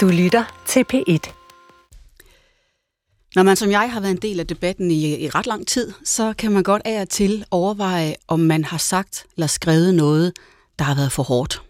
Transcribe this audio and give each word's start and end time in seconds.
Du 0.00 0.08
lytter 0.08 0.62
til 0.66 0.84
P1. 0.92 1.32
Når 3.34 3.42
man 3.42 3.56
som 3.56 3.70
jeg 3.70 3.92
har 3.92 4.00
været 4.00 4.10
en 4.10 4.22
del 4.22 4.40
af 4.40 4.46
debatten 4.46 4.90
i, 4.90 5.24
i 5.24 5.28
ret 5.28 5.46
lang 5.46 5.66
tid, 5.66 5.92
så 6.04 6.34
kan 6.38 6.52
man 6.52 6.62
godt 6.62 6.82
af 6.84 7.00
og 7.00 7.08
til 7.08 7.44
overveje, 7.50 8.14
om 8.28 8.40
man 8.40 8.64
har 8.64 8.78
sagt 8.78 9.26
eller 9.36 9.46
skrevet 9.46 9.94
noget, 9.94 10.32
der 10.78 10.84
har 10.84 10.94
været 10.94 11.12
for 11.12 11.22
hårdt. 11.22 11.62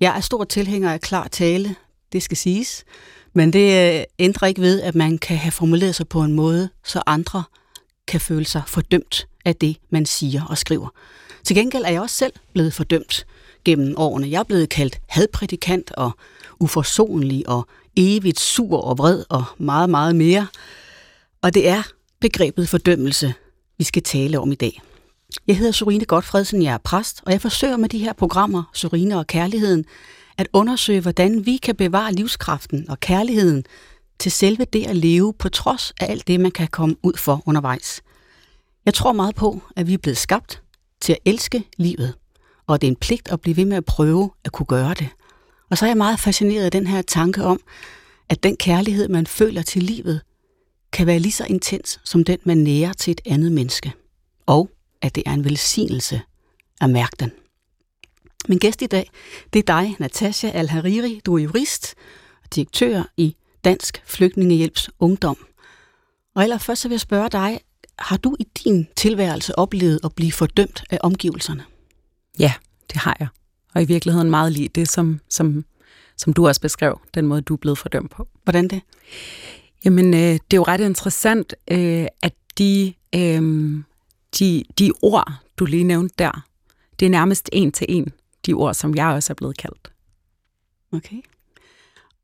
Jeg 0.00 0.16
er 0.16 0.20
stor 0.20 0.44
tilhænger 0.44 0.92
af 0.92 1.00
klar 1.00 1.28
tale, 1.28 1.76
det 2.12 2.22
skal 2.22 2.36
siges, 2.36 2.84
men 3.32 3.52
det 3.52 3.98
øh, 3.98 4.04
ændrer 4.18 4.48
ikke 4.48 4.60
ved, 4.60 4.80
at 4.82 4.94
man 4.94 5.18
kan 5.18 5.36
have 5.36 5.52
formuleret 5.52 5.94
sig 5.94 6.08
på 6.08 6.22
en 6.22 6.32
måde, 6.32 6.68
så 6.84 7.02
andre 7.06 7.44
kan 8.06 8.20
føle 8.20 8.46
sig 8.46 8.62
fordømt 8.66 9.26
af 9.44 9.56
det, 9.56 9.76
man 9.90 10.06
siger 10.06 10.44
og 10.44 10.58
skriver. 10.58 10.88
Til 11.44 11.56
gengæld 11.56 11.84
er 11.84 11.90
jeg 11.90 12.00
også 12.00 12.16
selv 12.16 12.32
blevet 12.52 12.72
fordømt 12.72 13.26
gennem 13.64 13.94
årene. 13.96 14.30
Jeg 14.30 14.38
er 14.38 14.44
blevet 14.44 14.68
kaldt 14.68 15.00
hadprædikant 15.08 15.90
og 15.90 16.10
uforsonlig 16.60 17.48
og 17.48 17.66
evigt 17.96 18.40
sur 18.40 18.80
og 18.80 18.98
vred 18.98 19.24
og 19.28 19.44
meget, 19.58 19.90
meget 19.90 20.16
mere. 20.16 20.46
Og 21.42 21.54
det 21.54 21.68
er 21.68 21.82
begrebet 22.20 22.68
fordømmelse, 22.68 23.34
vi 23.78 23.84
skal 23.84 24.02
tale 24.02 24.40
om 24.40 24.52
i 24.52 24.54
dag. 24.54 24.82
Jeg 25.46 25.56
hedder 25.56 25.72
Sorine 25.72 26.04
Godfredsen, 26.04 26.62
jeg 26.62 26.74
er 26.74 26.78
præst, 26.78 27.22
og 27.26 27.32
jeg 27.32 27.40
forsøger 27.40 27.76
med 27.76 27.88
de 27.88 27.98
her 27.98 28.12
programmer, 28.12 28.70
Sorine 28.74 29.18
og 29.18 29.26
Kærligheden, 29.26 29.84
at 30.38 30.48
undersøge, 30.52 31.00
hvordan 31.00 31.46
vi 31.46 31.56
kan 31.56 31.76
bevare 31.76 32.12
livskraften 32.12 32.90
og 32.90 33.00
kærligheden 33.00 33.64
til 34.18 34.32
selve 34.32 34.64
det 34.64 34.86
at 34.86 34.96
leve 34.96 35.32
på 35.32 35.48
trods 35.48 35.92
af 36.00 36.10
alt 36.10 36.26
det, 36.26 36.40
man 36.40 36.50
kan 36.50 36.68
komme 36.68 36.96
ud 37.02 37.12
for 37.16 37.42
undervejs. 37.46 38.02
Jeg 38.86 38.94
tror 38.94 39.12
meget 39.12 39.34
på, 39.34 39.62
at 39.76 39.86
vi 39.86 39.94
er 39.94 39.98
blevet 39.98 40.18
skabt 40.18 40.62
til 41.00 41.12
at 41.12 41.18
elske 41.24 41.64
livet, 41.76 42.14
og 42.66 42.80
det 42.80 42.86
er 42.86 42.90
en 42.90 42.96
pligt 42.96 43.28
at 43.28 43.40
blive 43.40 43.56
ved 43.56 43.64
med 43.64 43.76
at 43.76 43.84
prøve 43.84 44.30
at 44.44 44.52
kunne 44.52 44.66
gøre 44.66 44.94
det. 44.94 45.08
Og 45.70 45.78
så 45.78 45.84
er 45.84 45.88
jeg 45.88 45.96
meget 45.96 46.20
fascineret 46.20 46.64
af 46.64 46.70
den 46.70 46.86
her 46.86 47.02
tanke 47.02 47.44
om, 47.44 47.60
at 48.28 48.42
den 48.42 48.56
kærlighed, 48.56 49.08
man 49.08 49.26
føler 49.26 49.62
til 49.62 49.82
livet, 49.82 50.20
kan 50.92 51.06
være 51.06 51.18
lige 51.18 51.32
så 51.32 51.44
intens 51.44 52.00
som 52.04 52.24
den, 52.24 52.38
man 52.44 52.58
nærer 52.58 52.92
til 52.92 53.10
et 53.10 53.20
andet 53.26 53.52
menneske. 53.52 53.92
Og 54.46 54.70
at 55.02 55.14
det 55.14 55.22
er 55.26 55.32
en 55.32 55.44
velsignelse 55.44 56.20
at 56.80 56.90
mærke 56.90 57.16
den. 57.20 57.32
Min 58.48 58.58
gæst 58.58 58.82
i 58.82 58.86
dag, 58.86 59.10
det 59.52 59.58
er 59.58 59.80
dig, 59.80 59.96
Natasha 59.98 60.48
Al-Hariri. 60.48 61.20
Du 61.26 61.36
er 61.36 61.42
jurist 61.42 61.94
og 62.44 62.54
direktør 62.54 63.02
i 63.16 63.36
Dansk 63.64 64.02
Flygtningehjælps 64.06 64.90
Ungdom. 64.98 65.46
Og 66.34 66.42
allerførst 66.42 66.82
så 66.82 66.88
vil 66.88 66.94
jeg 66.94 67.00
spørge 67.00 67.28
dig, 67.28 67.60
har 67.98 68.16
du 68.16 68.36
i 68.40 68.44
din 68.64 68.88
tilværelse 68.96 69.58
oplevet 69.58 70.00
at 70.04 70.14
blive 70.14 70.32
fordømt 70.32 70.84
af 70.90 70.98
omgivelserne? 71.00 71.64
Ja, 72.38 72.52
det 72.92 72.96
har 72.96 73.16
jeg. 73.20 73.28
Og 73.74 73.82
i 73.82 73.84
virkeligheden 73.84 74.30
meget 74.30 74.52
lige 74.52 74.68
det, 74.68 74.88
som, 74.88 75.20
som, 75.28 75.64
som 76.16 76.32
du 76.32 76.46
også 76.48 76.60
beskrev, 76.60 77.00
den 77.14 77.26
måde, 77.26 77.42
du 77.42 77.54
er 77.54 77.58
blevet 77.58 77.78
fordømt 77.78 78.10
på. 78.10 78.28
Hvordan 78.44 78.68
det? 78.68 78.82
Jamen, 79.84 80.14
øh, 80.14 80.20
det 80.20 80.52
er 80.52 80.56
jo 80.56 80.62
ret 80.62 80.80
interessant, 80.80 81.54
øh, 81.70 82.06
at 82.22 82.34
de, 82.58 82.94
øh, 83.14 83.42
de, 84.38 84.64
de 84.78 84.92
ord, 85.02 85.32
du 85.56 85.64
lige 85.64 85.84
nævnte 85.84 86.14
der, 86.18 86.44
det 87.00 87.06
er 87.06 87.10
nærmest 87.10 87.48
en 87.52 87.72
til 87.72 87.86
en 87.88 88.12
de 88.46 88.52
ord, 88.52 88.74
som 88.74 88.94
jeg 88.94 89.06
også 89.06 89.32
er 89.32 89.34
blevet 89.34 89.56
kaldt. 89.56 89.92
Okay. 90.92 91.22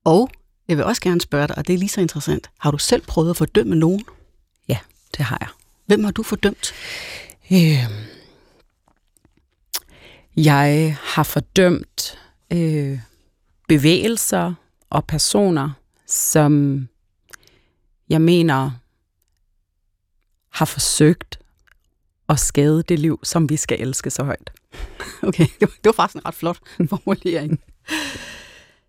Og 0.04 0.30
jeg 0.68 0.76
vil 0.76 0.84
også 0.84 1.02
gerne 1.02 1.20
spørge 1.20 1.48
dig, 1.48 1.58
og 1.58 1.66
det 1.66 1.74
er 1.74 1.78
lige 1.78 1.88
så 1.88 2.00
interessant. 2.00 2.50
Har 2.58 2.70
du 2.70 2.78
selv 2.78 3.02
prøvet 3.02 3.30
at 3.30 3.36
fordømme 3.36 3.76
nogen? 3.76 4.04
Ja, 4.68 4.78
det 5.16 5.24
har 5.24 5.38
jeg. 5.40 5.48
Hvem 5.86 6.04
har 6.04 6.10
du 6.10 6.22
fordømt? 6.22 6.74
Øh, 7.52 7.90
jeg 10.36 10.96
har 11.02 11.22
fordømt 11.22 12.18
øh, 12.52 12.98
bevægelser 13.68 14.54
og 14.90 15.04
personer, 15.06 15.70
som 16.06 16.88
jeg 18.08 18.20
mener 18.20 18.70
har 20.50 20.64
forsøgt 20.64 21.38
at 22.28 22.40
skade 22.40 22.82
det 22.82 22.98
liv, 22.98 23.20
som 23.22 23.48
vi 23.48 23.56
skal 23.56 23.80
elske 23.80 24.10
så 24.10 24.22
højt. 24.22 24.50
Okay, 25.22 25.46
det 25.60 25.84
var 25.84 25.92
faktisk 25.92 26.16
en 26.16 26.26
ret 26.26 26.34
flot 26.34 26.58
formulering. 26.88 27.60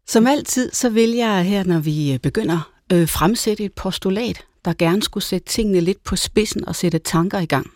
Som 0.08 0.28
altid, 0.28 0.72
så 0.72 0.90
vil 0.90 1.10
jeg 1.10 1.44
her, 1.46 1.64
når 1.64 1.80
vi 1.80 2.14
øh, 2.14 2.20
begynder, 2.20 2.72
øh, 2.94 3.10
fremsætte 3.10 3.64
et 3.64 3.74
postulat, 3.74 4.46
der 4.66 4.74
gerne 4.74 5.04
skulle 5.04 5.24
sætte 5.24 5.48
tingene 5.48 5.80
lidt 5.80 6.04
på 6.04 6.16
spidsen 6.16 6.68
og 6.68 6.76
sætte 6.76 7.00
tanker 7.00 7.40
i 7.40 7.46
gang. 7.46 7.72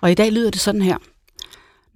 Og 0.00 0.10
i 0.10 0.14
dag 0.14 0.32
lyder 0.32 0.50
det 0.50 0.60
sådan 0.60 0.82
her. 0.82 0.98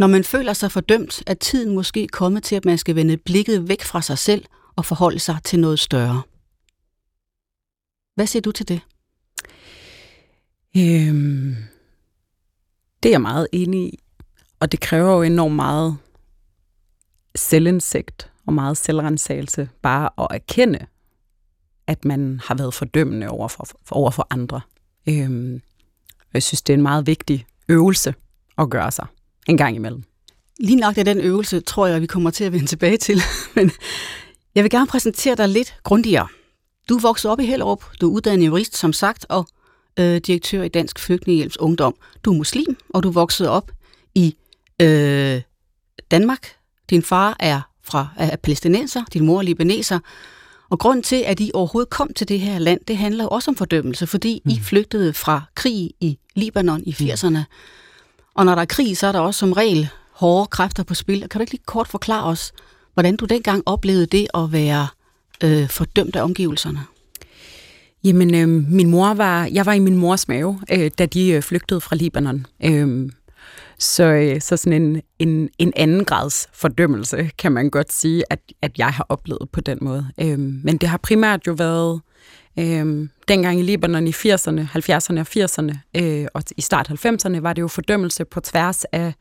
Når 0.00 0.06
man 0.06 0.24
føler 0.24 0.52
sig 0.52 0.72
fordømt, 0.72 1.22
er 1.26 1.34
tiden 1.34 1.74
måske 1.74 2.08
kommet 2.08 2.42
til, 2.42 2.56
at 2.56 2.64
man 2.64 2.78
skal 2.78 2.96
vende 2.96 3.16
blikket 3.16 3.68
væk 3.68 3.82
fra 3.82 4.02
sig 4.02 4.18
selv 4.18 4.44
og 4.76 4.84
forholde 4.84 5.18
sig 5.18 5.38
til 5.44 5.60
noget 5.60 5.78
større. 5.78 6.22
Hvad 8.14 8.26
siger 8.26 8.40
du 8.40 8.52
til 8.52 8.68
det? 8.68 8.80
Øhm, 10.76 11.56
det 13.02 13.08
er 13.08 13.12
jeg 13.12 13.20
meget 13.20 13.48
enig 13.52 13.80
i. 13.80 13.98
Og 14.60 14.72
det 14.72 14.80
kræver 14.80 15.16
jo 15.16 15.22
enormt 15.22 15.54
meget 15.54 15.96
selvindsigt 17.34 18.32
og 18.46 18.52
meget 18.52 18.76
selvrensagelse 18.76 19.68
bare 19.82 20.10
at 20.18 20.26
erkende, 20.30 20.86
at 21.86 22.04
man 22.04 22.40
har 22.44 22.54
været 22.54 22.74
fordømmende 22.74 23.28
over 23.28 23.48
for, 23.48 23.68
over 23.90 24.10
for 24.10 24.26
andre. 24.30 24.60
Øhm, 25.08 25.62
jeg 26.34 26.42
synes, 26.42 26.62
det 26.62 26.72
er 26.72 26.76
en 26.76 26.82
meget 26.82 27.06
vigtig 27.06 27.46
øvelse 27.68 28.14
at 28.58 28.70
gøre 28.70 28.90
sig 28.90 29.06
en 29.48 29.56
gang 29.56 29.76
imellem. 29.76 30.02
Lige 30.60 30.76
nok 30.76 30.98
af 30.98 31.04
den 31.04 31.20
øvelse, 31.20 31.60
tror 31.60 31.86
jeg, 31.86 32.00
vi 32.00 32.06
kommer 32.06 32.30
til 32.30 32.44
at 32.44 32.52
vende 32.52 32.66
tilbage 32.66 32.96
til. 32.96 33.22
Men 33.56 33.70
jeg 34.54 34.64
vil 34.64 34.70
gerne 34.70 34.86
præsentere 34.86 35.34
dig 35.34 35.48
lidt 35.48 35.74
grundigere. 35.82 36.28
Du 36.88 36.98
vokset 36.98 37.30
op 37.30 37.40
i 37.40 37.44
Hellerup, 37.44 37.84
du 38.00 38.08
er 38.08 38.12
uddannet 38.14 38.46
jurist, 38.46 38.76
som 38.76 38.92
sagt, 38.92 39.26
og 39.28 39.46
øh, 39.98 40.16
direktør 40.16 40.62
i 40.62 40.68
Dansk 40.68 40.98
Flygtningehjælps 40.98 41.58
Ungdom. 41.58 41.94
Du 42.24 42.32
er 42.32 42.36
muslim, 42.36 42.76
og 42.88 43.02
du 43.02 43.10
vokset 43.10 43.48
op 43.48 43.72
i 44.14 44.36
øh, 44.82 45.40
Danmark. 46.10 46.48
Din 46.90 47.02
far 47.02 47.36
er 47.40 47.60
fra 47.82 48.08
er 48.16 48.36
palæstinenser, 48.36 49.04
din 49.12 49.26
mor 49.26 49.38
er 49.38 49.42
libaneser. 49.42 49.98
Og 50.70 50.78
grund 50.78 51.02
til, 51.02 51.16
at 51.26 51.40
I 51.40 51.50
overhovedet 51.54 51.90
kom 51.90 52.12
til 52.12 52.28
det 52.28 52.40
her 52.40 52.58
land, 52.58 52.80
det 52.88 52.96
handler 52.96 53.26
også 53.26 53.50
om 53.50 53.56
fordømmelse, 53.56 54.06
fordi 54.06 54.42
mm. 54.44 54.50
I 54.50 54.60
flygtede 54.60 55.12
fra 55.12 55.42
krig 55.54 55.90
i 56.00 56.18
Libanon 56.34 56.82
i 56.86 56.90
80'erne. 56.92 57.28
Mm. 57.28 57.44
Og 58.34 58.44
når 58.44 58.54
der 58.54 58.62
er 58.62 58.66
krig, 58.66 58.96
så 58.96 59.06
er 59.06 59.12
der 59.12 59.20
også 59.20 59.38
som 59.38 59.52
regel 59.52 59.88
hårde 60.12 60.46
kræfter 60.46 60.82
på 60.82 60.94
spil. 60.94 61.20
Kan 61.20 61.38
du 61.38 61.40
ikke 61.40 61.52
lige 61.52 61.62
kort 61.66 61.88
forklare 61.88 62.24
os, 62.24 62.52
hvordan 62.94 63.16
du 63.16 63.24
dengang 63.24 63.62
oplevede 63.66 64.06
det 64.06 64.26
at 64.34 64.52
være 64.52 64.88
øh, 65.44 65.68
fordømt 65.68 66.16
af 66.16 66.22
omgivelserne? 66.22 66.80
Jamen, 68.04 68.34
øh, 68.34 68.48
min 68.48 68.90
mor 68.90 69.14
var, 69.14 69.48
jeg 69.52 69.66
var 69.66 69.72
i 69.72 69.78
min 69.78 69.96
mors 69.96 70.28
mave, 70.28 70.60
øh, 70.72 70.90
da 70.98 71.06
de 71.06 71.30
øh, 71.30 71.42
flygtede 71.42 71.80
fra 71.80 71.96
Libanon. 71.96 72.46
Øh, 72.64 73.10
så, 73.78 74.04
øh, 74.04 74.40
så 74.40 74.56
sådan 74.56 74.82
en, 74.82 75.02
en, 75.18 75.48
en 75.58 75.72
anden 75.76 76.04
grads 76.04 76.48
fordømmelse, 76.52 77.30
kan 77.38 77.52
man 77.52 77.70
godt 77.70 77.92
sige, 77.92 78.24
at, 78.30 78.40
at 78.62 78.78
jeg 78.78 78.88
har 78.88 79.06
oplevet 79.08 79.48
på 79.52 79.60
den 79.60 79.78
måde. 79.80 80.06
Øh, 80.20 80.38
men 80.38 80.76
det 80.76 80.88
har 80.88 80.98
primært 80.98 81.46
jo 81.46 81.52
været 81.52 82.00
øh, 82.58 83.08
dengang 83.28 83.60
i 83.60 83.62
Libanon 83.62 84.06
i 84.06 84.10
80'erne, 84.10 84.60
70'erne 84.60 85.20
og 85.20 85.26
80'erne, 85.36 85.76
øh, 85.96 86.26
og 86.34 86.42
i 86.56 86.60
start 86.60 86.90
90'erne 86.90 87.40
var 87.40 87.52
det 87.52 87.62
jo 87.62 87.68
fordømmelse 87.68 88.24
på 88.24 88.40
tværs 88.40 88.84
af 88.84 89.12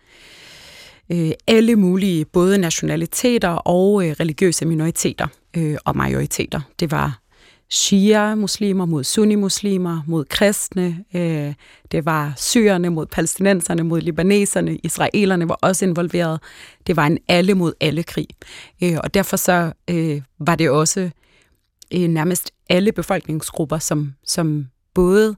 øh, 1.12 1.32
alle 1.48 1.76
mulige, 1.76 2.26
både 2.26 2.58
nationaliteter 2.58 3.50
og 3.50 4.08
øh, 4.08 4.12
religiøse 4.20 4.66
minoriteter 4.66 5.28
øh, 5.58 5.78
og 5.86 5.98
majoriteter. 5.98 6.62
Det 6.80 6.92
var 6.92 7.20
shia-muslimer 7.70 8.86
mod 8.86 9.04
sunni-muslimer, 9.04 10.02
mod 10.08 10.26
kristne. 10.26 11.04
Øh, 11.14 11.54
det 11.92 12.06
var 12.06 12.34
syrerne 12.38 12.90
mod 12.90 13.06
palæstinenserne, 13.06 13.84
mod 13.84 14.02
libaneserne. 14.02 14.78
Israelerne 14.84 15.50
var 15.50 15.58
også 15.62 15.86
involveret. 15.86 16.40
Det 16.88 16.96
var 16.96 17.06
en 17.06 17.18
alle 17.28 17.54
mod 17.54 17.74
alle 17.80 18.04
krig. 18.04 18.28
Øh, 18.84 18.98
og 19.04 19.14
derfor 19.14 19.38
så 19.38 19.72
øh, 19.90 20.22
var 20.40 20.56
det 20.56 20.70
også 20.70 21.10
øh, 21.94 22.08
nærmest 22.08 22.52
alle 22.70 22.92
befolkningsgrupper, 22.92 23.78
som, 23.78 24.14
som 24.26 24.68
både 24.94 25.36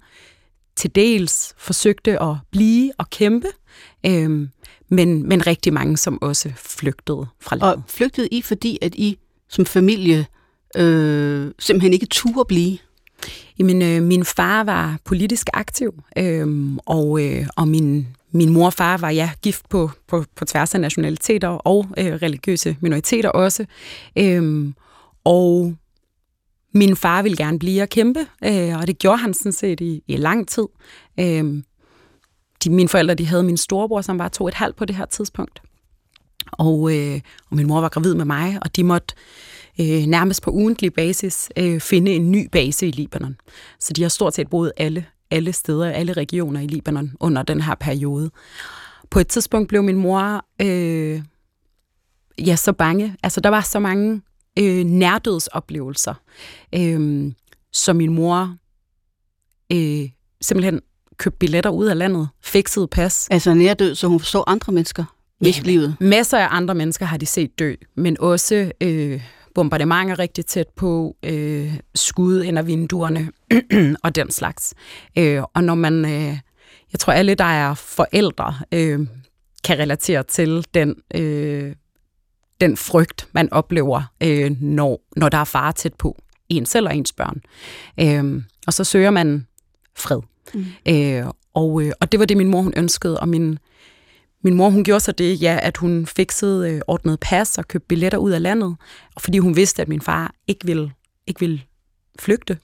til 0.75 0.95
dels 0.95 1.53
forsøgte 1.57 2.21
at 2.21 2.36
blive 2.51 2.92
og 2.98 3.09
kæmpe, 3.09 3.48
øh, 4.06 4.48
men, 4.89 5.27
men 5.27 5.48
rigtig 5.48 5.74
mange, 5.74 5.98
som 5.98 6.21
også 6.21 6.51
flygtede 6.56 7.27
fra 7.39 7.56
landet. 7.56 7.75
Og 7.75 7.83
flygtede 7.88 8.27
I, 8.27 8.42
fordi 8.42 8.77
at 8.81 8.95
I 8.95 9.18
som 9.50 9.65
familie 9.65 10.25
øh, 10.77 11.51
simpelthen 11.59 11.94
ikke 11.94 12.06
turde 12.06 12.45
blive? 12.48 12.77
Jamen, 13.59 13.81
øh, 13.81 14.04
min 14.04 14.25
far 14.25 14.63
var 14.63 15.00
politisk 15.06 15.47
aktiv, 15.54 16.04
øh, 16.18 16.75
og, 16.86 17.25
øh, 17.25 17.47
og 17.56 17.68
min, 17.68 18.07
min 18.31 18.50
mor 18.50 18.65
og 18.65 18.74
far 18.74 18.97
var 18.97 19.09
ja 19.09 19.30
gift 19.42 19.69
på, 19.69 19.92
på, 20.07 20.25
på 20.36 20.45
tværs 20.45 20.75
af 20.75 20.81
nationaliteter 20.81 21.47
og 21.47 21.88
øh, 21.97 22.13
religiøse 22.13 22.77
minoriteter 22.81 23.30
også. 23.30 23.65
Øh, 24.18 24.74
og 25.24 25.75
min 26.73 26.95
far 26.95 27.21
ville 27.21 27.38
gerne 27.38 27.59
blive 27.59 27.81
og 27.81 27.89
kæmpe, 27.89 28.19
øh, 28.44 28.77
og 28.77 28.88
det 28.88 28.97
gjorde 28.97 29.18
han 29.18 29.33
sådan 29.33 29.51
set 29.51 29.81
i, 29.81 30.03
i 30.07 30.18
lang 30.18 30.47
tid. 30.47 30.68
Øh, 31.19 31.63
de, 32.63 32.69
mine 32.69 32.89
forældre 32.89 33.13
de 33.13 33.25
havde 33.25 33.44
min 33.44 33.57
storebror, 33.57 34.01
som 34.01 34.19
var 34.19 34.27
to 34.27 34.47
et 34.47 34.53
halvt 34.53 34.75
på 34.75 34.85
det 34.85 34.95
her 34.95 35.06
tidspunkt. 35.06 35.62
Og, 36.51 36.97
øh, 36.97 37.21
og 37.50 37.56
min 37.56 37.68
mor 37.68 37.81
var 37.81 37.89
gravid 37.89 38.15
med 38.15 38.25
mig, 38.25 38.59
og 38.62 38.75
de 38.75 38.83
måtte 38.83 39.15
øh, 39.81 40.06
nærmest 40.06 40.41
på 40.41 40.51
ugentlig 40.51 40.94
basis 40.94 41.50
øh, 41.57 41.79
finde 41.79 42.12
en 42.12 42.31
ny 42.31 42.50
base 42.51 42.88
i 42.88 42.91
Libanon. 42.91 43.35
Så 43.79 43.94
de 43.94 44.01
har 44.01 44.09
stort 44.09 44.35
set 44.35 44.50
boet 44.50 44.71
alle, 44.77 45.06
alle 45.31 45.53
steder, 45.53 45.91
alle 45.91 46.13
regioner 46.13 46.59
i 46.59 46.68
Libanon 46.68 47.12
under 47.19 47.44
den 47.44 47.62
her 47.62 47.75
periode. 47.75 48.31
På 49.09 49.19
et 49.19 49.27
tidspunkt 49.27 49.69
blev 49.69 49.83
min 49.83 49.95
mor 49.95 50.45
øh, 50.62 51.21
ja, 52.45 52.56
så 52.56 52.73
bange. 52.73 53.15
Altså, 53.23 53.41
der 53.41 53.50
var 53.50 53.62
så 53.62 53.79
mange 53.79 54.21
øh, 54.59 54.83
nærdødsoplevelser, 54.83 56.13
øh, 56.75 57.31
så 57.74 57.94
min 57.94 58.13
mor 58.13 58.56
øh, 59.71 60.09
simpelthen 60.42 60.81
købte 61.18 61.38
billetter 61.38 61.69
ud 61.69 61.86
af 61.86 61.98
landet, 61.98 62.30
fikset 62.44 62.89
pas. 62.89 63.27
Altså 63.31 63.53
nærdød, 63.53 63.95
så 63.95 64.07
hun 64.07 64.19
så 64.19 64.44
andre 64.48 64.74
mennesker 64.74 65.15
miste 65.42 65.62
ja, 65.62 65.71
livet? 65.71 65.95
Masser 66.00 66.38
af 66.38 66.48
andre 66.51 66.75
mennesker 66.75 67.06
har 67.06 67.18
de 67.18 67.25
set 67.25 67.59
dø, 67.59 67.75
men 67.95 68.18
også 68.19 68.71
øh, 68.81 69.21
bombardementer 69.56 70.19
rigtig 70.19 70.45
tæt 70.45 70.68
på, 70.75 71.15
øh, 71.24 71.74
skud 71.95 72.44
ind 72.44 72.57
af 72.57 72.68
vinduerne 72.68 73.31
og 74.04 74.15
den 74.15 74.31
slags. 74.31 74.74
Øh, 75.18 75.44
og 75.54 75.63
når 75.63 75.75
man, 75.75 76.06
øh, 76.06 76.38
jeg 76.92 77.00
tror 77.00 77.13
alle, 77.13 77.36
der 77.36 77.44
er 77.44 77.74
forældre, 77.74 78.56
øh, 78.71 79.07
kan 79.63 79.80
relatere 79.80 80.24
til 80.24 80.65
den, 80.74 80.95
øh, 81.15 81.75
den 82.61 82.77
frygt, 82.77 83.27
man 83.31 83.53
oplever, 83.53 84.01
øh, 84.23 84.51
når, 84.61 85.01
når 85.15 85.29
der 85.29 85.37
er 85.37 85.43
fare 85.43 85.73
tæt 85.73 85.93
på 85.93 86.17
en 86.49 86.65
selv 86.65 86.87
og 86.87 86.95
ens 86.95 87.13
børn. 87.13 87.41
Øh, 87.99 88.43
og 88.67 88.73
så 88.73 88.83
søger 88.83 89.09
man 89.09 89.47
fred. 89.95 90.19
Mm. 90.53 90.65
Øh, 90.87 91.25
og, 91.53 91.81
øh, 91.83 91.91
og 91.99 92.11
det 92.11 92.19
var 92.19 92.25
det, 92.25 92.37
min 92.37 92.47
mor 92.47 92.61
hun 92.61 92.73
ønskede, 92.77 93.19
og 93.19 93.29
min, 93.29 93.59
min 94.43 94.53
mor 94.53 94.69
hun 94.69 94.83
gjorde 94.83 94.99
så 94.99 95.11
det, 95.11 95.41
ja, 95.41 95.59
at 95.61 95.77
hun 95.77 96.05
fikset 96.05 96.69
øh, 96.69 96.81
ordnet 96.87 97.19
pas 97.19 97.57
og 97.57 97.67
købte 97.67 97.87
billetter 97.87 98.17
ud 98.17 98.31
af 98.31 98.41
landet, 98.41 98.75
og 99.15 99.21
fordi 99.21 99.37
hun 99.37 99.55
vidste, 99.55 99.81
at 99.81 99.87
min 99.87 100.01
far 100.01 100.33
ikke 100.47 100.65
ville, 100.65 100.91
ikke 101.27 101.39
ville 101.39 101.61
flygte, 102.19 102.57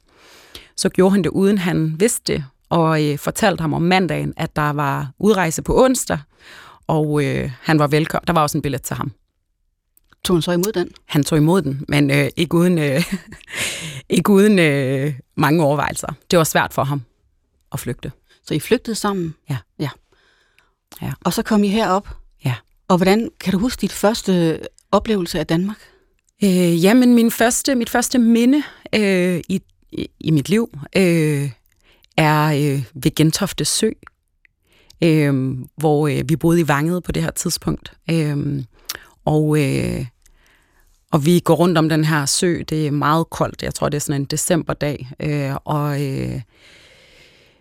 så 0.76 0.90
gjorde 0.90 1.12
han 1.12 1.24
det, 1.24 1.30
uden 1.30 1.58
han 1.58 1.96
vidste 2.00 2.34
det, 2.34 2.44
og 2.70 3.06
øh, 3.06 3.18
fortalte 3.18 3.62
ham 3.62 3.74
om 3.74 3.82
mandagen, 3.82 4.34
at 4.38 4.56
der 4.56 4.70
var 4.74 5.12
udrejse 5.20 5.62
på 5.62 5.84
onsdag, 5.84 6.20
og 6.88 7.24
øh, 7.24 7.52
han 7.62 7.80
var 7.80 7.88
velkommen. 7.88 8.28
Der 8.28 8.34
var 8.34 8.42
også 8.42 8.58
en 8.58 8.62
billet 8.62 8.82
til 8.82 8.96
ham. 8.96 9.12
Tog 10.28 10.36
han 10.36 10.42
så 10.42 10.52
imod 10.52 10.74
den? 10.74 10.90
Han 11.06 11.24
tog 11.24 11.38
imod 11.38 11.62
den, 11.62 11.86
men 11.88 12.12
øh, 12.12 12.30
ikke 12.36 12.56
uden, 12.56 12.78
øh, 12.78 13.14
ikke 14.10 14.30
uden 14.30 14.60
øh, 14.60 15.14
mange 15.36 15.64
overvejelser. 15.64 16.08
Det 16.32 16.38
var 16.38 16.44
svært 16.44 16.74
for 16.74 16.84
ham 16.84 17.02
at 17.72 17.80
flygte. 17.80 18.12
Så 18.44 18.54
I 18.54 18.60
flygtede 18.60 18.96
sammen? 18.96 19.36
Ja. 19.50 19.58
ja. 19.80 19.90
ja. 21.02 21.12
Og 21.24 21.34
så 21.34 21.44
kom 21.44 21.64
I 21.64 21.68
herop? 21.68 22.08
Ja. 22.46 22.56
Og 22.88 22.98
hvordan 22.98 23.30
kan 23.40 23.54
du 23.54 23.60
huske 23.60 23.82
dit 23.82 23.92
første 23.92 24.60
oplevelse 24.92 25.40
af 25.40 25.48
Danmark? 25.48 25.78
Øh, 26.44 26.84
jamen, 26.84 27.16
min 27.16 27.32
første, 27.32 27.76
mit 27.76 27.90
første 27.90 28.20
minde 28.20 28.64
øh, 28.96 29.42
i, 29.50 29.62
i, 29.92 30.08
i 30.20 30.32
mit 30.32 30.50
liv 30.50 30.70
øh, 30.96 31.52
er 32.18 32.48
øh, 32.48 32.84
ved 32.94 33.16
Gentofte 33.16 33.66
Sø, 33.66 33.90
øh, 35.04 35.58
hvor 35.78 36.08
øh, 36.08 36.30
vi 36.30 36.36
boede 36.36 36.62
i 36.62 36.68
Vanget 36.68 37.04
på 37.04 37.12
det 37.12 37.24
her 37.24 37.32
tidspunkt. 37.32 37.94
Øh, 38.12 38.64
og, 39.26 39.60
øh, 39.60 40.06
og 41.12 41.26
vi 41.26 41.40
går 41.40 41.56
rundt 41.56 41.78
om 41.78 41.90
den 41.90 42.04
her 42.04 42.26
sø. 42.26 42.62
Det 42.70 42.88
er 42.88 42.92
meget 42.92 43.30
koldt. 43.30 43.64
Jeg 43.64 43.74
tror, 43.74 43.90
det 43.90 43.96
er 43.96 44.02
sådan 44.02 44.22
en 44.22 44.26
decemberdag. 44.26 45.10
Øh, 45.20 45.56
og 45.66 46.06
øh, 46.06 46.42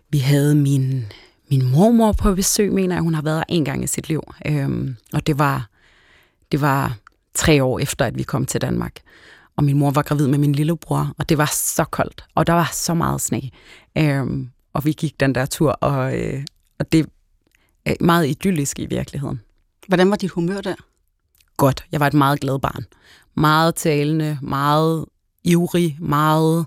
vi 0.09 0.17
havde 0.17 0.55
min, 0.55 1.05
min 1.49 1.71
mormor 1.71 2.11
på 2.11 2.35
besøg, 2.35 2.73
mener 2.73 2.95
jeg. 2.95 3.03
Hun 3.03 3.13
har 3.13 3.21
været 3.21 3.37
der 3.37 3.43
en 3.49 3.65
gang 3.65 3.83
i 3.83 3.87
sit 3.87 4.09
liv. 4.09 4.23
Øh, 4.45 4.95
og 5.13 5.27
det 5.27 5.39
var, 5.39 5.69
det 6.51 6.61
var 6.61 6.97
tre 7.33 7.63
år 7.63 7.79
efter, 7.79 8.05
at 8.05 8.17
vi 8.17 8.23
kom 8.23 8.45
til 8.45 8.61
Danmark. 8.61 8.99
Og 9.57 9.63
min 9.63 9.77
mor 9.77 9.91
var 9.91 10.01
gravid 10.01 10.27
med 10.27 10.37
min 10.37 10.53
lillebror, 10.53 11.13
og 11.17 11.29
det 11.29 11.37
var 11.37 11.49
så 11.53 11.83
koldt, 11.83 12.25
og 12.35 12.47
der 12.47 12.53
var 12.53 12.69
så 12.73 12.93
meget 12.93 13.21
sne. 13.21 13.41
Øhm, 13.97 14.49
og 14.73 14.85
vi 14.85 14.91
gik 14.91 15.19
den 15.19 15.35
der 15.35 15.45
tur, 15.45 15.71
og, 15.71 16.19
øh, 16.19 16.43
og 16.79 16.91
det 16.91 17.09
er 17.85 17.95
meget 17.99 18.27
idyllisk 18.27 18.79
i 18.79 18.85
virkeligheden. 18.85 19.41
Hvordan 19.87 20.09
var 20.09 20.15
dit 20.15 20.31
humør 20.31 20.61
der? 20.61 20.75
Godt. 21.57 21.85
Jeg 21.91 21.99
var 21.99 22.07
et 22.07 22.13
meget 22.13 22.39
glad 22.39 22.59
barn. 22.59 22.85
Meget 23.35 23.75
talende, 23.75 24.39
meget 24.41 25.05
ivrig, 25.43 25.97
meget... 25.99 26.65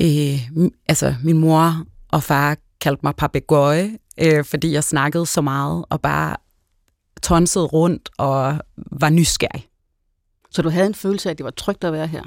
Øh, 0.00 0.48
altså, 0.88 1.14
min 1.24 1.38
mor 1.38 1.84
og 2.08 2.22
far 2.22 2.56
kaldte 2.80 3.00
mig 3.02 3.16
papegøje, 3.16 3.98
øh, 4.18 4.44
fordi 4.44 4.72
jeg 4.72 4.84
snakkede 4.84 5.26
så 5.26 5.40
meget, 5.40 5.84
og 5.90 6.00
bare 6.00 6.36
tonsede 7.22 7.64
rundt 7.64 8.10
og 8.18 8.60
var 8.76 9.10
nysgerrig. 9.10 9.68
Så 10.50 10.62
du 10.62 10.68
havde 10.68 10.86
en 10.86 10.94
følelse 10.94 11.28
af, 11.28 11.30
at 11.30 11.38
det 11.38 11.44
var 11.44 11.50
trygt 11.50 11.84
at 11.84 11.92
være 11.92 12.06
her? 12.06 12.22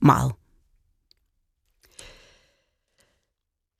Meget. 0.00 0.32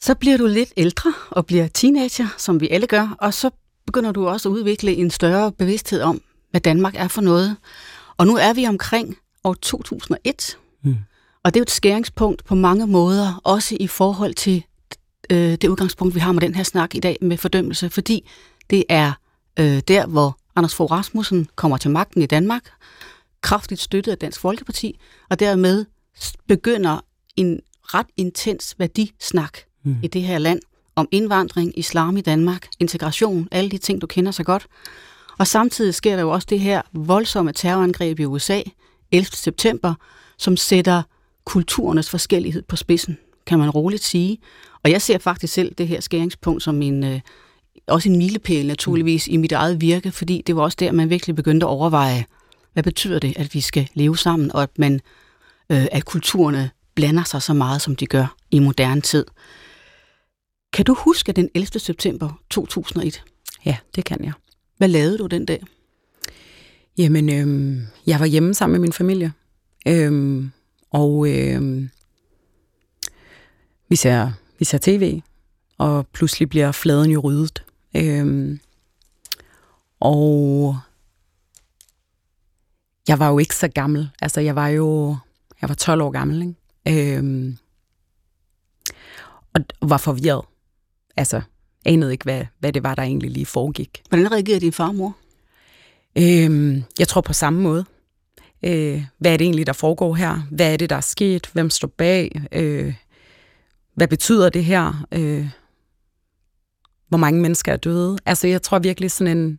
Så 0.00 0.14
bliver 0.14 0.36
du 0.36 0.46
lidt 0.46 0.72
ældre 0.76 1.14
og 1.30 1.46
bliver 1.46 1.68
teenager, 1.68 2.26
som 2.36 2.60
vi 2.60 2.68
alle 2.68 2.86
gør, 2.86 3.16
og 3.20 3.34
så 3.34 3.50
begynder 3.86 4.12
du 4.12 4.28
også 4.28 4.48
at 4.48 4.52
udvikle 4.52 4.94
en 4.94 5.10
større 5.10 5.52
bevidsthed 5.52 6.02
om, 6.02 6.20
hvad 6.56 6.60
Danmark 6.60 6.94
er 6.96 7.08
for 7.08 7.20
noget. 7.20 7.56
Og 8.16 8.26
nu 8.26 8.36
er 8.36 8.52
vi 8.52 8.66
omkring 8.66 9.16
år 9.44 9.54
2001, 9.54 10.58
mm. 10.82 10.96
og 11.42 11.54
det 11.54 11.58
er 11.58 11.60
jo 11.60 11.62
et 11.62 11.70
skæringspunkt 11.70 12.44
på 12.44 12.54
mange 12.54 12.86
måder, 12.86 13.40
også 13.44 13.76
i 13.80 13.86
forhold 13.86 14.34
til 14.34 14.64
øh, 15.30 15.38
det 15.38 15.68
udgangspunkt, 15.68 16.14
vi 16.14 16.20
har 16.20 16.32
med 16.32 16.40
den 16.40 16.54
her 16.54 16.62
snak 16.62 16.94
i 16.94 17.00
dag 17.00 17.16
med 17.20 17.36
fordømmelse, 17.36 17.90
fordi 17.90 18.30
det 18.70 18.84
er 18.88 19.12
øh, 19.58 19.82
der, 19.88 20.06
hvor 20.06 20.38
Anders 20.56 20.74
Fogh 20.74 20.90
Rasmussen 20.90 21.48
kommer 21.56 21.76
til 21.76 21.90
magten 21.90 22.22
i 22.22 22.26
Danmark, 22.26 22.62
kraftigt 23.40 23.80
støttet 23.80 24.12
af 24.12 24.18
Dansk 24.18 24.40
Folkeparti, 24.40 24.98
og 25.30 25.40
dermed 25.40 25.84
begynder 26.48 27.00
en 27.36 27.60
ret 27.82 28.06
intens 28.16 28.74
værdisnak 28.78 29.58
mm. 29.82 29.96
i 30.02 30.08
det 30.08 30.22
her 30.22 30.38
land 30.38 30.60
om 30.94 31.08
indvandring, 31.10 31.78
islam 31.78 32.16
i 32.16 32.20
Danmark, 32.20 32.68
integration, 32.80 33.48
alle 33.50 33.70
de 33.70 33.78
ting, 33.78 34.00
du 34.00 34.06
kender 34.06 34.32
så 34.32 34.44
godt. 34.44 34.66
Og 35.38 35.46
samtidig 35.46 35.94
sker 35.94 36.16
der 36.16 36.22
jo 36.22 36.30
også 36.30 36.46
det 36.50 36.60
her 36.60 36.82
voldsomme 36.92 37.52
terrorangreb 37.52 38.20
i 38.20 38.24
USA 38.24 38.60
11. 39.12 39.26
september, 39.26 39.94
som 40.38 40.56
sætter 40.56 41.02
kulturernes 41.44 42.10
forskellighed 42.10 42.62
på 42.62 42.76
spidsen, 42.76 43.18
kan 43.46 43.58
man 43.58 43.70
roligt 43.70 44.04
sige. 44.04 44.38
Og 44.84 44.90
jeg 44.90 45.02
ser 45.02 45.18
faktisk 45.18 45.52
selv 45.52 45.74
det 45.74 45.88
her 45.88 46.00
skæringspunkt 46.00 46.62
som 46.62 46.82
en, 46.82 47.04
øh, 47.04 47.20
også 47.86 48.08
en 48.08 48.18
milepæl 48.18 48.66
naturligvis 48.66 49.28
mm. 49.28 49.34
i 49.34 49.36
mit 49.36 49.52
eget 49.52 49.80
virke, 49.80 50.12
fordi 50.12 50.42
det 50.46 50.56
var 50.56 50.62
også 50.62 50.76
der, 50.80 50.92
man 50.92 51.10
virkelig 51.10 51.36
begyndte 51.36 51.66
at 51.66 51.70
overveje, 51.70 52.24
hvad 52.72 52.82
betyder 52.82 53.18
det, 53.18 53.32
at 53.36 53.54
vi 53.54 53.60
skal 53.60 53.88
leve 53.94 54.18
sammen, 54.18 54.52
og 54.52 54.62
at, 54.62 54.78
man, 54.78 55.00
øh, 55.70 55.86
at 55.92 56.04
kulturerne 56.04 56.70
blander 56.94 57.24
sig 57.24 57.42
så 57.42 57.52
meget, 57.52 57.82
som 57.82 57.96
de 57.96 58.06
gør 58.06 58.36
i 58.50 58.58
moderne 58.58 59.00
tid. 59.00 59.24
Kan 60.72 60.84
du 60.84 60.94
huske 60.94 61.32
den 61.32 61.48
11. 61.54 61.78
september 61.78 62.40
2001? 62.50 63.22
Ja, 63.64 63.76
det 63.94 64.04
kan 64.04 64.24
jeg. 64.24 64.32
Hvad 64.76 64.88
lavede 64.88 65.18
du 65.18 65.26
den 65.26 65.44
dag? 65.44 65.62
Jamen, 66.98 67.28
øhm, 67.28 67.86
jeg 68.06 68.20
var 68.20 68.26
hjemme 68.26 68.54
sammen 68.54 68.72
med 68.72 68.80
min 68.80 68.92
familie. 68.92 69.32
Øhm, 69.88 70.50
og 70.90 71.28
øhm, 71.28 71.90
vi, 73.88 73.96
ser, 73.96 74.32
vi 74.58 74.64
ser 74.64 74.78
tv, 74.78 75.20
og 75.78 76.06
pludselig 76.06 76.48
bliver 76.48 76.72
fladen 76.72 77.10
jo 77.10 77.20
ryddet. 77.20 77.64
Øhm, 77.96 78.60
og 80.00 80.78
jeg 83.08 83.18
var 83.18 83.28
jo 83.28 83.38
ikke 83.38 83.56
så 83.56 83.68
gammel. 83.68 84.10
Altså, 84.22 84.40
jeg 84.40 84.56
var 84.56 84.68
jo 84.68 85.16
jeg 85.62 85.68
var 85.68 85.74
12 85.74 86.00
år 86.02 86.10
gammel, 86.10 86.42
ikke? 86.42 87.16
Øhm, 87.16 87.58
og 89.54 89.60
var 89.82 89.96
forvirret. 89.96 90.44
Altså, 91.16 91.42
anede 91.86 92.12
ikke, 92.12 92.24
hvad, 92.24 92.44
hvad 92.58 92.72
det 92.72 92.82
var, 92.82 92.94
der 92.94 93.02
egentlig 93.02 93.30
lige 93.30 93.46
foregik. 93.46 94.02
Hvordan 94.08 94.32
reagerede 94.32 94.60
din 94.60 94.72
far 94.72 94.88
og 94.88 94.94
mor? 94.94 95.16
Øhm, 96.18 96.82
jeg 96.98 97.08
tror 97.08 97.20
på 97.20 97.32
samme 97.32 97.60
måde. 97.60 97.84
Øh, 98.62 99.04
hvad 99.18 99.32
er 99.32 99.36
det 99.36 99.44
egentlig, 99.44 99.66
der 99.66 99.72
foregår 99.72 100.14
her? 100.14 100.40
Hvad 100.50 100.72
er 100.72 100.76
det, 100.76 100.90
der 100.90 100.96
er 100.96 101.00
sket? 101.00 101.50
Hvem 101.52 101.70
står 101.70 101.88
bag? 101.88 102.42
Øh, 102.52 102.94
hvad 103.94 104.08
betyder 104.08 104.48
det 104.48 104.64
her? 104.64 105.06
Øh, 105.12 105.48
hvor 107.08 107.18
mange 107.18 107.40
mennesker 107.40 107.72
er 107.72 107.76
døde? 107.76 108.18
Altså, 108.26 108.46
jeg 108.46 108.62
tror 108.62 108.78
virkelig 108.78 109.10
sådan 109.10 109.38
en, 109.38 109.58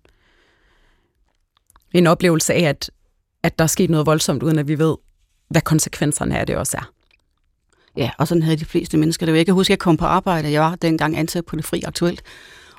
en 1.93 2.07
oplevelse 2.07 2.53
af, 2.53 2.61
at, 2.61 2.91
at 3.43 3.59
der 3.59 3.63
er 3.63 3.67
sket 3.67 3.89
noget 3.89 4.05
voldsomt, 4.05 4.43
uden 4.43 4.59
at 4.59 4.67
vi 4.67 4.79
ved, 4.79 4.95
hvad 5.49 5.61
konsekvenserne 5.61 6.39
af 6.39 6.47
det 6.47 6.57
også 6.57 6.77
er. 6.77 6.91
Ja, 7.97 8.11
og 8.17 8.27
sådan 8.27 8.43
havde 8.43 8.57
de 8.57 8.65
fleste 8.65 8.97
mennesker 8.97 9.25
det. 9.25 9.37
Jeg 9.37 9.45
kan 9.45 9.53
huske, 9.53 9.71
at 9.71 9.75
jeg 9.75 9.79
kom 9.79 9.97
på 9.97 10.05
arbejde. 10.05 10.51
Jeg 10.51 10.61
var 10.61 10.75
dengang 10.75 11.17
ansat 11.17 11.45
på 11.45 11.55
det 11.55 11.65
fri 11.65 11.81
aktuelt, 11.85 12.21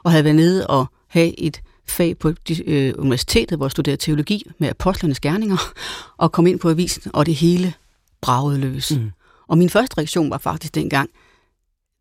og 0.03 0.11
havde 0.11 0.25
været 0.25 0.37
nede 0.37 0.67
og 0.67 0.87
have 1.09 1.41
et 1.41 1.61
fag 1.87 2.19
på 2.19 2.33
de, 2.33 2.71
øh, 2.71 2.95
universitetet, 2.99 3.59
hvor 3.59 3.67
jeg 3.67 3.71
studerede 3.71 4.01
teologi 4.01 4.51
med 4.59 4.69
apostlernes 4.69 5.21
gerninger, 5.21 5.73
og 6.17 6.33
kom 6.33 6.47
ind 6.47 6.61
på 6.61 6.71
avisen, 6.71 7.11
og 7.15 7.27
det 7.27 7.35
hele 7.35 7.75
bragede 8.21 8.59
løs. 8.59 8.93
Mm. 8.97 9.11
Og 9.49 9.59
min 9.59 9.71
første 9.71 9.99
reaktion 9.99 10.31
var 10.31 10.39
faktisk 10.39 10.75
dengang, 10.75 11.11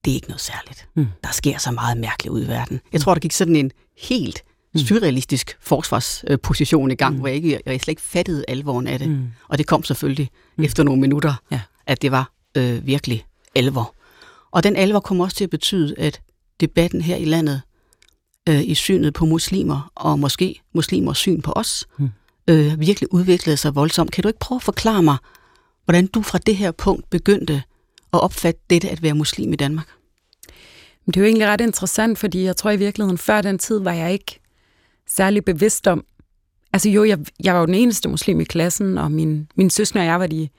det 0.06 0.12
er 0.12 0.16
ikke 0.16 0.28
noget 0.28 0.42
særligt. 0.42 0.88
Mm. 0.96 1.08
Der 1.24 1.32
sker 1.32 1.58
så 1.58 1.72
meget 1.72 1.98
mærkeligt 1.98 2.32
ud 2.32 2.44
i 2.44 2.48
verden. 2.48 2.82
Jeg 2.94 3.02
tror, 3.02 3.14
der 3.14 3.22
gik 3.22 3.32
sådan 3.32 3.56
en 3.56 3.72
helt 3.98 4.44
surrealistisk 4.76 5.58
forsvarsposition 5.62 6.92
i 6.92 6.96
gang, 6.96 7.14
mm. 7.14 7.20
hvor 7.20 7.28
jeg, 7.28 7.36
ikke, 7.36 7.60
jeg 7.66 7.82
slet 7.82 7.88
ikke 7.88 8.02
fattede 8.02 8.46
alvoren 8.48 8.88
af 8.88 9.00
det. 9.00 9.10
Mm. 9.10 9.28
Og 9.48 9.58
det 9.58 9.68
kom 9.68 9.84
selvfølgelig 9.84 10.30
mm. 10.58 10.64
efter 10.64 10.84
nogle 10.84 11.02
minutter, 11.02 11.34
ja. 11.52 11.62
at 11.88 12.02
det 12.02 12.12
var 12.12 12.32
øh, 12.58 12.88
virkelig 12.88 13.26
alvor. 13.56 13.94
Og 14.52 14.64
den 14.64 14.76
alvor 14.76 15.00
kom 15.00 15.20
også 15.20 15.36
til 15.36 15.44
at 15.44 15.50
betyde, 15.50 15.96
at 15.98 16.22
debatten 16.60 17.02
her 17.02 17.16
i 17.16 17.26
landet 17.26 17.62
øh, 18.50 18.64
i 18.64 18.76
synet 18.76 19.14
på 19.14 19.26
muslimer, 19.26 19.92
og 19.96 20.20
måske 20.20 20.62
muslimers 20.74 21.18
syn 21.18 21.42
på 21.42 21.54
os, 21.56 21.86
mm. 21.98 22.10
øh, 22.48 22.80
virkelig 22.80 23.14
udviklede 23.14 23.58
sig 23.58 23.76
voldsomt. 23.76 24.12
Kan 24.12 24.22
du 24.22 24.28
ikke 24.28 24.40
prøve 24.40 24.58
at 24.58 24.64
forklare 24.64 25.04
mig, 25.04 25.18
hvordan 25.86 26.08
du 26.08 26.22
fra 26.22 26.38
det 26.38 26.56
her 26.56 26.72
punkt 26.72 27.10
begyndte 27.10 27.64
at 28.14 28.22
opfatte 28.22 28.62
dette 28.70 28.90
at 28.90 29.04
være 29.04 29.14
muslim 29.14 29.54
i 29.54 29.56
Danmark? 29.56 29.88
Det 31.08 31.18
er 31.18 31.22
jo 31.22 31.26
egentlig 31.26 31.48
ret 31.48 31.62
interessant, 31.62 32.18
fordi 32.18 32.44
jeg 32.44 32.56
tror 32.56 32.72
i 32.72 32.78
virkeligheden, 32.78 33.18
før 33.18 33.42
den 33.42 33.60
tid 33.60 33.80
var 33.80 33.94
jeg 33.94 34.14
ikke 34.14 34.40
særlig 35.10 35.46
bevidst 35.46 35.88
om, 35.88 36.04
altså 36.74 36.90
jo, 36.90 37.04
jeg, 37.04 37.20
jeg 37.44 37.54
var 37.54 37.60
jo 37.60 37.66
den 37.66 37.76
eneste 37.76 38.10
muslim 38.10 38.40
i 38.40 38.44
klassen, 38.44 38.98
og 38.98 39.12
min, 39.12 39.48
min 39.56 39.70
søskende 39.70 40.02
og 40.02 40.06
jeg 40.06 40.20
var 40.20 40.28
de 40.28 40.50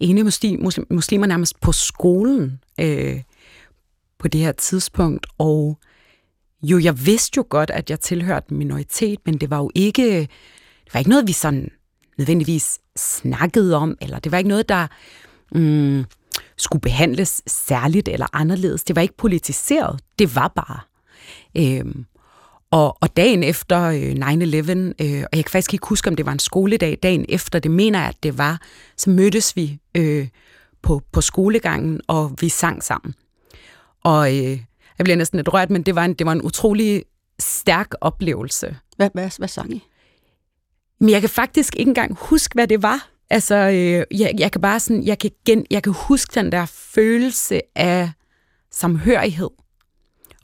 ene 0.00 0.22
muslim, 0.22 0.62
muslim, 0.62 0.86
muslimer 0.90 1.26
nærmest 1.26 1.60
på 1.60 1.72
skolen 1.72 2.60
øh, 2.80 3.22
på 4.18 4.28
det 4.28 4.40
her 4.40 4.52
tidspunkt, 4.52 5.26
og 5.38 5.78
jo, 6.62 6.78
jeg 6.78 7.06
vidste 7.06 7.36
jo 7.36 7.46
godt, 7.48 7.70
at 7.70 7.90
jeg 7.90 8.00
tilhørte 8.00 8.46
en 8.50 8.58
minoritet, 8.58 9.18
men 9.26 9.38
det 9.38 9.50
var 9.50 9.58
jo 9.58 9.70
ikke, 9.74 10.20
det 10.84 10.94
var 10.94 10.98
ikke 10.98 11.10
noget, 11.10 11.26
vi 11.26 11.32
sådan 11.32 11.70
nødvendigvis 12.18 12.78
snakkede 12.96 13.76
om, 13.76 13.96
eller 14.00 14.18
det 14.18 14.32
var 14.32 14.38
ikke 14.38 14.48
noget, 14.48 14.68
der 14.68 14.86
mm, 15.54 16.04
skulle 16.56 16.80
behandles 16.80 17.42
særligt 17.46 18.08
eller 18.08 18.26
anderledes. 18.32 18.84
Det 18.84 18.96
var 18.96 19.02
ikke 19.02 19.16
politiseret. 19.16 20.00
Det 20.18 20.36
var 20.36 20.48
bare. 20.48 20.80
Øhm, 21.56 22.06
og, 22.74 22.96
og 23.00 23.16
dagen 23.16 23.42
efter 23.42 23.82
øh, 23.82 24.12
9-11, 24.12 24.70
øh, 24.72 25.24
og 25.32 25.36
jeg 25.36 25.44
kan 25.44 25.50
faktisk 25.50 25.74
ikke 25.74 25.86
huske, 25.86 26.08
om 26.08 26.16
det 26.16 26.26
var 26.26 26.32
en 26.32 26.38
skoledag, 26.38 26.98
dagen 27.02 27.26
efter, 27.28 27.58
det 27.58 27.70
mener 27.70 27.98
jeg, 27.98 28.08
at 28.08 28.22
det 28.22 28.38
var, 28.38 28.60
så 28.96 29.10
mødtes 29.10 29.56
vi 29.56 29.78
øh, 29.94 30.28
på, 30.82 31.02
på 31.12 31.20
skolegangen, 31.20 32.00
og 32.08 32.32
vi 32.40 32.48
sang 32.48 32.82
sammen. 32.82 33.14
Og 34.04 34.36
øh, 34.36 34.60
jeg 34.98 35.04
bliver 35.04 35.16
næsten 35.16 35.36
lidt 35.36 35.52
rørt, 35.52 35.70
men 35.70 35.82
det 35.82 35.94
var 35.94 36.04
en, 36.04 36.14
det 36.14 36.26
var 36.26 36.32
en 36.32 36.42
utrolig 36.42 37.04
stærk 37.38 37.90
oplevelse. 38.00 38.76
Hvad, 38.96 39.10
hvad, 39.14 39.30
hvad 39.38 39.48
sang 39.48 39.72
I? 39.72 39.82
Men 41.00 41.10
jeg 41.10 41.20
kan 41.20 41.30
faktisk 41.30 41.76
ikke 41.76 41.88
engang 41.88 42.16
huske, 42.20 42.54
hvad 42.54 42.66
det 42.66 42.82
var. 42.82 43.08
Altså, 43.30 43.54
øh, 43.54 44.20
jeg, 44.20 44.34
jeg 44.38 44.52
kan 44.52 44.60
bare 44.60 44.80
sådan, 44.80 45.04
jeg 45.04 45.18
kan, 45.18 45.30
gen, 45.46 45.66
jeg 45.70 45.82
kan 45.82 45.92
huske 45.92 46.34
den 46.34 46.52
der 46.52 46.66
følelse 46.66 47.60
af 47.74 48.10
samhørighed, 48.70 49.50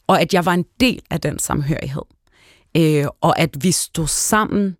og 0.07 0.21
at 0.21 0.35
jeg 0.35 0.45
var 0.45 0.55
en 0.55 0.65
del 0.81 1.03
af 1.11 1.21
den 1.21 1.39
samhørighed, 1.39 2.03
øh, 2.77 3.07
og 3.21 3.39
at 3.39 3.65
vi 3.65 3.73
stod 3.73 4.07
sammen 4.07 4.77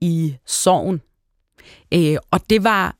i 0.00 0.36
sorgen. 0.46 1.00
Øh, 1.94 2.16
og 2.30 2.50
det 2.50 2.64
var, 2.64 2.96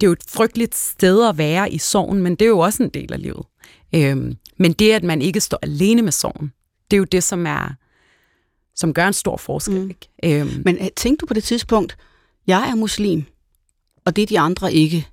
det 0.00 0.06
er 0.06 0.08
jo 0.08 0.12
et 0.12 0.24
frygteligt 0.28 0.74
sted 0.74 1.28
at 1.28 1.38
være 1.38 1.72
i 1.72 1.78
sorgen, 1.78 2.22
men 2.22 2.34
det 2.34 2.44
er 2.44 2.48
jo 2.48 2.58
også 2.58 2.82
en 2.82 2.88
del 2.88 3.12
af 3.12 3.22
livet. 3.22 3.46
Øh, 3.94 4.34
men 4.56 4.72
det, 4.72 4.92
at 4.92 5.04
man 5.04 5.22
ikke 5.22 5.40
står 5.40 5.58
alene 5.62 6.02
med 6.02 6.12
sorgen, 6.12 6.52
det 6.90 6.96
er 6.96 6.98
jo 6.98 7.04
det, 7.04 7.24
som 7.24 7.46
er 7.46 7.74
som 8.74 8.94
gør 8.94 9.06
en 9.06 9.12
stor 9.12 9.36
forskel. 9.36 9.80
Mm. 9.80 9.90
Ikke? 9.90 10.40
Øhm. 10.40 10.62
Men 10.64 10.78
øh, 10.78 10.88
tænk 10.96 11.20
du 11.20 11.26
på 11.26 11.34
det 11.34 11.44
tidspunkt, 11.44 11.96
jeg 12.46 12.70
er 12.70 12.74
muslim, 12.74 13.24
og 14.04 14.16
det 14.16 14.22
er 14.22 14.26
de 14.26 14.38
andre 14.38 14.72
ikke. 14.72 14.96
ikke 14.96 15.08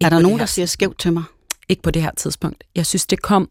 er 0.00 0.08
der 0.08 0.20
nogen, 0.20 0.38
der 0.38 0.46
ser 0.46 0.66
skævt 0.66 0.98
til 0.98 1.12
mig? 1.12 1.22
Ikke 1.68 1.82
på 1.82 1.90
det 1.90 2.02
her 2.02 2.10
tidspunkt. 2.16 2.64
Jeg 2.74 2.86
synes, 2.86 3.06
det 3.06 3.22
kom, 3.22 3.50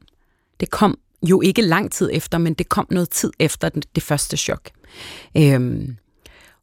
det 0.59 0.69
kom 0.69 0.97
jo 1.29 1.41
ikke 1.41 1.61
lang 1.61 1.91
tid 1.91 2.09
efter, 2.13 2.37
men 2.37 2.53
det 2.53 2.69
kom 2.69 2.87
noget 2.91 3.09
tid 3.09 3.31
efter 3.39 3.69
det, 3.69 3.85
det 3.95 4.03
første 4.03 4.37
chok. 4.37 4.69
Øhm, 5.37 5.97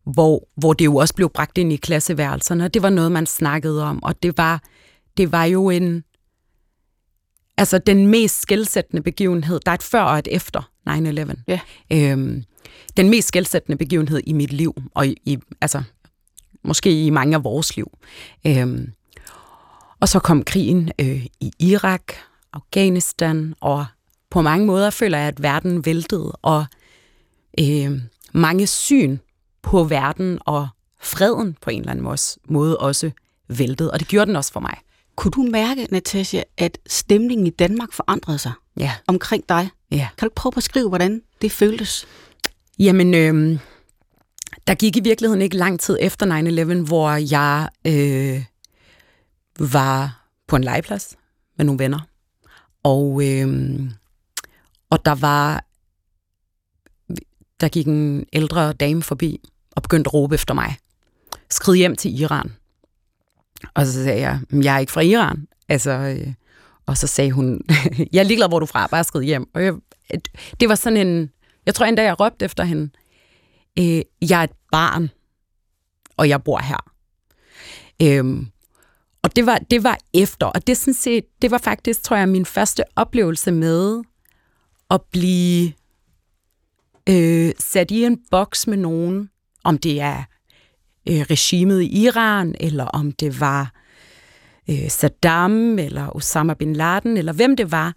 hvor, 0.05 0.49
hvor 0.57 0.73
det 0.73 0.85
jo 0.85 0.97
også 0.97 1.15
blev 1.15 1.31
bragt 1.31 1.59
ind 1.59 1.73
i 1.73 1.77
klasseværelserne, 1.77 2.65
og 2.65 2.75
det 2.75 2.83
var 2.83 2.91
noget, 2.91 3.12
man 3.12 3.27
snakkede 3.27 3.85
om, 3.85 4.03
og 4.03 4.23
det 4.23 4.38
var, 4.38 4.62
det 5.17 5.33
var 5.33 5.45
jo 5.45 5.71
en, 5.71 6.05
altså 7.57 7.79
den 7.79 8.07
mest 8.07 8.41
skældsættende 8.41 9.03
begivenhed, 9.03 9.61
der 9.67 9.73
er 9.73 9.75
et 9.75 9.83
før 9.83 10.03
og 10.03 10.19
et 10.19 10.29
efter 10.31 10.71
9-11. 10.88 11.43
Ja. 11.49 11.61
Øhm, 11.93 12.45
den 12.97 13.11
mest 13.11 13.29
skældsættende 13.29 13.79
begivenhed 13.79 14.21
i 14.27 14.33
mit 14.33 14.53
liv, 14.53 14.75
og 14.95 15.07
i, 15.07 15.17
i, 15.25 15.38
altså 15.61 15.83
måske 16.65 17.07
i 17.07 17.11
mange 17.11 17.37
af 17.37 17.45
vores 17.45 17.77
liv. 17.77 17.91
Øhm, 18.47 18.93
og 20.00 20.09
så 20.09 20.19
kom 20.19 20.45
krigen 20.45 20.93
øh, 21.00 21.27
i 21.41 21.53
Irak, 21.59 22.12
Afghanistan, 22.53 23.55
og 23.61 23.87
på 24.30 24.42
mange 24.42 24.66
måder 24.66 24.90
føler 24.90 25.18
jeg, 25.18 25.28
at 25.28 25.42
verden 25.42 25.87
væltede, 25.87 26.32
og 26.42 26.66
øh, 27.61 28.00
mange 28.32 28.66
syn 28.66 29.18
på 29.62 29.85
verden 29.85 30.38
og 30.47 30.68
freden 31.00 31.56
på 31.61 31.70
en 31.70 31.80
eller 31.80 31.90
anden 31.90 32.18
måde 32.49 32.78
også 32.78 33.11
væltede, 33.49 33.90
og 33.90 34.00
det 34.00 34.08
gjorde 34.08 34.26
den 34.26 34.37
også 34.37 34.52
for 34.52 34.61
mig. 34.61 34.75
Kunne 35.16 35.30
du 35.30 35.42
mærke, 35.42 35.87
Natasja, 35.90 36.42
at 36.56 36.78
stemningen 36.87 37.47
i 37.47 37.50
Danmark 37.50 37.92
forandrede 37.92 38.38
sig 38.38 38.52
ja. 38.76 38.92
omkring 39.06 39.44
dig? 39.49 39.68
Ja. 39.90 40.08
Kan 40.18 40.28
du 40.28 40.32
prøve 40.37 40.50
at 40.50 40.54
beskrive, 40.54 40.88
hvordan 40.88 41.23
det 41.42 41.52
føltes? 41.52 42.06
Jamen, 42.78 43.14
øh, 43.14 43.58
der 44.66 44.75
gik 44.75 44.97
i 44.97 45.00
virkeligheden 45.00 45.42
ikke 45.42 45.56
lang 45.56 45.80
tid 45.80 45.99
efter 46.00 46.26
9-11, 46.80 46.87
hvor 46.87 47.11
jeg 47.12 47.68
øh, 47.87 48.44
var 49.73 50.26
på 50.49 50.56
en 50.56 50.64
legeplads 50.64 51.16
med 51.56 51.64
nogle 51.66 51.78
venner. 51.78 52.00
Og, 52.82 53.23
øh, 53.25 53.80
og 54.90 55.04
der 55.04 55.14
var 55.14 55.64
der 57.61 57.68
gik 57.68 57.87
en 57.87 58.26
ældre 58.33 58.73
dame 58.73 59.02
forbi 59.02 59.50
og 59.71 59.83
begyndte 59.83 60.09
at 60.09 60.14
råbe 60.14 60.35
efter 60.35 60.54
mig. 60.54 60.76
Skrid 61.50 61.76
hjem 61.76 61.97
til 61.97 62.21
Iran. 62.21 62.52
Og 63.75 63.87
så 63.87 63.92
sagde 63.92 64.21
jeg, 64.21 64.40
jeg 64.52 64.75
er 64.75 64.78
ikke 64.78 64.92
fra 64.92 65.00
Iran. 65.00 65.47
Altså, 65.68 65.90
øh, 65.90 66.33
og 66.87 66.97
så 66.97 67.07
sagde 67.07 67.33
hun, 67.33 67.61
jeg 68.12 68.21
er 68.21 68.23
ligeglad, 68.23 68.49
hvor 68.49 68.59
du 68.59 68.64
er 68.64 68.66
fra, 68.66 68.87
bare 68.87 69.04
skrid 69.04 69.23
hjem. 69.23 69.50
Og 69.54 69.62
jeg, 69.62 69.75
det 70.61 70.68
var 70.68 70.75
sådan 70.75 71.07
en, 71.07 71.30
jeg 71.66 71.75
tror 71.75 71.87
endda, 71.87 72.02
jeg 72.02 72.21
råbte 72.21 72.45
efter 72.45 72.64
hende, 72.64 72.90
øh, 73.78 74.02
jeg 74.30 74.40
er 74.40 74.45
et 74.45 74.50
barn, 74.73 75.11
og 76.16 76.28
jeg 76.28 76.42
bor 76.42 76.59
her. 76.59 76.92
Øhm, 78.02 78.47
og 79.23 79.37
det 79.37 79.47
var, 79.47 79.59
det 79.59 79.85
var 79.85 79.99
efter, 80.14 80.47
og 80.47 80.66
det, 80.66 80.76
sådan 80.76 80.95
set, 80.95 81.25
det 81.42 81.50
var 81.50 81.59
faktisk, 81.59 82.02
tror 82.02 82.16
jeg, 82.16 82.28
min 82.28 82.47
første 82.47 82.83
oplevelse 82.97 83.52
med 83.52 84.02
at 84.90 85.00
blive 85.12 85.73
øh, 87.09 87.52
sat 87.59 87.90
i 87.90 88.04
en 88.04 88.18
boks 88.30 88.66
med 88.66 88.76
nogen, 88.76 89.30
om 89.64 89.78
det 89.78 90.00
er 90.00 90.18
øh, 91.09 91.21
regimet 91.21 91.83
i 91.83 92.04
Iran, 92.04 92.54
eller 92.61 92.85
om 92.85 93.12
det 93.12 93.40
var 93.40 93.73
øh, 94.71 94.90
Saddam, 94.90 95.78
eller 95.78 96.16
Osama 96.16 96.54
bin 96.54 96.76
Laden, 96.76 97.16
eller 97.16 97.33
hvem 97.33 97.57
det 97.57 97.73
var, 97.73 97.95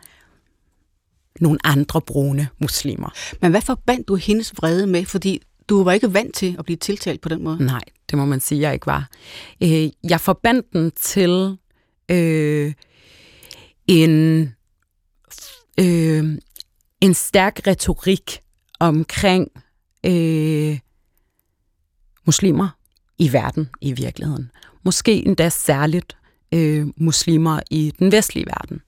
nogle 1.40 1.60
andre 1.64 2.02
brune 2.02 2.48
muslimer. 2.60 3.10
Men 3.42 3.52
hvad 3.52 3.62
forbandt 3.62 4.08
du 4.08 4.16
hendes 4.16 4.54
vrede 4.58 4.88
med? 4.88 5.06
Fordi 5.06 5.42
du 5.70 5.84
var 5.84 5.92
ikke 5.92 6.14
vant 6.14 6.36
til 6.36 6.56
at 6.60 6.66
blive 6.66 6.78
tiltalt 6.78 7.22
på 7.22 7.30
den 7.30 7.44
måde. 7.44 7.66
Nej, 7.66 7.82
det 8.10 8.18
må 8.18 8.26
man 8.26 8.40
sige, 8.40 8.62
jeg 8.62 8.74
ikke 8.74 8.88
var. 8.88 9.10
Øh, 9.64 9.90
jeg 10.10 10.22
forbandt 10.22 10.74
den 10.74 10.92
til 10.92 11.58
øh, 12.12 12.74
en, 13.88 14.42
øh, 15.80 16.38
en 17.02 17.14
stærk 17.14 17.68
retorik 17.68 18.40
omkring 18.80 19.52
øh, 20.06 20.80
muslimer 22.26 22.70
i 23.18 23.34
verden 23.34 23.70
i 23.82 23.92
virkeligheden. 23.92 24.52
Måske 24.84 25.26
endda 25.26 25.50
særligt 25.50 26.18
øh, 26.52 26.88
muslimer 26.98 27.60
i 27.70 27.94
den 28.00 28.12
vestlige 28.12 28.46
verden. 28.46 28.82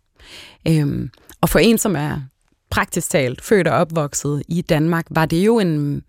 Øh, 0.67 1.09
og 1.41 1.49
for 1.49 1.59
en, 1.59 1.77
som 1.77 1.95
er 1.95 2.21
praktisk 2.69 3.09
talt 3.09 3.41
født 3.41 3.67
og 3.67 3.77
opvokset 3.77 4.43
i 4.47 4.61
Danmark, 4.61 5.05
var 5.09 5.25
det 5.25 5.45
jo 5.45 5.59
en... 5.59 6.03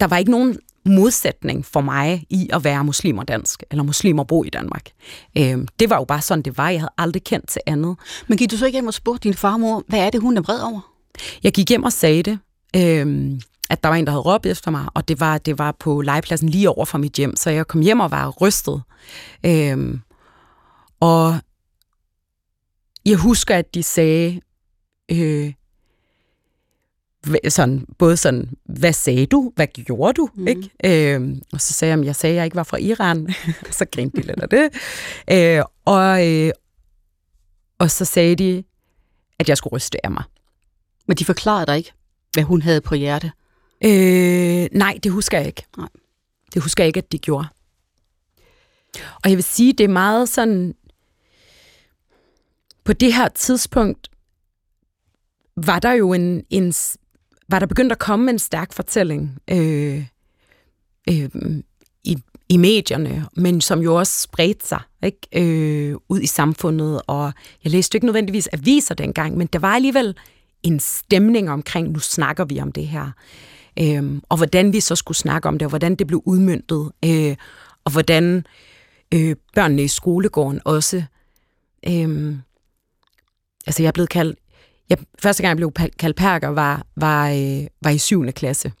Der 0.00 0.06
var 0.06 0.16
ikke 0.18 0.30
nogen 0.30 0.58
modsætning 0.86 1.66
for 1.66 1.80
mig 1.80 2.26
i 2.30 2.48
at 2.52 2.64
være 2.64 2.84
muslim 2.84 3.18
og 3.18 3.28
dansk, 3.28 3.62
eller 3.70 3.84
muslim 3.84 4.18
og 4.18 4.26
bo 4.26 4.44
i 4.44 4.48
Danmark. 4.48 4.90
Øh, 5.38 5.58
det 5.80 5.90
var 5.90 5.96
jo 5.96 6.04
bare 6.04 6.20
sådan, 6.20 6.42
det 6.42 6.58
var. 6.58 6.68
Jeg 6.68 6.80
havde 6.80 6.92
aldrig 6.98 7.24
kendt 7.24 7.48
til 7.48 7.60
andet. 7.66 7.96
Men 8.28 8.38
gik 8.38 8.50
du 8.50 8.56
så 8.56 8.66
ikke 8.66 8.76
hjem 8.76 8.86
og 8.86 8.94
spurgte 8.94 9.28
din 9.28 9.34
farmor, 9.34 9.82
hvad 9.88 9.98
er 9.98 10.10
det, 10.10 10.20
hun 10.20 10.36
er 10.36 10.42
vred 10.42 10.60
over? 10.60 10.80
Jeg 11.42 11.52
gik 11.52 11.68
hjem 11.68 11.82
og 11.82 11.92
sagde 11.92 12.22
det, 12.22 12.38
øh, 12.76 13.40
at 13.70 13.82
der 13.82 13.88
var 13.88 13.96
en, 13.96 14.06
der 14.06 14.12
havde 14.12 14.22
råbt 14.22 14.46
efter 14.46 14.70
mig, 14.70 14.86
og 14.94 15.08
det 15.08 15.20
var, 15.20 15.38
det 15.38 15.58
var 15.58 15.72
på 15.72 16.00
legepladsen 16.00 16.48
lige 16.48 16.70
over 16.70 16.84
for 16.84 16.98
mit 16.98 17.12
hjem, 17.12 17.36
så 17.36 17.50
jeg 17.50 17.66
kom 17.66 17.80
hjem 17.80 18.00
og 18.00 18.10
var 18.10 18.28
rystet. 18.28 18.82
Øh, 19.46 19.98
og 21.00 21.38
jeg 23.06 23.16
husker, 23.16 23.56
at 23.56 23.74
de 23.74 23.82
sagde, 23.82 24.40
øh, 25.10 25.52
sådan, 27.48 27.86
både 27.98 28.16
sådan, 28.16 28.50
hvad 28.64 28.92
sagde 28.92 29.26
du? 29.26 29.52
Hvad 29.56 29.66
gjorde 29.66 30.12
du? 30.12 30.28
Mm. 30.34 30.46
Ikke? 30.46 30.70
Øh, 31.14 31.36
og 31.52 31.60
så 31.60 31.72
sagde 31.72 31.92
jeg, 31.92 32.00
at 32.00 32.06
jeg 32.06 32.16
sagde, 32.16 32.32
at 32.32 32.36
jeg 32.36 32.44
ikke 32.44 32.56
var 32.56 32.62
fra 32.62 32.76
Iran. 32.76 33.34
så 33.70 33.86
grinte 33.92 34.16
de 34.16 34.26
lidt 34.26 34.40
af 34.40 34.48
det. 34.48 34.70
Øh, 35.30 35.62
og, 35.84 36.28
øh, 36.28 36.50
og 37.78 37.90
så 37.90 38.04
sagde 38.04 38.36
de, 38.36 38.64
at 39.38 39.48
jeg 39.48 39.56
skulle 39.56 39.72
ryste 39.72 40.06
af 40.06 40.10
mig. 40.10 40.22
Men 41.06 41.16
de 41.16 41.24
forklarede 41.24 41.66
dig 41.66 41.76
ikke, 41.76 41.92
hvad 42.32 42.42
hun 42.44 42.62
havde 42.62 42.80
på 42.80 42.94
hjerte? 42.94 43.32
Øh, 43.84 44.68
nej, 44.72 44.98
det 45.02 45.12
husker 45.12 45.38
jeg 45.38 45.46
ikke. 45.46 45.64
Nej. 45.76 45.88
Det 46.54 46.62
husker 46.62 46.84
jeg 46.84 46.86
ikke, 46.86 46.98
at 46.98 47.12
de 47.12 47.18
gjorde. 47.18 47.48
Og 49.24 49.30
jeg 49.30 49.36
vil 49.36 49.44
sige, 49.44 49.72
det 49.72 49.84
er 49.84 49.88
meget 49.88 50.28
sådan... 50.28 50.74
På 52.84 52.92
det 52.92 53.14
her 53.14 53.28
tidspunkt 53.28 54.08
var 55.56 55.78
der 55.78 55.92
jo 55.92 56.12
en, 56.12 56.44
en 56.50 56.72
var 57.48 57.58
der 57.58 57.66
begyndt 57.66 57.92
at 57.92 57.98
komme 57.98 58.30
en 58.30 58.38
stærk 58.38 58.72
fortælling 58.72 59.38
øh, 59.50 60.04
øh, 61.10 61.30
i, 62.04 62.18
i 62.48 62.56
medierne, 62.56 63.26
men 63.36 63.60
som 63.60 63.80
jo 63.80 63.94
også 63.94 64.20
spredte 64.22 64.68
sig 64.68 64.80
ikke? 65.02 65.28
Øh, 65.32 65.96
ud 66.08 66.20
i 66.20 66.26
samfundet. 66.26 67.02
Og 67.06 67.32
jeg 67.64 67.72
læste 67.72 67.96
ikke 67.96 68.06
nødvendigvis 68.06 68.48
aviser 68.52 68.94
dengang, 68.94 69.36
men 69.36 69.46
der 69.46 69.58
var 69.58 69.74
alligevel 69.74 70.16
en 70.62 70.80
stemning 70.80 71.50
omkring, 71.50 71.90
nu 71.90 71.98
snakker 71.98 72.44
vi 72.44 72.60
om 72.60 72.72
det 72.72 72.86
her. 72.86 73.10
Øh, 73.80 74.20
og 74.28 74.36
hvordan 74.36 74.72
vi 74.72 74.80
så 74.80 74.96
skulle 74.96 75.18
snakke 75.18 75.48
om 75.48 75.58
det, 75.58 75.66
og 75.66 75.68
hvordan 75.68 75.94
det 75.94 76.06
blev 76.06 76.22
udmyndtet, 76.24 76.92
øh, 77.04 77.36
og 77.84 77.92
hvordan 77.92 78.46
øh, 79.14 79.36
børnene 79.54 79.82
i 79.82 79.88
skolegården 79.88 80.60
også... 80.64 81.02
Øh, 81.88 82.36
altså, 83.66 83.82
jeg 83.82 83.88
er 83.88 83.92
blevet 83.92 84.10
kaldt 84.10 84.38
jeg, 84.90 84.98
første 85.18 85.42
gang 85.42 85.50
jeg 85.50 85.56
blev 85.56 85.72
kaldt 85.98 86.16
perker, 86.16 86.48
var, 86.48 86.86
var, 86.96 87.30
øh, 87.30 87.66
var 87.82 87.90
i 87.90 87.98
7. 87.98 88.32
klasse. 88.32 88.72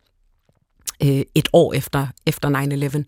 Øh, 1.02 1.22
et 1.34 1.48
år 1.52 1.72
efter, 1.72 2.06
efter 2.26 2.48
9-11. 2.48 3.04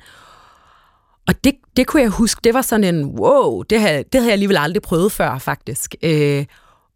Og 1.28 1.45
det, 1.45 1.54
det 1.76 1.87
kunne 1.87 2.02
jeg 2.02 2.11
huske, 2.11 2.40
det 2.45 2.54
var 2.54 2.62
sådan 2.62 2.95
en, 2.95 3.04
wow, 3.04 3.62
det 3.62 3.80
havde, 3.80 4.02
det 4.02 4.14
havde 4.14 4.26
jeg 4.26 4.33
alligevel 4.33 4.57
aldrig 4.57 4.83
prøvet 4.83 5.12
før, 5.12 5.38
faktisk. 5.38 5.95
Øh, 6.02 6.47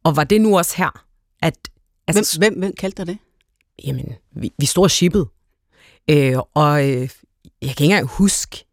og 0.04 0.16
var 0.16 0.24
det 0.24 0.40
nu 0.40 0.58
også 0.58 0.76
her? 0.76 1.04
At, 1.42 1.70
altså, 2.06 2.38
hvem, 2.38 2.52
hvem, 2.52 2.60
hvem 2.60 2.72
kaldte 2.78 2.96
dig 2.96 3.06
det? 3.06 3.18
Jamen, 3.84 4.14
vi, 4.36 4.52
vi 4.58 4.66
stod 4.66 4.88
shippet. 4.88 5.28
Øh, 6.10 6.36
og 6.54 6.88
øh, 6.90 7.00
jeg 7.00 7.08
kan 7.60 7.68
ikke 7.68 7.84
engang 7.84 8.06
huske, 8.06 8.64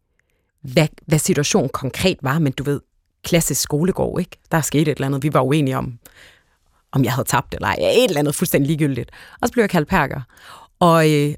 hvad, 0.62 0.88
hvad 1.06 1.18
situationen 1.18 1.70
konkret 1.70 2.18
var, 2.22 2.38
men 2.38 2.52
du 2.52 2.62
ved, 2.62 2.80
klassisk 3.24 3.60
skolegård, 3.60 4.20
ikke? 4.20 4.38
Der 4.50 4.56
er 4.56 4.62
sket 4.62 4.82
et 4.82 4.88
eller 4.88 5.06
andet, 5.06 5.22
vi 5.22 5.32
var 5.32 5.40
uenige 5.40 5.76
om, 5.76 5.98
om 6.92 7.04
jeg 7.04 7.12
havde 7.12 7.28
tabt 7.28 7.54
eller 7.54 7.68
ej. 7.68 7.76
Et 7.80 8.04
eller 8.04 8.18
andet 8.18 8.34
fuldstændig 8.34 8.66
ligegyldigt. 8.66 9.10
Og 9.40 9.48
så 9.48 9.52
blev 9.52 9.62
jeg 9.62 9.70
kaldt 9.70 9.88
perker. 9.88 10.20
Og, 10.80 11.12
øh, 11.12 11.34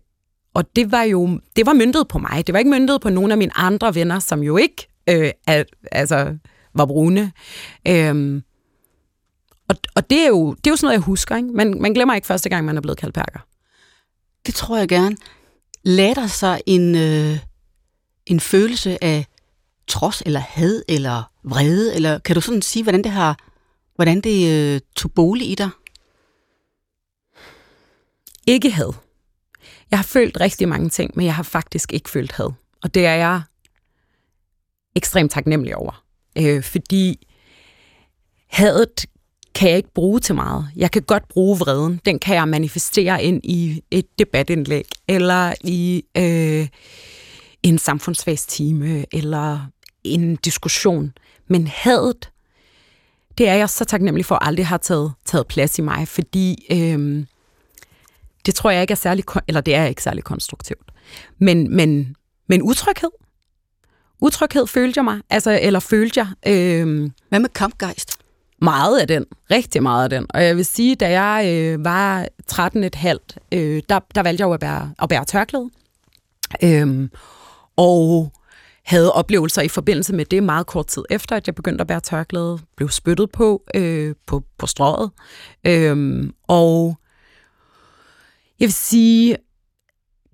og 0.55 0.77
det 0.77 0.93
var 0.93 1.03
jo 1.03 1.41
det 1.57 1.67
var 1.67 1.73
myndet 1.73 2.09
på 2.09 2.19
mig. 2.19 2.47
Det 2.47 2.53
var 2.53 2.59
ikke 2.59 2.71
myndet 2.71 3.01
på 3.01 3.11
nogen 3.11 3.31
af 3.31 3.39
mine 3.39 3.59
andre 3.59 3.95
venner, 3.95 4.19
som 4.19 4.43
jo 4.43 4.57
ikke 4.57 4.89
øh, 5.09 5.31
er, 5.47 5.65
altså, 5.93 6.37
var 6.75 6.87
brune. 6.87 7.33
Øhm, 7.89 8.43
og, 9.69 9.77
og 9.95 10.11
det 10.11 10.25
er, 10.25 10.29
jo, 10.29 10.51
det 10.55 10.67
er 10.67 10.71
jo 10.71 10.77
sådan 10.77 10.87
noget, 10.87 10.95
jeg 10.95 11.05
husker. 11.05 11.37
Ikke? 11.37 11.49
Man, 11.49 11.81
man 11.81 11.93
glemmer 11.93 12.15
ikke 12.15 12.27
første 12.27 12.49
gang, 12.49 12.65
man 12.65 12.77
er 12.77 12.81
blevet 12.81 12.99
kaldt 12.99 13.15
perker. 13.15 13.41
Det 14.47 14.55
tror 14.55 14.79
jeg 14.79 14.89
gerne. 14.89 15.17
Lad 15.85 16.15
der 16.15 16.27
sig 16.27 16.61
en, 16.67 16.95
øh, 16.95 17.39
en 18.27 18.41
følelse 18.41 19.05
af 19.05 19.27
trods 19.89 20.23
eller 20.27 20.41
had 20.41 20.83
eller 20.89 21.31
vrede? 21.45 21.95
Eller 21.95 22.19
kan 22.19 22.35
du 22.35 22.41
sådan 22.41 22.63
sige, 22.63 22.83
hvordan 22.83 23.05
det 23.05 23.13
har 23.13 23.39
Hvordan 23.95 24.21
det 24.21 24.51
øh, 24.53 24.81
tog 24.97 25.13
bolig 25.13 25.51
i 25.51 25.55
dig? 25.55 25.71
Ikke 28.47 28.71
had. 28.71 28.93
Jeg 29.91 29.99
har 29.99 30.05
følt 30.05 30.41
rigtig 30.41 30.69
mange 30.69 30.89
ting, 30.89 31.11
men 31.15 31.27
jeg 31.27 31.35
har 31.35 31.43
faktisk 31.43 31.93
ikke 31.93 32.11
følt 32.11 32.33
had. 32.33 32.53
Og 32.83 32.95
det 32.95 33.07
er 33.07 33.15
jeg 33.15 33.43
ekstremt 34.97 35.31
taknemmelig 35.31 35.77
over. 35.77 36.05
Øh, 36.39 36.63
fordi 36.63 37.27
hadet 38.51 39.07
kan 39.55 39.69
jeg 39.69 39.77
ikke 39.77 39.95
bruge 39.95 40.21
til 40.21 40.35
meget. 40.35 40.69
Jeg 40.77 40.91
kan 40.91 41.03
godt 41.03 41.29
bruge 41.29 41.59
vreden. 41.59 42.01
Den 42.05 42.19
kan 42.19 42.37
jeg 42.37 42.49
manifestere 42.49 43.25
ind 43.25 43.41
i 43.45 43.83
et 43.91 44.19
debatindlæg, 44.19 44.89
eller 45.09 45.55
i 45.65 46.05
øh, 46.17 46.69
en 47.63 47.79
samfundsfagstime, 47.79 49.05
eller 49.15 49.67
en 50.05 50.37
diskussion. 50.37 51.13
Men 51.49 51.67
hadet 51.67 52.31
det 53.39 53.49
er 53.49 53.55
jeg 53.55 53.71
så 53.71 53.85
taknemmelig 53.85 54.27
for, 54.27 54.35
at 54.35 54.47
aldrig 54.47 54.67
har 54.67 54.77
taget, 54.77 55.13
taget 55.25 55.47
plads 55.47 55.79
i 55.79 55.83
mig, 55.83 56.09
fordi 56.09 56.67
øhm, 56.71 57.27
det 58.47 58.55
tror 58.55 58.71
jeg 58.71 58.81
ikke 58.81 58.93
er 58.93 58.97
særlig, 58.97 59.25
eller 59.49 59.61
det 59.61 59.75
er 59.75 59.85
ikke 59.85 60.03
særlig 60.03 60.25
konstruktivt. 60.25 60.93
Men, 61.39 61.77
men, 61.77 62.17
men 62.49 62.63
utryghed. 62.63 63.11
Utryghed 64.21 64.67
følte 64.67 64.99
jeg 64.99 65.05
mig, 65.05 65.21
altså, 65.31 65.59
eller 65.63 65.81
følte 65.81 66.21
jeg. 66.21 66.53
Øhm, 66.53 67.13
Hvad 67.29 67.41
med 67.41 67.49
kampgejst? 67.49 68.19
Meget 68.63 68.99
af 68.99 69.07
den, 69.09 69.25
rigtig 69.51 69.83
meget 69.83 70.05
af 70.05 70.11
den. 70.11 70.27
Og 70.35 70.45
jeg 70.45 70.57
vil 70.57 70.65
sige, 70.65 70.95
da 70.95 71.21
jeg 71.21 71.53
øh, 71.55 71.85
var 71.85 72.29
13,5, 72.53 73.49
øh, 73.53 73.83
der, 73.89 74.01
der 74.15 74.23
valgte 74.23 74.41
jeg 74.43 74.47
jo 74.49 74.53
at 74.53 74.61
bære, 74.61 74.93
at 75.03 75.09
bære 75.09 75.25
tørklæde. 75.25 75.71
Øhm, 76.63 77.11
og 77.77 78.33
havde 78.85 79.13
oplevelser 79.13 79.63
i 79.63 79.69
forbindelse 79.69 80.15
med 80.15 80.25
det 80.25 80.43
meget 80.43 80.67
kort 80.67 80.87
tid 80.87 81.05
efter, 81.11 81.37
at 81.37 81.47
jeg 81.47 81.55
begyndte 81.55 81.83
at 81.83 81.87
bære 81.87 82.01
tørklæde, 82.01 82.59
blev 82.77 82.89
spyttet 82.89 83.31
på 83.33 83.63
øh, 83.75 84.15
på, 84.27 84.43
på 84.59 84.67
strået. 84.67 85.11
Øh, 85.67 86.25
og 86.43 86.97
jeg 88.61 88.67
vil 88.67 88.73
sige, 88.73 89.37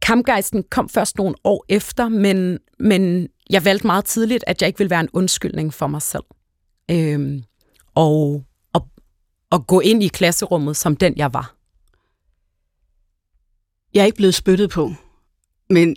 kampgejsten 0.02 0.64
kom 0.70 0.88
først 0.88 1.18
nogle 1.18 1.34
år 1.44 1.64
efter, 1.68 2.08
men, 2.08 2.58
men 2.78 3.28
jeg 3.50 3.64
valgte 3.64 3.86
meget 3.86 4.04
tidligt, 4.04 4.44
at 4.46 4.62
jeg 4.62 4.66
ikke 4.66 4.78
ville 4.78 4.90
være 4.90 5.00
en 5.00 5.08
undskyldning 5.12 5.74
for 5.74 5.86
mig 5.86 6.02
selv. 6.02 6.24
Øh, 6.90 7.42
og, 7.94 8.44
og, 8.72 8.88
og 9.50 9.66
gå 9.66 9.80
ind 9.80 10.02
i 10.02 10.08
klasserummet 10.08 10.76
som 10.76 10.96
den, 10.96 11.16
jeg 11.16 11.34
var. 11.34 11.54
Jeg 13.94 14.00
er 14.00 14.06
ikke 14.06 14.16
blevet 14.16 14.34
spyttet 14.34 14.70
på, 14.70 14.92
men 15.70 15.96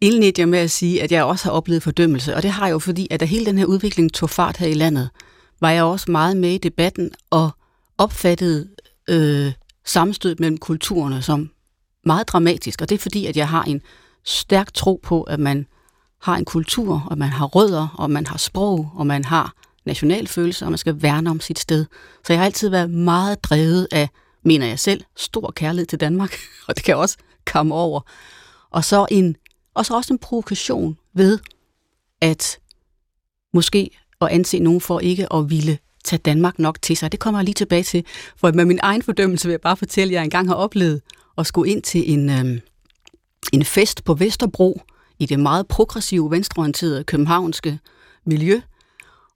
indledte 0.00 0.40
jeg 0.40 0.48
med 0.48 0.58
at 0.58 0.70
sige, 0.70 1.02
at 1.02 1.12
jeg 1.12 1.24
også 1.24 1.44
har 1.44 1.52
oplevet 1.52 1.82
fordømmelse, 1.82 2.36
og 2.36 2.42
det 2.42 2.50
har 2.50 2.66
jeg 2.66 2.72
jo 2.72 2.78
fordi, 2.78 3.08
at 3.10 3.20
da 3.20 3.24
hele 3.24 3.46
den 3.46 3.58
her 3.58 3.64
udvikling 3.64 4.12
tog 4.12 4.30
fart 4.30 4.56
her 4.56 4.66
i 4.66 4.74
landet, 4.74 5.10
var 5.60 5.70
jeg 5.70 5.84
også 5.84 6.10
meget 6.10 6.36
med 6.36 6.50
i 6.50 6.58
debatten 6.58 7.10
og 7.30 7.50
opfattede 7.98 8.68
øh, 9.08 9.52
sammenstød 9.84 10.36
mellem 10.38 10.58
kulturerne 10.58 11.22
som 11.22 11.50
meget 12.04 12.28
dramatisk, 12.28 12.82
og 12.82 12.88
det 12.88 12.94
er 12.94 12.98
fordi, 12.98 13.26
at 13.26 13.36
jeg 13.36 13.48
har 13.48 13.62
en 13.62 13.82
stærk 14.24 14.74
tro 14.74 15.00
på, 15.02 15.22
at 15.22 15.40
man 15.40 15.66
har 16.22 16.36
en 16.36 16.44
kultur, 16.44 17.06
og 17.10 17.18
man 17.18 17.28
har 17.28 17.46
rødder, 17.46 17.88
og 17.98 18.10
man 18.10 18.26
har 18.26 18.38
sprog, 18.38 18.90
og 18.94 19.06
man 19.06 19.24
har 19.24 19.52
nationalfølelse, 19.84 20.64
og 20.64 20.70
man 20.70 20.78
skal 20.78 21.02
værne 21.02 21.30
om 21.30 21.40
sit 21.40 21.58
sted. 21.58 21.84
Så 22.26 22.32
jeg 22.32 22.40
har 22.40 22.46
altid 22.46 22.68
været 22.68 22.90
meget 22.90 23.44
drevet 23.44 23.88
af, 23.92 24.08
mener 24.44 24.66
jeg 24.66 24.78
selv, 24.78 25.04
stor 25.16 25.50
kærlighed 25.50 25.86
til 25.86 26.00
Danmark, 26.00 26.36
og 26.68 26.76
det 26.76 26.84
kan 26.84 26.96
også 26.96 27.16
komme 27.46 27.74
over. 27.74 28.00
Og 28.70 28.84
så 28.84 29.06
en 29.10 29.36
og 29.78 29.86
så 29.86 29.94
også 29.94 30.12
en 30.12 30.18
provokation 30.18 30.98
ved, 31.14 31.38
at 32.20 32.58
måske 33.54 33.90
at 34.20 34.28
anse 34.28 34.58
nogen 34.58 34.80
for 34.80 35.00
ikke 35.00 35.32
at 35.32 35.50
ville 35.50 35.78
tage 36.04 36.20
Danmark 36.24 36.58
nok 36.58 36.82
til 36.82 36.96
sig. 36.96 37.12
Det 37.12 37.20
kommer 37.20 37.40
jeg 37.40 37.44
lige 37.44 37.54
tilbage 37.54 37.82
til. 37.82 38.04
For 38.36 38.52
med 38.52 38.64
min 38.64 38.78
egen 38.82 39.02
fordømmelse 39.02 39.46
vil 39.46 39.52
jeg 39.52 39.60
bare 39.60 39.76
fortælle, 39.76 40.10
at 40.10 40.14
jeg 40.14 40.24
engang 40.24 40.48
har 40.48 40.54
oplevet 40.54 41.00
at 41.38 41.46
skulle 41.46 41.70
ind 41.70 41.82
til 41.82 42.12
en, 42.12 42.30
øh, 42.30 42.60
en 43.52 43.64
fest 43.64 44.04
på 44.04 44.14
Vesterbro 44.14 44.80
i 45.18 45.26
det 45.26 45.40
meget 45.40 45.68
progressive, 45.68 46.30
venstreorienterede 46.30 47.04
københavnske 47.04 47.78
miljø. 48.26 48.60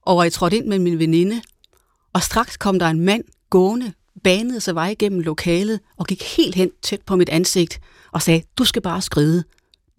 Og 0.01 0.23
jeg 0.23 0.33
trådte 0.33 0.57
ind 0.57 0.67
med 0.67 0.79
min 0.79 0.99
veninde, 0.99 1.41
og 2.13 2.23
straks 2.23 2.57
kom 2.57 2.79
der 2.79 2.87
en 2.87 2.99
mand 2.99 3.23
gående, 3.49 3.93
banede 4.23 4.59
sig 4.59 4.75
vej 4.75 4.89
igennem 4.89 5.19
lokalet 5.19 5.79
og 5.97 6.05
gik 6.05 6.23
helt 6.37 6.55
hen 6.55 6.71
tæt 6.81 7.01
på 7.01 7.15
mit 7.15 7.29
ansigt 7.29 7.79
og 8.11 8.21
sagde, 8.21 8.43
du 8.57 8.65
skal 8.65 8.81
bare 8.81 9.01
skride 9.01 9.43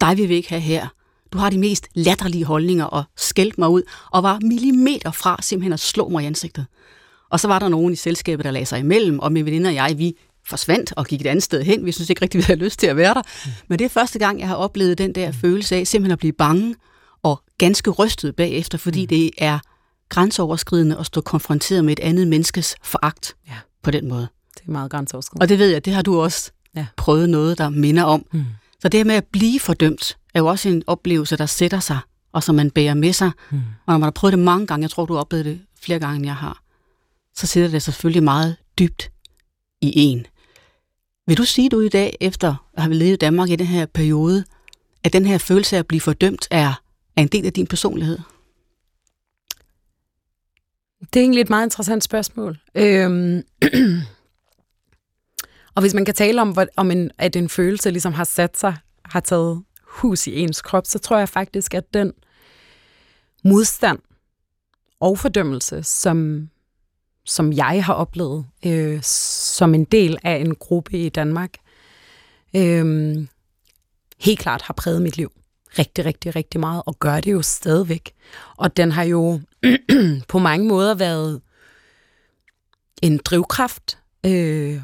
dig 0.09 0.17
vil 0.17 0.29
vi 0.29 0.35
ikke 0.35 0.49
have 0.49 0.61
her. 0.61 0.87
Du 1.33 1.37
har 1.37 1.49
de 1.49 1.57
mest 1.57 1.87
latterlige 1.93 2.45
holdninger 2.45 2.85
og 2.85 3.03
skældte 3.17 3.59
mig 3.59 3.69
ud, 3.69 3.81
og 4.11 4.23
var 4.23 4.39
millimeter 4.41 5.11
fra 5.11 5.37
simpelthen 5.41 5.73
at 5.73 5.79
slå 5.79 6.09
mig 6.09 6.23
i 6.23 6.25
ansigtet. 6.25 6.65
Og 7.29 7.39
så 7.39 7.47
var 7.47 7.59
der 7.59 7.69
nogen 7.69 7.93
i 7.93 7.95
selskabet, 7.95 8.45
der 8.45 8.51
lagde 8.51 8.65
sig 8.65 8.79
imellem, 8.79 9.19
og 9.19 9.31
min 9.31 9.45
veninde 9.45 9.67
og 9.67 9.75
jeg, 9.75 9.95
vi 9.97 10.13
forsvandt 10.45 10.93
og 10.97 11.05
gik 11.05 11.21
et 11.21 11.27
andet 11.27 11.43
sted 11.43 11.63
hen. 11.63 11.85
Vi 11.85 11.91
synes 11.91 12.09
ikke 12.09 12.21
rigtig, 12.21 12.37
vi 12.37 12.43
havde 12.43 12.59
lyst 12.59 12.79
til 12.79 12.87
at 12.87 12.97
være 12.97 13.13
der. 13.13 13.21
Men 13.67 13.79
det 13.79 13.85
er 13.85 13.89
første 13.89 14.19
gang, 14.19 14.39
jeg 14.39 14.47
har 14.47 14.55
oplevet 14.55 14.97
den 14.97 15.15
der 15.15 15.31
følelse 15.31 15.75
af 15.75 15.87
simpelthen 15.87 16.11
at 16.11 16.19
blive 16.19 16.33
bange 16.33 16.75
og 17.23 17.41
ganske 17.57 17.91
rystet 17.91 18.35
bagefter, 18.35 18.77
fordi 18.77 19.01
mm. 19.01 19.07
det 19.07 19.31
er 19.37 19.59
grænseoverskridende 20.09 20.97
at 20.99 21.05
stå 21.05 21.21
konfronteret 21.21 21.85
med 21.85 21.91
et 21.91 21.99
andet 21.99 22.27
menneskes 22.27 22.75
foragt 22.83 23.35
ja. 23.47 23.57
på 23.83 23.91
den 23.91 24.07
måde. 24.09 24.27
Det 24.55 24.67
er 24.67 24.71
meget 24.71 24.91
grænseoverskridende. 24.91 25.43
Og 25.43 25.49
det 25.49 25.59
ved 25.59 25.69
jeg, 25.69 25.85
det 25.85 25.93
har 25.93 26.01
du 26.01 26.21
også 26.21 26.51
ja. 26.75 26.85
prøvet 26.97 27.29
noget, 27.29 27.57
der 27.57 27.69
minder 27.69 28.03
om. 28.03 28.25
Mm. 28.31 28.45
Så 28.85 28.89
det 28.89 28.97
her 28.97 29.05
med 29.05 29.15
at 29.15 29.25
blive 29.25 29.59
fordømt, 29.59 30.17
er 30.33 30.39
jo 30.39 30.45
også 30.45 30.69
en 30.69 30.83
oplevelse, 30.87 31.37
der 31.37 31.45
sætter 31.45 31.79
sig, 31.79 31.99
og 32.31 32.43
som 32.43 32.55
man 32.55 32.71
bærer 32.71 32.93
med 32.93 33.13
sig. 33.13 33.31
Mm. 33.51 33.57
Og 33.57 33.93
når 33.93 33.97
man 33.97 34.03
har 34.03 34.11
prøvet 34.11 34.31
det 34.31 34.39
mange 34.39 34.67
gange, 34.67 34.83
jeg 34.83 34.89
tror, 34.89 35.05
du 35.05 35.13
har 35.13 35.19
oplevet 35.19 35.45
det 35.45 35.61
flere 35.81 35.99
gange, 35.99 36.15
end 36.15 36.25
jeg 36.25 36.35
har, 36.35 36.63
så 37.35 37.47
sidder 37.47 37.67
det 37.67 37.81
selvfølgelig 37.81 38.23
meget 38.23 38.55
dybt 38.79 39.11
i 39.81 39.91
en. 39.95 40.25
Vil 41.27 41.37
du 41.37 41.45
sige, 41.45 41.69
du 41.69 41.79
i 41.79 41.89
dag, 41.89 42.17
efter 42.21 42.69
at 42.73 42.83
have 42.83 42.93
levet 42.93 43.13
i 43.13 43.15
Danmark 43.15 43.49
i 43.49 43.55
den 43.55 43.67
her 43.67 43.85
periode, 43.85 44.43
at 45.03 45.13
den 45.13 45.25
her 45.25 45.37
følelse 45.37 45.75
af 45.75 45.79
at 45.79 45.87
blive 45.87 46.01
fordømt 46.01 46.47
er, 46.51 46.81
er 47.17 47.21
en 47.21 47.27
del 47.27 47.45
af 47.45 47.53
din 47.53 47.67
personlighed? 47.67 48.19
Det 51.13 51.19
er 51.19 51.23
egentlig 51.23 51.41
et 51.41 51.49
meget 51.49 51.65
interessant 51.65 52.03
spørgsmål. 52.03 52.57
Øhm, 52.75 53.43
Og 55.75 55.81
hvis 55.81 55.93
man 55.93 56.05
kan 56.05 56.15
tale 56.15 56.41
om, 56.41 56.57
om 56.77 56.91
en, 56.91 57.11
at 57.17 57.35
en 57.35 57.49
følelse 57.49 57.91
ligesom 57.91 58.13
har 58.13 58.23
sat 58.23 58.57
sig, 58.57 58.77
har 59.05 59.19
taget 59.19 59.63
hus 59.83 60.27
i 60.27 60.35
ens 60.35 60.61
krop, 60.61 60.85
så 60.87 60.99
tror 60.99 61.17
jeg 61.17 61.29
faktisk, 61.29 61.73
at 61.73 61.93
den 61.93 62.13
modstand 63.43 63.99
og 64.99 65.19
fordømmelse, 65.19 65.83
som, 65.83 66.49
som 67.25 67.53
jeg 67.53 67.85
har 67.85 67.93
oplevet 67.93 68.45
øh, 68.65 68.99
som 69.03 69.73
en 69.73 69.85
del 69.85 70.17
af 70.23 70.35
en 70.35 70.55
gruppe 70.55 70.91
i 70.91 71.09
Danmark, 71.09 71.53
øh, 72.55 73.15
helt 74.19 74.39
klart 74.39 74.61
har 74.61 74.73
præget 74.73 75.01
mit 75.01 75.17
liv 75.17 75.31
rigtig, 75.79 76.05
rigtig, 76.05 76.35
rigtig 76.35 76.59
meget, 76.59 76.83
og 76.85 76.99
gør 76.99 77.19
det 77.19 77.31
jo 77.31 77.41
stadigvæk. 77.41 78.13
Og 78.57 78.77
den 78.77 78.91
har 78.91 79.03
jo 79.03 79.41
på 80.27 80.39
mange 80.39 80.67
måder 80.67 80.95
været 80.95 81.41
en 83.01 83.17
drivkraft, 83.17 83.97
øh, 84.25 84.81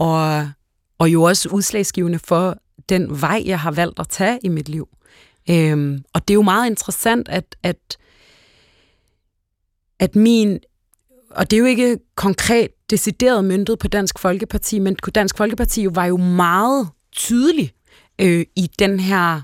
og, 0.00 0.50
og 0.98 1.12
jo 1.12 1.22
også 1.22 1.48
udslagsgivende 1.48 2.18
for 2.18 2.56
den 2.88 3.20
vej, 3.20 3.42
jeg 3.46 3.60
har 3.60 3.70
valgt 3.70 4.00
at 4.00 4.08
tage 4.08 4.38
i 4.42 4.48
mit 4.48 4.68
liv. 4.68 4.88
Øhm, 5.50 6.04
og 6.14 6.28
det 6.28 6.34
er 6.34 6.36
jo 6.36 6.42
meget 6.42 6.70
interessant, 6.70 7.28
at, 7.28 7.56
at, 7.62 7.98
at 9.98 10.16
min, 10.16 10.58
og 11.30 11.50
det 11.50 11.56
er 11.56 11.60
jo 11.60 11.66
ikke 11.66 11.98
konkret 12.14 12.68
decideret 12.90 13.44
myndet 13.44 13.78
på 13.78 13.88
Dansk 13.88 14.18
Folkeparti, 14.18 14.78
men 14.78 14.94
Dansk 14.94 15.36
Folkeparti 15.36 15.86
var 15.90 16.04
jo 16.04 16.16
meget 16.16 16.88
tydelig 17.12 17.72
øh, 18.18 18.46
i 18.56 18.70
den 18.78 19.00
her 19.00 19.40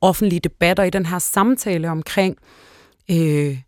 offentlige 0.00 0.40
debat 0.40 0.78
og 0.78 0.86
i 0.86 0.90
den 0.90 1.06
her 1.06 1.18
samtale 1.18 1.90
omkring 1.90 2.36
øh, 3.10 3.58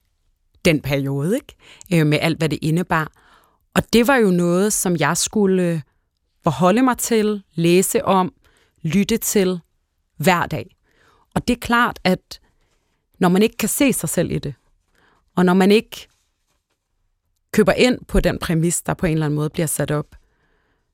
den 0.64 0.81
periode, 0.81 1.35
ikke? 1.35 1.55
Øh, 1.94 2.07
med 2.07 2.18
alt, 2.20 2.38
hvad 2.38 2.48
det 2.48 2.59
indebar. 2.62 3.12
Og 3.74 3.83
det 3.92 4.07
var 4.07 4.16
jo 4.16 4.31
noget, 4.31 4.72
som 4.72 4.96
jeg 4.96 5.16
skulle 5.16 5.83
forholde 6.42 6.83
mig 6.83 6.98
til, 6.98 7.42
læse 7.55 8.05
om, 8.05 8.35
lytte 8.83 9.16
til 9.16 9.61
hver 10.16 10.46
dag. 10.46 10.76
Og 11.35 11.48
det 11.48 11.55
er 11.57 11.61
klart, 11.61 11.98
at 12.05 12.40
når 13.18 13.29
man 13.29 13.42
ikke 13.42 13.57
kan 13.57 13.68
se 13.68 13.92
sig 13.92 14.09
selv 14.09 14.31
i 14.31 14.38
det, 14.38 14.55
og 15.37 15.44
når 15.44 15.55
man 15.55 15.70
ikke 15.70 16.09
køber 17.53 17.72
ind 17.72 18.05
på 18.05 18.20
den 18.20 18.38
præmis, 18.38 18.83
der 18.83 18.94
på 18.94 19.07
en 19.07 19.12
eller 19.12 19.26
anden 19.26 19.37
måde 19.37 19.50
bliver 19.50 19.66
sat 19.66 19.90
op, 19.90 20.16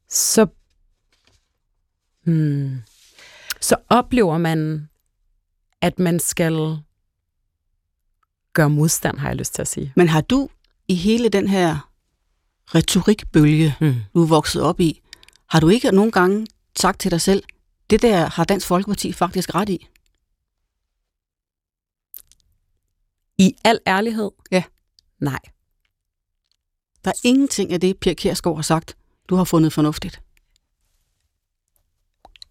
så, 0.09 0.47
hmm, 2.25 2.83
så 3.61 3.77
oplever 3.89 4.39
man, 4.39 4.89
at 5.81 5.99
man 5.99 6.19
skal 6.19 6.79
gøre 8.53 8.71
modstand, 8.71 9.19
har 9.19 9.29
jeg 9.29 9.37
lyst 9.37 9.55
til 9.55 9.63
at 9.63 9.69
sige. 9.69 9.93
Men 9.97 10.09
har 10.09 10.21
du 10.21 10.49
i 10.89 10.95
hele 10.95 11.29
den 11.29 11.49
her 11.49 11.91
retorikbølge, 12.67 13.75
mm. 13.81 13.95
du 14.15 14.23
er 14.23 14.27
vokset 14.27 14.63
op 14.63 14.81
i, 14.81 15.01
har 15.49 15.61
du 15.61 15.69
ikke 15.69 15.91
nogen 15.93 16.11
gange 16.11 16.47
sagt 16.79 17.01
til 17.01 17.11
dig 17.11 17.21
selv, 17.21 17.43
det 17.91 18.03
der 18.03 18.27
har 18.27 18.45
Dansk 18.45 18.67
Folkeparti 18.67 19.13
faktisk 19.13 19.55
ret 19.55 19.69
i? 19.69 19.89
I 23.39 23.57
al 23.65 23.81
ærlighed? 23.87 24.31
Ja. 24.51 24.63
Nej. 25.21 25.39
Der 27.05 27.11
er 27.11 27.21
ingenting 27.25 27.73
af 27.73 27.81
det, 27.81 27.99
Pia 27.99 28.15
Kjærsgaard 28.15 28.57
har 28.57 28.63
sagt, 28.63 28.97
du 29.29 29.35
har 29.35 29.45
fundet 29.45 29.73
fornuftigt. 29.73 30.21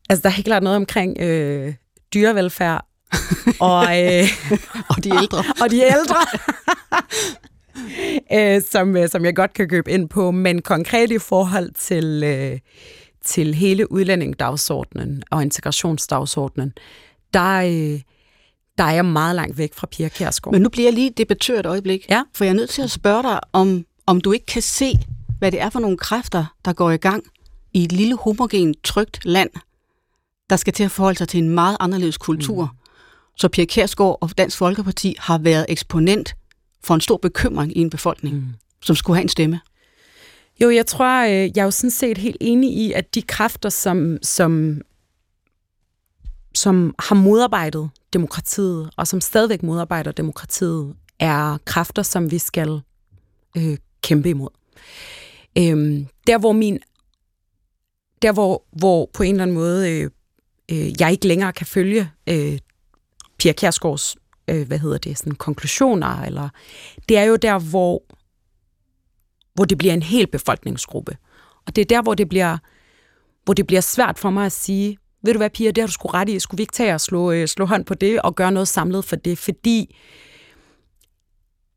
Altså, 0.10 0.21
der 0.21 0.29
er 0.29 0.34
helt 0.34 0.45
klart 0.45 0.63
noget 0.63 0.75
omkring 0.75 1.19
øh, 1.19 1.75
dyrevelfærd 2.13 2.86
og, 3.60 3.84
øh, 4.03 4.27
og 4.89 5.03
de 5.03 5.10
ældre. 5.10 5.43
og 5.62 5.71
de 5.71 5.77
ældre. 5.77 6.25
øh, 8.33 8.61
som, 8.61 8.97
øh, 8.97 9.09
som 9.09 9.25
jeg 9.25 9.35
godt 9.35 9.53
kan 9.53 9.69
købe 9.69 9.91
ind 9.91 10.09
på, 10.09 10.31
men 10.31 10.61
konkret 10.61 11.11
i 11.11 11.19
forhold 11.19 11.69
til, 11.75 12.23
øh, 12.23 12.59
til 13.25 13.53
hele 13.53 13.91
udlændingdagsordenen 13.91 15.23
og 15.31 15.41
integrationsdagsordenen, 15.41 16.73
der, 17.33 17.55
øh, 17.61 18.01
der 18.77 18.83
er 18.83 18.91
jeg 18.91 19.05
meget 19.05 19.35
langt 19.35 19.57
væk 19.57 19.73
fra 19.73 19.88
Pia 19.91 20.09
Kjærsgaard. 20.09 20.53
Men 20.53 20.61
nu 20.61 20.69
bliver 20.69 20.88
jeg 20.88 20.93
lige 20.93 21.09
debattør 21.09 21.59
et 21.59 21.65
øjeblik, 21.65 22.05
ja? 22.09 22.23
for 22.35 22.43
jeg 22.43 22.51
er 22.51 22.55
nødt 22.55 22.69
til 22.69 22.81
at 22.81 22.91
spørge 22.91 23.23
dig, 23.23 23.39
om, 23.53 23.85
om 24.05 24.21
du 24.21 24.31
ikke 24.31 24.45
kan 24.45 24.61
se, 24.61 24.93
hvad 25.39 25.51
det 25.51 25.61
er 25.61 25.69
for 25.69 25.79
nogle 25.79 25.97
kræfter, 25.97 26.55
der 26.65 26.73
går 26.73 26.91
i 26.91 26.97
gang 26.97 27.23
i 27.73 27.83
et 27.83 27.91
lille 27.91 28.17
homogen, 28.17 28.75
trygt 28.83 29.25
land, 29.25 29.49
der 30.49 30.55
skal 30.55 30.73
til 30.73 30.83
at 30.83 30.91
forholde 30.91 31.17
sig 31.17 31.27
til 31.27 31.38
en 31.38 31.49
meget 31.49 31.77
anderledes 31.79 32.17
kultur. 32.17 32.63
Mm. 32.63 32.77
Så 33.38 33.49
Pia 33.49 33.65
Kjærsgaard 33.65 34.17
og 34.21 34.38
Dansk 34.38 34.57
Folkeparti 34.57 35.15
har 35.19 35.38
været 35.38 35.65
eksponent 35.69 36.35
for 36.86 36.93
en 36.93 37.02
stor 37.02 37.17
bekymring 37.17 37.78
i 37.78 37.82
en 37.82 37.89
befolkning, 37.89 38.36
mm. 38.36 38.54
som 38.82 38.95
skulle 38.95 39.17
have 39.17 39.24
en 39.24 39.30
stemme. 39.30 39.60
Jo, 40.62 40.69
jeg 40.69 40.86
tror, 40.86 41.26
øh, 41.26 41.32
jeg 41.32 41.58
er 41.58 41.63
jo 41.63 41.71
sådan 41.71 41.91
set 41.91 42.17
helt 42.17 42.38
enig 42.41 42.78
i, 42.78 42.91
at 42.91 43.15
de 43.15 43.21
kræfter, 43.21 43.69
som, 43.69 44.17
som, 44.21 44.82
som 46.56 46.95
har 47.00 47.15
modarbejdet 47.15 47.89
demokratiet, 48.13 48.89
og 48.98 49.08
som 49.08 49.21
stadigvæk 49.21 49.63
modarbejder 49.63 50.12
demokratiet, 50.12 50.95
er 51.19 51.58
kræfter, 51.65 52.04
som 52.04 52.32
vi 52.32 52.38
skal 52.38 52.82
øh, 53.58 53.78
kæmpe 54.02 54.30
imod. 54.30 54.50
Øhm, 55.58 56.08
der 56.28 56.38
hvor 56.38 56.52
min 56.52 56.80
der 58.21 58.32
hvor, 58.32 58.63
hvor 58.71 59.10
på 59.13 59.24
en 59.24 59.32
eller 59.32 59.43
anden 59.43 59.56
måde 59.56 59.91
øh, 59.91 60.10
øh, 60.71 61.02
jeg 61.02 61.12
ikke 61.12 61.28
længere 61.28 61.54
kan 61.54 61.67
følge 61.67 62.12
øh, 62.30 62.60
Pia 63.38 63.52
Kjærsgaards 63.52 64.15
øh, 64.47 64.67
hvad 64.67 64.79
hedder 64.79 64.97
det, 64.97 65.17
sådan 65.17 65.36
konklusioner, 65.36 66.21
eller 66.21 66.49
det 67.10 67.17
er 67.17 67.23
jo 67.23 67.36
der, 67.36 67.60
hvor, 67.60 68.03
hvor 69.53 69.65
det 69.65 69.77
bliver 69.77 69.93
en 69.93 70.03
hel 70.03 70.27
befolkningsgruppe. 70.27 71.17
Og 71.65 71.75
det 71.75 71.81
er 71.81 71.86
der, 71.86 72.01
hvor 72.01 72.13
det 72.13 72.29
bliver, 72.29 72.58
hvor 73.43 73.53
det 73.53 73.67
bliver 73.67 73.81
svært 73.81 74.19
for 74.19 74.29
mig 74.29 74.45
at 74.45 74.51
sige, 74.51 74.97
ved 75.23 75.34
du 75.34 75.39
hvad, 75.39 75.49
piger, 75.49 75.71
det 75.71 75.81
har 75.81 75.88
du 75.88 75.91
sgu 75.91 76.08
ret 76.08 76.29
i, 76.29 76.39
skulle 76.39 76.58
vi 76.58 76.63
ikke 76.63 76.73
tage 76.73 76.93
og 76.93 77.01
slå, 77.01 77.31
øh, 77.31 77.47
slå 77.47 77.65
hånd 77.65 77.86
på 77.86 77.93
det 77.93 78.21
og 78.21 78.36
gøre 78.36 78.51
noget 78.51 78.67
samlet 78.67 79.05
for 79.05 79.15
det, 79.15 79.38
fordi 79.38 79.95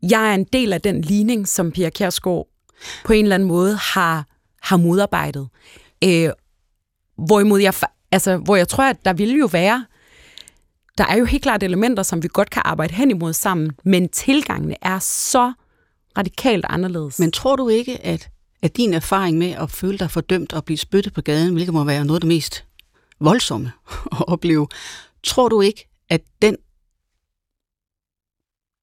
jeg 0.03 0.31
er 0.31 0.35
en 0.35 0.45
del 0.45 0.73
af 0.73 0.81
den 0.81 1.01
ligning, 1.01 1.49
som 1.49 1.73
Pia 1.73 1.91
Kjærsgaard 1.91 2.49
på 3.05 3.13
en 3.13 3.25
eller 3.25 3.35
anden 3.35 3.49
måde 3.49 3.77
har, 3.77 4.27
har 4.63 4.77
modarbejdet. 4.77 5.49
Øh, 6.05 6.31
hvorimod 7.17 7.61
jeg, 7.61 7.75
altså, 8.13 8.37
hvor 8.37 8.57
jeg 8.57 8.69
tror, 8.69 8.85
at 8.85 9.05
der 9.05 9.13
ville 9.13 9.39
jo 9.39 9.47
være 9.47 9.87
der 10.99 11.05
er 11.05 11.17
jo 11.17 11.25
helt 11.25 11.43
klart 11.43 11.63
elementer, 11.63 12.03
som 12.03 12.23
vi 12.23 12.29
godt 12.33 12.51
kan 12.51 12.63
arbejde 12.65 12.95
hen 12.95 13.11
imod 13.11 13.33
sammen, 13.33 13.71
men 13.85 14.09
tilgangene 14.09 14.77
er 14.83 14.99
så 14.99 15.53
radikalt 16.19 16.65
anderledes. 16.69 17.19
Men 17.19 17.33
tror 17.33 17.57
du 17.57 17.69
ikke, 17.69 18.07
at, 18.07 18.31
at 18.63 18.77
din 18.77 18.95
erfaring 18.95 19.39
med 19.39 19.51
at 19.51 19.71
føle 19.71 19.99
dig 19.99 20.11
fordømt 20.11 20.53
og 20.53 20.65
blive 20.65 20.79
spyttet 20.79 21.15
på 21.15 21.21
gaden, 21.23 21.53
hvilket 21.53 21.75
må 21.75 21.85
være 21.85 22.05
noget 22.05 22.17
af 22.17 22.21
det 22.21 22.29
mest 22.29 22.65
voldsomme 23.21 23.73
at 24.21 24.29
opleve, 24.29 24.69
tror 25.25 25.49
du 25.49 25.61
ikke, 25.61 25.89
at 26.09 26.23
den 26.43 26.57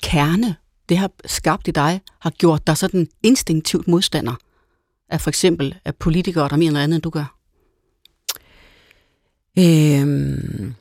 kerne, 0.04 0.56
det 0.90 0.98
har 0.98 1.12
skabt 1.26 1.68
i 1.68 1.72
dig, 1.72 2.02
har 2.20 2.30
gjort 2.30 2.68
dig 2.68 2.78
sådan 2.78 3.08
instinktivt 3.24 3.88
modstander 3.88 4.36
af 5.10 5.22
for 5.22 5.30
eksempel 5.30 5.76
af 5.86 5.96
politikere, 5.96 6.50
der 6.50 6.56
mener 6.56 6.72
noget 6.72 6.84
andet, 6.84 6.96
end 6.96 7.04
du 7.04 7.10
gør? 7.10 7.36
Øhm 9.60 10.76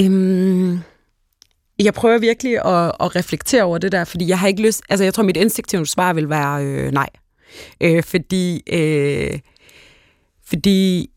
Øhm, 0.00 0.78
jeg 1.78 1.94
prøver 1.94 2.18
virkelig 2.18 2.66
at, 2.66 2.92
at 3.00 3.16
reflektere 3.16 3.62
over 3.62 3.78
det 3.78 3.92
der, 3.92 4.04
fordi 4.04 4.28
jeg 4.28 4.38
har 4.38 4.48
ikke 4.48 4.62
lyst... 4.62 4.82
Altså, 4.88 5.04
jeg 5.04 5.14
tror, 5.14 5.22
mit 5.22 5.36
instinktive 5.36 5.86
svar 5.86 6.12
vil 6.12 6.28
være 6.28 6.64
øh, 6.64 6.92
nej. 6.92 7.08
Øh, 7.80 8.02
fordi... 8.02 8.62
Øh, 8.72 9.38
fordi 10.46 11.10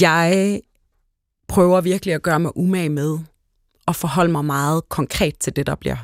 jeg 0.00 0.60
prøver 1.48 1.80
virkelig 1.80 2.14
at 2.14 2.22
gøre 2.22 2.40
mig 2.40 2.56
umage 2.56 2.88
med 2.88 3.18
og 3.86 3.96
forholde 3.96 4.32
mig 4.32 4.44
meget 4.44 4.88
konkret 4.88 5.38
til 5.38 5.56
det, 5.56 5.66
der 5.66 5.74
bliver 5.74 5.96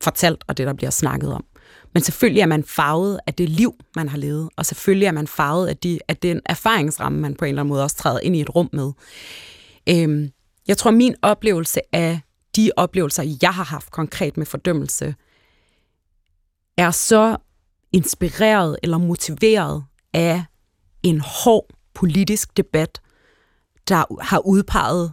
fortalt 0.00 0.44
og 0.46 0.56
det, 0.56 0.66
der 0.66 0.72
bliver 0.72 0.90
snakket 0.90 1.32
om. 1.32 1.44
Men 1.94 2.02
selvfølgelig 2.02 2.40
er 2.40 2.46
man 2.46 2.64
farvet 2.64 3.20
af 3.26 3.34
det 3.34 3.48
liv, 3.48 3.74
man 3.96 4.08
har 4.08 4.18
levet, 4.18 4.48
og 4.56 4.66
selvfølgelig 4.66 5.06
er 5.06 5.12
man 5.12 5.26
farvet 5.26 5.68
af, 5.68 5.76
de, 5.76 5.98
af 6.08 6.16
den 6.16 6.40
erfaringsramme, 6.46 7.20
man 7.20 7.34
på 7.34 7.44
en 7.44 7.48
eller 7.48 7.62
anden 7.62 7.68
måde 7.68 7.82
også 7.82 7.96
træder 7.96 8.20
ind 8.20 8.36
i 8.36 8.40
et 8.40 8.54
rum 8.54 8.70
med. 8.72 8.92
Øhm, 9.90 10.30
jeg 10.68 10.78
tror, 10.78 10.90
min 10.90 11.14
oplevelse 11.22 11.80
af 11.92 12.20
de 12.56 12.70
oplevelser, 12.76 13.36
jeg 13.42 13.54
har 13.54 13.64
haft 13.64 13.90
konkret 13.90 14.36
med 14.36 14.46
fordømmelse, 14.46 15.14
er 16.76 16.90
så 16.90 17.36
inspireret 17.92 18.76
eller 18.82 18.98
motiveret 18.98 19.84
af 20.12 20.44
en 21.02 21.20
hård 21.20 21.66
politisk 21.94 22.56
debat, 22.56 23.00
der 23.88 24.22
har 24.22 24.46
udpeget 24.46 25.12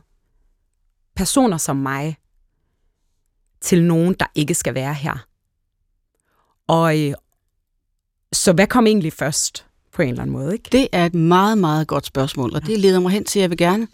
personer 1.16 1.58
som 1.58 1.76
mig 1.76 2.18
til 3.62 3.84
nogen, 3.84 4.16
der 4.20 4.26
ikke 4.36 4.54
skal 4.54 4.74
være 4.74 4.94
her. 4.94 5.28
Og 6.68 7.02
øh, 7.02 7.14
så 8.34 8.54
hvad 8.54 8.68
kom 8.68 8.88
egentlig 8.88 9.14
først 9.14 9.66
på 9.92 10.02
en 10.02 10.10
eller 10.10 10.22
anden 10.22 10.34
måde? 10.34 10.54
Ikke? 10.54 10.70
Det 10.72 10.88
er 10.92 11.06
et 11.06 11.14
meget, 11.14 11.58
meget 11.58 11.88
godt 11.88 12.06
spørgsmål, 12.06 12.56
og 12.56 12.66
det 12.66 12.80
leder 12.80 13.00
mig 13.00 13.12
hen 13.12 13.24
til, 13.26 13.40
at 13.40 13.42
jeg 13.42 13.50
vil 13.50 13.58
gerne 13.58 13.88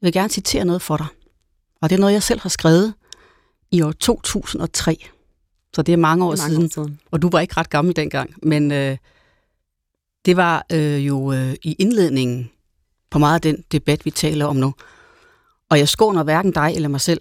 jeg 0.00 0.06
vil 0.06 0.12
gerne 0.12 0.28
citere 0.30 0.64
noget 0.64 0.82
for 0.82 0.96
dig. 0.96 1.06
Og 1.82 1.90
det 1.90 1.96
er 1.96 2.00
noget, 2.00 2.12
jeg 2.12 2.22
selv 2.22 2.40
har 2.40 2.48
skrevet 2.48 2.94
i 3.70 3.82
år 3.82 3.92
2003. 3.92 5.06
Så 5.74 5.82
det 5.82 5.92
er 5.92 5.96
mange 5.96 6.24
år, 6.24 6.30
Det 6.30 6.38
er 6.40 6.42
mange 6.42 6.54
siden. 6.54 6.64
år 6.64 6.86
siden. 6.86 7.00
Og 7.10 7.22
du 7.22 7.28
var 7.28 7.40
ikke 7.40 7.54
ret 7.56 7.70
gammel 7.70 7.96
dengang, 7.96 8.34
men 8.42 8.72
øh, 8.72 8.96
det 10.24 10.36
var 10.36 10.66
øh, 10.72 11.06
jo 11.06 11.32
øh, 11.32 11.54
i 11.62 11.72
indledningen 11.78 12.50
på 13.10 13.18
meget 13.18 13.34
af 13.34 13.40
den 13.40 13.64
debat, 13.72 14.04
vi 14.04 14.10
taler 14.10 14.46
om 14.46 14.56
nu. 14.56 14.74
Og 15.68 15.78
jeg 15.78 15.88
skåner 15.88 16.22
hverken 16.22 16.52
dig 16.52 16.72
eller 16.74 16.88
mig 16.88 17.00
selv, 17.00 17.20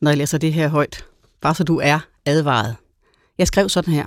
når 0.00 0.10
jeg 0.10 0.18
læser 0.18 0.38
det 0.38 0.52
her 0.52 0.68
højt. 0.68 1.04
Bare 1.40 1.54
så 1.54 1.64
du 1.64 1.80
er 1.82 1.98
advaret. 2.26 2.76
Jeg 3.38 3.46
skrev 3.46 3.68
sådan 3.68 3.94
her. 3.94 4.06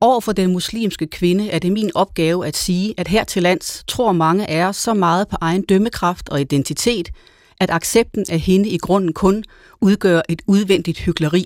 Over 0.00 0.20
for 0.20 0.32
den 0.32 0.52
muslimske 0.52 1.06
kvinde 1.06 1.50
er 1.50 1.58
det 1.58 1.72
min 1.72 1.90
opgave 1.94 2.46
at 2.46 2.56
sige, 2.56 2.94
at 2.96 3.08
her 3.08 3.24
til 3.24 3.42
lands 3.42 3.84
tror 3.88 4.12
mange 4.12 4.50
af 4.50 4.64
os 4.64 4.76
så 4.76 4.94
meget 4.94 5.28
på 5.28 5.36
egen 5.40 5.62
dømmekraft 5.62 6.28
og 6.28 6.40
identitet, 6.40 7.10
at 7.60 7.70
accepten 7.70 8.24
af 8.28 8.40
hende 8.40 8.68
i 8.68 8.78
grunden 8.78 9.12
kun 9.12 9.44
udgør 9.80 10.22
et 10.28 10.42
udvendigt 10.46 10.98
hykleri. 10.98 11.44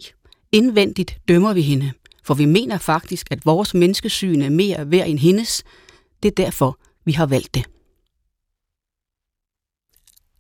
Indvendigt 0.53 1.19
dømmer 1.29 1.53
vi 1.53 1.63
hende, 1.63 1.93
for 2.25 2.35
vi 2.35 2.45
mener 2.45 2.79
faktisk, 2.79 3.27
at 3.31 3.47
vores 3.47 3.75
menneskesyn 3.75 4.43
er 4.43 4.51
mere 4.51 4.91
værd 4.91 5.09
end 5.09 5.19
hendes. 5.19 5.63
Det 6.23 6.29
er 6.29 6.45
derfor, 6.45 6.79
vi 7.05 7.13
har 7.13 7.27
valgt 7.27 7.55
det. 7.55 7.65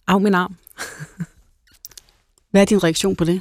Af 0.06 0.20
min 0.20 0.34
arm. 0.34 0.56
Hvad 2.50 2.60
er 2.60 2.66
din 2.66 2.84
reaktion 2.84 3.16
på 3.16 3.24
det? 3.24 3.40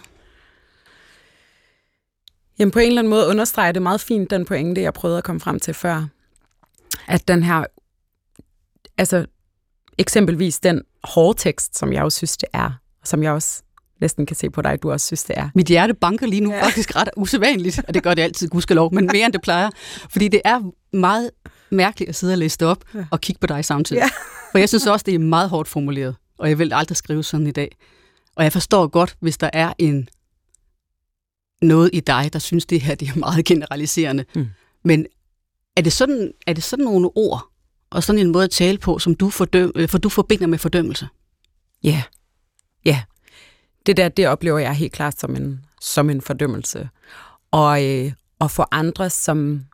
Jamen 2.59 2.71
på 2.71 2.79
en 2.79 2.87
eller 2.87 3.01
anden 3.01 3.09
måde 3.09 3.27
understreger 3.27 3.71
det 3.71 3.81
meget 3.81 4.01
fint 4.01 4.29
den 4.29 4.45
pointe, 4.45 4.81
jeg 4.81 4.93
prøvede 4.93 5.17
at 5.17 5.23
komme 5.23 5.39
frem 5.39 5.59
til 5.59 5.73
før. 5.73 6.05
At 7.07 7.27
den 7.27 7.43
her, 7.43 7.63
altså 8.97 9.25
eksempelvis 9.97 10.59
den 10.59 10.81
hårde 11.03 11.39
tekst, 11.39 11.77
som 11.77 11.93
jeg 11.93 12.03
også 12.03 12.17
synes, 12.17 12.37
det 12.37 12.49
er, 12.53 12.71
som 13.03 13.23
jeg 13.23 13.31
også 13.31 13.63
næsten 14.01 14.25
kan 14.25 14.35
se 14.35 14.49
på 14.49 14.61
dig, 14.61 14.83
du 14.83 14.91
også 14.91 15.05
synes, 15.05 15.23
det 15.23 15.37
er. 15.37 15.49
Mit 15.55 15.67
hjerte 15.67 15.93
banker 15.93 16.27
lige 16.27 16.41
nu 16.41 16.51
ja. 16.51 16.63
faktisk 16.65 16.95
ret 16.95 17.09
usædvanligt, 17.17 17.81
og 17.87 17.93
det 17.93 18.03
gør 18.03 18.13
det 18.13 18.21
altid, 18.21 18.49
gudskelov, 18.49 18.93
men 18.93 19.09
mere 19.13 19.25
end 19.25 19.33
det 19.33 19.41
plejer. 19.41 19.69
Fordi 20.09 20.27
det 20.27 20.41
er 20.45 20.71
meget 20.93 21.31
mærkeligt 21.69 22.09
at 22.09 22.15
sidde 22.15 22.33
og 22.33 22.37
læse 22.37 22.57
det 22.57 22.67
op 22.67 22.83
ja. 22.95 23.05
og 23.11 23.21
kigge 23.21 23.39
på 23.39 23.47
dig 23.47 23.65
samtidig. 23.65 23.99
Ja. 23.99 24.09
For 24.51 24.57
jeg 24.57 24.69
synes 24.69 24.87
også, 24.87 25.03
det 25.03 25.15
er 25.15 25.19
meget 25.19 25.49
hårdt 25.49 25.69
formuleret, 25.69 26.15
og 26.39 26.49
jeg 26.49 26.59
vil 26.59 26.73
aldrig 26.73 26.97
skrive 26.97 27.23
sådan 27.23 27.47
i 27.47 27.51
dag. 27.51 27.77
Og 28.35 28.43
jeg 28.43 28.53
forstår 28.53 28.87
godt, 28.87 29.15
hvis 29.19 29.37
der 29.37 29.49
er 29.53 29.73
en 29.77 30.09
noget 31.61 31.89
i 31.93 31.99
dig, 31.99 32.29
der 32.33 32.39
synes, 32.39 32.65
det 32.65 32.81
her 32.81 32.95
det 32.95 33.07
er 33.09 33.15
meget 33.15 33.45
generaliserende. 33.45 34.25
Mm. 34.35 34.47
Men 34.83 35.05
er 35.75 35.81
det, 35.81 35.93
sådan, 35.93 36.31
er 36.47 36.53
det 36.53 36.63
sådan 36.63 36.85
nogle 36.85 37.09
ord, 37.15 37.47
og 37.89 38.03
sådan 38.03 38.19
en 38.19 38.31
måde 38.31 38.43
at 38.43 38.51
tale 38.51 38.77
på, 38.77 38.99
som 38.99 39.15
du, 39.15 39.29
fordøm, 39.29 39.71
øh, 39.75 39.89
for 39.89 39.97
du 39.97 40.09
forbinder 40.09 40.47
med 40.47 40.57
fordømmelse? 40.57 41.07
Ja, 41.83 41.89
yeah. 41.89 42.01
ja. 42.85 42.91
Yeah. 42.91 43.01
Det 43.85 43.97
der, 43.97 44.09
det 44.09 44.27
oplever 44.27 44.59
jeg 44.59 44.73
helt 44.73 44.93
klart 44.93 45.19
som 45.19 45.35
en, 45.35 45.65
som 45.81 46.09
en 46.09 46.21
fordømmelse. 46.21 46.89
Og, 47.51 47.85
øh, 47.85 48.11
og 48.39 48.51
for 48.51 48.67
andre, 48.71 49.09
som 49.09 49.65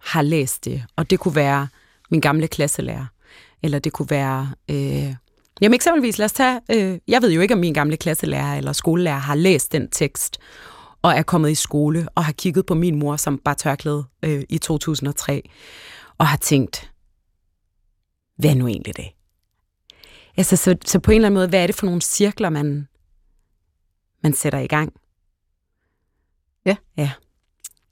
har 0.00 0.22
læst 0.22 0.64
det, 0.64 0.84
og 0.96 1.10
det 1.10 1.20
kunne 1.20 1.34
være 1.34 1.68
min 2.10 2.20
gamle 2.20 2.48
klasselærer, 2.48 3.06
eller 3.62 3.78
det 3.78 3.92
kunne 3.92 4.10
være... 4.10 4.52
Øh, 4.70 5.14
jamen 5.60 5.74
eksempelvis, 5.74 6.18
lad 6.18 6.24
os 6.24 6.32
tage... 6.32 6.60
Øh, 6.70 6.98
jeg 7.08 7.22
ved 7.22 7.32
jo 7.32 7.40
ikke, 7.40 7.54
om 7.54 7.60
min 7.60 7.74
gamle 7.74 7.96
klasselærer 7.96 8.56
eller 8.56 8.72
skolelærer 8.72 9.18
har 9.18 9.34
læst 9.34 9.72
den 9.72 9.90
tekst, 9.90 10.38
og 11.04 11.12
er 11.12 11.22
kommet 11.22 11.50
i 11.50 11.54
skole, 11.54 12.08
og 12.14 12.24
har 12.24 12.32
kigget 12.32 12.66
på 12.66 12.74
min 12.74 12.98
mor, 12.98 13.16
som 13.16 13.38
bare 13.38 13.54
tørklæde 13.54 14.04
øh, 14.22 14.42
i 14.48 14.58
2003, 14.58 15.50
og 16.18 16.26
har 16.26 16.36
tænkt, 16.36 16.92
hvad 18.36 18.50
er 18.50 18.54
nu 18.54 18.66
egentlig 18.66 18.96
det? 18.96 19.04
Altså, 20.36 20.56
så, 20.56 20.76
så 20.84 20.98
på 20.98 21.10
en 21.10 21.14
eller 21.14 21.26
anden 21.26 21.38
måde, 21.38 21.48
hvad 21.48 21.62
er 21.62 21.66
det 21.66 21.76
for 21.76 21.86
nogle 21.86 22.00
cirkler, 22.00 22.50
man, 22.50 22.88
man 24.22 24.34
sætter 24.34 24.58
i 24.58 24.66
gang? 24.66 24.92
Ja. 26.66 26.76
Ja. 26.96 27.10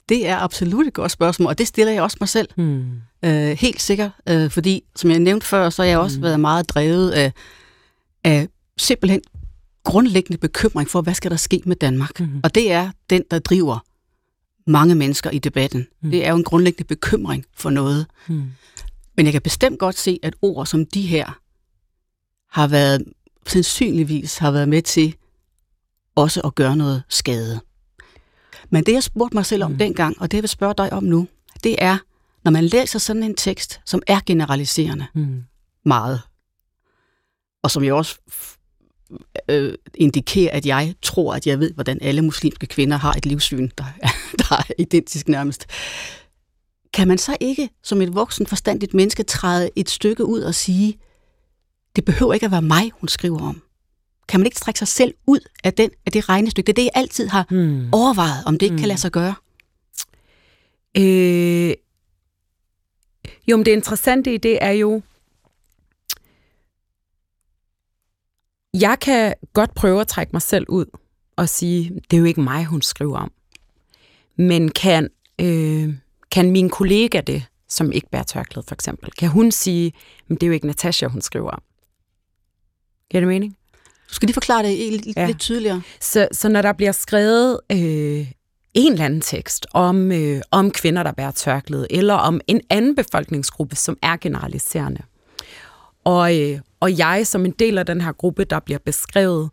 Det 0.09 0.27
er 0.27 0.37
absolut 0.37 0.87
et 0.87 0.93
godt 0.93 1.11
spørgsmål, 1.11 1.47
og 1.47 1.57
det 1.57 1.67
stiller 1.67 1.93
jeg 1.93 2.03
også 2.03 2.17
mig 2.19 2.29
selv. 2.29 2.49
Hmm. 2.55 3.01
Øh, 3.25 3.57
helt 3.57 3.81
sikkert, 3.81 4.11
øh, 4.29 4.51
fordi 4.51 4.83
som 4.95 5.09
jeg 5.09 5.19
nævnte 5.19 5.47
før, 5.47 5.69
så 5.69 5.81
har 5.81 5.89
jeg 5.89 5.99
også 5.99 6.17
mm. 6.17 6.23
været 6.23 6.39
meget 6.39 6.69
drevet 6.69 7.11
af, 7.11 7.33
af 8.23 8.47
simpelthen 8.77 9.21
grundlæggende 9.83 10.37
bekymring 10.37 10.89
for, 10.89 11.01
hvad 11.01 11.13
skal 11.13 11.31
der 11.31 11.37
ske 11.37 11.61
med 11.65 11.75
Danmark? 11.75 12.19
Mm. 12.19 12.41
Og 12.43 12.55
det 12.55 12.71
er 12.71 12.91
den, 13.09 13.23
der 13.31 13.39
driver 13.39 13.79
mange 14.67 14.95
mennesker 14.95 15.29
i 15.29 15.39
debatten. 15.39 15.87
Mm. 16.01 16.11
Det 16.11 16.25
er 16.25 16.29
jo 16.29 16.35
en 16.35 16.43
grundlæggende 16.43 16.87
bekymring 16.87 17.45
for 17.53 17.69
noget. 17.69 18.07
Mm. 18.27 18.51
Men 19.17 19.25
jeg 19.25 19.31
kan 19.33 19.41
bestemt 19.41 19.79
godt 19.79 19.97
se, 19.97 20.19
at 20.23 20.35
ord 20.41 20.65
som 20.65 20.85
de 20.85 21.01
her 21.01 21.39
har 22.49 22.67
været, 22.67 23.03
sandsynligvis 23.47 24.37
har 24.37 24.51
været 24.51 24.69
med 24.69 24.81
til 24.81 25.15
også 26.15 26.41
at 26.41 26.55
gøre 26.55 26.75
noget 26.75 27.03
skade. 27.09 27.59
Men 28.69 28.83
det, 28.83 28.93
jeg 28.93 29.03
spurgte 29.03 29.37
mig 29.37 29.45
selv 29.45 29.63
om 29.63 29.71
mm. 29.71 29.77
dengang, 29.77 30.21
og 30.21 30.31
det 30.31 30.37
jeg 30.37 30.43
vil 30.43 30.49
spørge 30.49 30.73
dig 30.77 30.93
om 30.93 31.03
nu, 31.03 31.27
det 31.63 31.75
er, 31.77 31.97
når 32.43 32.51
man 32.51 32.63
læser 32.63 32.99
sådan 32.99 33.23
en 33.23 33.35
tekst, 33.35 33.81
som 33.85 34.01
er 34.07 34.19
generaliserende 34.25 35.07
Mm. 35.13 35.43
meget, 35.85 36.21
og 37.63 37.71
som 37.71 37.83
jeg 37.83 37.93
også 37.93 38.19
øh, 39.49 39.73
indikerer, 39.95 40.51
at 40.51 40.65
jeg 40.65 40.93
tror, 41.01 41.33
at 41.33 41.47
jeg 41.47 41.59
ved, 41.59 41.73
hvordan 41.73 41.97
alle 42.01 42.21
muslimske 42.21 42.67
kvinder 42.67 42.97
har 42.97 43.13
et 43.13 43.25
livssyn, 43.25 43.69
der 43.77 43.83
er, 44.01 44.09
der 44.39 44.55
er 44.55 44.73
identisk 44.79 45.27
nærmest. 45.27 45.65
Kan 46.93 47.07
man 47.07 47.17
så 47.17 47.37
ikke, 47.39 47.69
som 47.83 48.01
et 48.01 48.15
voksen 48.15 48.47
forstandigt 48.47 48.93
menneske, 48.93 49.23
træde 49.23 49.69
et 49.75 49.89
stykke 49.89 50.25
ud 50.25 50.41
og 50.41 50.55
sige, 50.55 50.97
det 51.95 52.05
behøver 52.05 52.33
ikke 52.33 52.45
at 52.45 52.51
være 52.51 52.61
mig, 52.61 52.91
hun 52.93 53.07
skriver 53.07 53.41
om. 53.41 53.61
Kan 54.27 54.39
man 54.39 54.45
ikke 54.45 54.55
trække 54.55 54.77
sig 54.77 54.87
selv 54.87 55.13
ud 55.27 55.39
af, 55.63 55.73
den, 55.73 55.89
af 56.05 56.11
det 56.11 56.29
regnestykke? 56.29 56.67
Det 56.67 56.71
er 56.71 56.75
det, 56.75 56.83
jeg 56.83 57.01
altid 57.01 57.27
har 57.27 57.45
Mm. 57.49 57.89
overvejet, 57.91 58.43
om 58.45 58.53
det 58.57 58.65
ikke 58.65 58.73
mm. 58.73 58.79
kan 58.79 58.87
lade 58.87 58.99
sig 58.99 59.11
gøre. 59.11 59.35
Øh, 60.97 61.73
jo, 63.47 63.57
men 63.57 63.65
det 63.65 63.71
interessante 63.71 64.33
i 64.33 64.37
det 64.37 64.57
er 64.61 64.71
jo, 64.71 65.01
jeg 68.73 68.97
kan 69.01 69.33
godt 69.53 69.73
prøve 69.75 70.01
at 70.01 70.07
trække 70.07 70.29
mig 70.33 70.41
selv 70.41 70.65
ud 70.69 70.85
og 71.35 71.49
sige, 71.49 71.91
det 72.11 72.17
er 72.17 72.19
jo 72.19 72.25
ikke 72.25 72.41
mig, 72.41 72.65
hun 72.65 72.81
skriver 72.81 73.17
om. 73.17 73.31
Men 74.37 74.69
kan, 74.71 75.09
øh, 75.41 75.93
kan 76.31 76.51
min 76.51 76.69
kollega 76.69 77.21
det, 77.21 77.45
som 77.69 77.91
ikke 77.91 78.07
bærer 78.11 78.23
tørklæde 78.23 78.65
for 78.67 78.75
eksempel, 78.75 79.11
kan 79.11 79.29
hun 79.29 79.51
sige, 79.51 79.93
men 80.27 80.35
det 80.37 80.43
er 80.43 80.47
jo 80.47 80.53
ikke 80.53 80.67
Natasha, 80.67 81.07
hun 81.07 81.21
skriver 81.21 81.51
om. 81.51 81.61
Giver 83.11 83.21
det 83.21 83.27
mening? 83.27 83.57
Du 84.09 84.13
skal 84.13 84.27
lige 84.27 84.33
forklare 84.33 84.63
det 84.63 84.91
lidt, 85.05 85.17
Ja. 85.17 85.25
lidt 85.27 85.39
tydeligere. 85.39 85.81
Så, 85.99 86.27
så 86.31 86.49
når 86.49 86.61
der 86.61 86.73
bliver 86.73 86.91
skrevet 86.91 87.59
øh, 87.71 88.31
en 88.73 88.91
eller 88.91 89.05
anden 89.05 89.21
tekst 89.21 89.65
om, 89.73 90.11
øh, 90.11 90.41
om 90.51 90.71
kvinder, 90.71 91.03
der 91.03 91.11
bærer 91.11 91.31
tørklæde, 91.31 91.87
eller 91.89 92.13
om 92.13 92.41
en 92.47 92.61
anden 92.69 92.95
befolkningsgruppe, 92.95 93.75
som 93.75 93.97
er 94.01 94.17
generaliserende, 94.17 95.01
og, 96.03 96.39
øh, 96.39 96.59
og 96.79 96.97
jeg 96.97 97.27
som 97.27 97.45
en 97.45 97.51
del 97.51 97.77
af 97.77 97.85
den 97.85 98.01
her 98.01 98.11
gruppe, 98.11 98.43
der 98.43 98.59
bliver 98.59 98.79
beskrevet, 98.79 99.49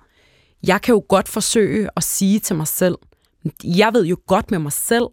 jeg 0.67 0.83
kan 0.83 0.93
jo 0.93 1.05
godt 1.09 1.29
forsøge 1.29 1.89
at 1.97 2.05
sige 2.05 2.39
til 2.39 2.57
mig 2.57 2.67
selv, 2.67 2.95
jeg 3.65 3.95
ved 3.95 4.07
jo 4.07 4.17
godt 4.27 4.51
med 4.51 4.59
mig 4.59 4.73
selv, 4.73 5.07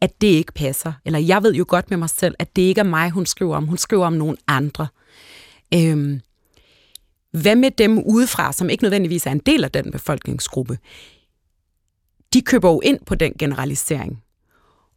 at 0.00 0.20
det 0.20 0.26
ikke 0.26 0.52
passer. 0.52 0.92
Eller 1.04 1.18
jeg 1.18 1.42
ved 1.42 1.54
jo 1.54 1.64
godt 1.68 1.90
med 1.90 1.98
mig 1.98 2.10
selv, 2.10 2.34
at 2.38 2.56
det 2.56 2.62
ikke 2.62 2.80
er 2.80 2.84
mig, 2.84 3.10
hun 3.10 3.26
skriver 3.26 3.56
om. 3.56 3.66
Hun 3.66 3.78
skriver 3.78 4.06
om 4.06 4.12
nogen 4.12 4.36
andre. 4.46 4.86
Øhm, 5.74 6.20
hvad 7.30 7.56
med 7.56 7.70
dem 7.70 7.98
udefra, 7.98 8.52
som 8.52 8.70
ikke 8.70 8.84
nødvendigvis 8.84 9.26
er 9.26 9.30
en 9.30 9.38
del 9.38 9.64
af 9.64 9.70
den 9.70 9.92
befolkningsgruppe? 9.92 10.78
De 12.32 12.42
køber 12.42 12.70
jo 12.70 12.80
ind 12.80 12.98
på 13.06 13.14
den 13.14 13.32
generalisering. 13.38 14.22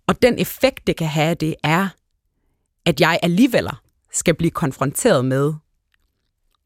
Og 0.08 0.22
den 0.22 0.40
effekt, 0.40 0.88
det 0.88 0.96
kan 0.96 1.08
have, 1.08 1.36
det 1.36 1.56
er, 1.64 1.88
at 2.86 3.02
jeg 3.02 3.20
alligevel 3.24 3.68
skal 4.14 4.34
blive 4.34 4.52
konfronteret 4.52 5.26
med, 5.26 5.54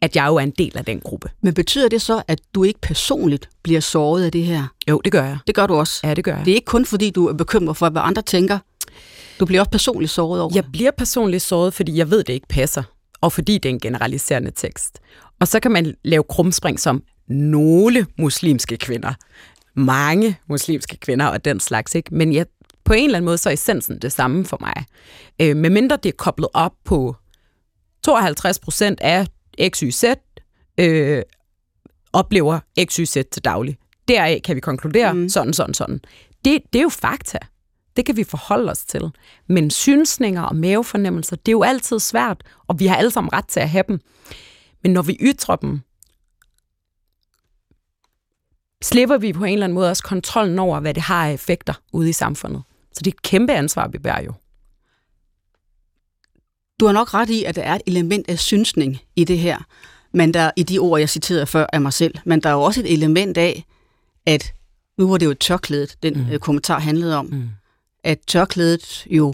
at 0.02 0.16
jeg 0.16 0.28
jo 0.28 0.36
er 0.36 0.40
en 0.40 0.52
del 0.52 0.78
af 0.78 0.86
den 0.86 1.00
gruppe. 1.00 1.30
Men 1.42 1.54
betyder 1.54 1.90
det 1.90 2.02
så, 2.02 2.24
at 2.28 2.42
du 2.56 2.64
ikke 2.64 2.82
personligt 2.82 3.50
bliver 3.64 3.80
såret 3.80 4.26
af 4.26 4.32
det 4.32 4.44
her? 4.44 4.64
Jo, 4.90 5.02
det 5.06 5.12
gør 5.12 5.24
jeg. 5.24 5.38
Det 5.48 5.56
gør 5.56 5.68
du 5.68 5.74
også. 5.76 6.00
Ja, 6.04 6.14
det 6.14 6.24
gør 6.24 6.36
jeg. 6.36 6.46
Det 6.46 6.52
er 6.52 6.56
ikke 6.56 6.66
kun 6.66 6.86
fordi, 6.86 7.10
du 7.10 7.28
er 7.28 7.34
bekymret 7.34 7.78
for, 7.78 7.90
hvad 7.90 8.02
andre 8.06 8.22
tænker. 8.22 8.60
Du 9.40 9.46
bliver 9.46 9.62
også 9.62 9.72
personligt 9.72 10.12
såret 10.12 10.42
over 10.42 10.52
Jeg 10.56 10.66
bliver 10.72 10.92
personligt 10.92 11.44
såret, 11.44 11.74
fordi 11.74 11.98
jeg 11.98 12.12
ved, 12.12 12.24
det 12.24 12.34
ikke 12.34 12.48
passer, 12.48 12.84
og 13.22 13.32
fordi 13.32 13.58
det 13.58 13.70
er 13.70 13.74
en 13.74 13.80
generaliserende 13.80 14.52
tekst. 14.52 15.00
Og 15.40 15.48
så 15.48 15.60
kan 15.60 15.72
man 15.72 15.96
lave 16.04 16.24
krumspring 16.24 16.80
som 16.80 17.04
nogle 17.28 18.06
muslimske 18.18 18.78
kvinder. 18.78 19.14
Mange 19.76 20.38
muslimske 20.50 20.98
kvinder 20.98 21.26
og 21.26 21.46
den 21.46 21.60
slags, 21.60 21.96
ikke? 21.96 22.16
Men 22.16 22.34
jeg, 22.34 22.46
på 22.86 22.94
en 22.94 23.06
eller 23.06 23.18
anden 23.18 23.26
måde, 23.26 23.38
så 23.38 23.50
er 23.50 23.54
essensen 23.54 24.00
det 24.00 24.12
samme 24.12 24.46
for 24.46 24.58
mig. 24.62 24.86
Øh, 25.42 25.56
medmindre 25.56 25.98
det 26.04 26.10
er 26.10 26.16
koblet 26.18 26.50
op 26.54 26.74
på 26.86 27.16
52 28.06 28.60
procent 28.60 29.02
af 29.02 29.28
XYZ, 29.70 30.04
øh, 30.78 31.24
oplever 32.14 32.60
XYZ 32.86 33.12
til 33.32 33.46
daglig. 33.46 33.78
Deraf 34.08 34.42
kan 34.44 34.56
vi 34.56 34.62
konkludere 34.62 35.14
Mm. 35.14 35.30
sådan, 35.30 35.54
sådan, 35.54 35.74
sådan. 35.74 36.02
Det, 36.46 36.62
det 36.74 36.80
er 36.80 36.84
jo 36.84 36.90
fakta. 36.90 37.38
Det 37.98 38.06
kan 38.06 38.18
vi 38.18 38.24
forholde 38.24 38.72
os 38.72 38.86
til. 38.86 39.02
Men 39.48 39.72
synsninger 39.72 40.42
og 40.42 40.56
mavefornemmelser, 40.56 41.36
det 41.36 41.48
er 41.48 41.52
jo 41.52 41.64
altid 41.64 42.00
svært, 42.00 42.44
og 42.68 42.80
vi 42.80 42.86
har 42.86 42.96
alle 42.96 43.12
sammen 43.12 43.34
ret 43.34 43.48
til 43.48 43.60
at 43.60 43.70
have 43.70 43.84
dem. 43.88 44.00
Men 44.84 44.94
når 44.94 45.02
vi 45.02 45.18
ytrer 45.22 45.56
dem, 45.56 45.82
slipper 48.84 49.18
vi 49.18 49.34
på 49.34 49.44
en 49.46 49.54
eller 49.54 49.66
anden 49.66 49.76
måde 49.76 49.90
også 49.90 50.04
kontrollen 50.04 50.60
over, 50.60 50.80
hvad 50.80 50.94
det 50.94 51.04
har 51.04 51.28
af 51.28 51.34
effekter 51.34 51.74
ude 51.94 52.10
i 52.10 52.14
samfundet. 52.14 52.64
Så 52.94 53.00
det 53.00 53.08
er 53.08 53.16
et 53.16 53.22
kæmpe 53.22 53.54
ansvar, 53.54 53.88
vi 53.88 53.98
bærer 53.98 54.24
jo. 54.24 54.34
Du 56.80 56.86
har 56.86 56.94
nok 56.94 57.14
ret 57.14 57.30
i, 57.30 57.44
at 57.44 57.56
der 57.56 57.62
er 57.62 57.76
et 57.76 57.82
element 57.88 58.30
af 58.30 58.40
synsning 58.40 59.00
i 59.16 59.24
det 59.24 59.40
her, 59.40 59.58
men 60.14 60.34
der 60.34 60.52
i 60.56 60.64
de 60.64 60.80
ord, 60.80 61.00
jeg 61.00 61.10
citerede 61.10 61.46
før 61.46 61.66
af 61.74 61.82
mig 61.82 61.94
selv, 61.94 62.16
men 62.26 62.42
der 62.42 62.50
er 62.50 62.54
jo 62.54 62.62
også 62.62 62.82
et 62.82 62.94
element 62.94 63.38
af, 63.38 63.66
at 64.26 64.54
nu 64.98 65.10
var 65.10 65.18
det 65.18 65.26
jo 65.26 65.34
tørklædet, 65.34 65.96
den 66.04 66.14
mm. 66.14 66.32
Øh, 66.32 66.40
kommentar 66.40 66.80
handlede 66.80 67.18
om, 67.18 67.26
mm. 67.26 67.50
at 68.04 68.20
tørklædet 68.28 69.08
jo 69.10 69.34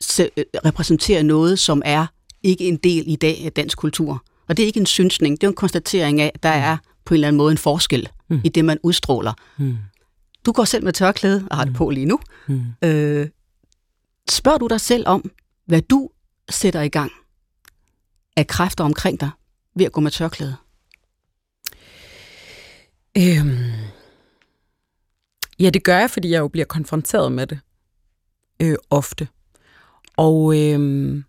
se, 0.00 0.30
øh, 0.36 0.44
repræsenterer 0.64 1.22
noget, 1.22 1.58
som 1.58 1.82
er 1.84 2.06
ikke 2.42 2.68
en 2.68 2.76
del 2.76 3.04
i 3.06 3.16
dag 3.16 3.42
af 3.44 3.52
dansk 3.52 3.78
kultur. 3.78 4.24
Og 4.48 4.56
det 4.56 4.62
er 4.62 4.66
ikke 4.66 4.80
en 4.80 4.86
synsning, 4.86 5.40
det 5.40 5.46
er 5.46 5.50
en 5.50 5.56
konstatering 5.56 6.20
af, 6.20 6.30
at 6.34 6.42
der 6.42 6.56
mm. 6.56 6.62
er 6.62 6.76
på 7.04 7.14
en 7.14 7.16
eller 7.16 7.28
anden 7.28 7.38
måde 7.38 7.52
en 7.52 7.58
forskel 7.58 8.08
mm. 8.30 8.40
i 8.44 8.48
det, 8.48 8.64
man 8.64 8.78
udstråler. 8.82 9.32
Mm. 9.58 9.76
Du 10.46 10.52
går 10.52 10.64
selv 10.64 10.84
med 10.84 10.92
tørklæde 10.92 11.44
og 11.50 11.56
har 11.56 11.64
det 11.64 11.72
mm. 11.72 11.76
på 11.76 11.90
lige 11.90 12.06
nu. 12.06 12.18
Mm. 12.48 12.62
Øh, 12.84 13.28
spørger 14.30 14.58
du 14.58 14.66
dig 14.66 14.80
selv 14.80 15.08
om, 15.08 15.30
hvad 15.66 15.82
du 15.82 16.10
sætter 16.50 16.80
i 16.80 16.88
gang 16.88 17.12
af 18.36 18.46
kræfter 18.46 18.84
omkring 18.84 19.20
dig 19.20 19.30
ved 19.76 19.86
at 19.86 19.92
gå 19.92 20.00
med 20.00 20.10
tørklæde? 20.10 20.56
Øhm, 23.18 23.72
ja, 25.58 25.70
det 25.70 25.84
gør 25.84 25.98
jeg, 25.98 26.10
fordi 26.10 26.30
jeg 26.30 26.38
jo 26.38 26.48
bliver 26.48 26.64
konfronteret 26.64 27.32
med 27.32 27.46
det 27.46 27.60
øh, 28.60 28.76
ofte. 28.90 29.28
Og 30.16 30.60
øhm, 30.60 31.24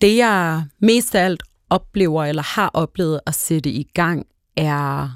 det, 0.00 0.16
jeg 0.16 0.64
mest 0.78 1.14
af 1.14 1.24
alt 1.24 1.42
oplever 1.70 2.24
eller 2.24 2.42
har 2.42 2.70
oplevet 2.74 3.20
at 3.26 3.34
sætte 3.34 3.70
i 3.70 3.82
gang, 3.94 4.26
er 4.56 5.10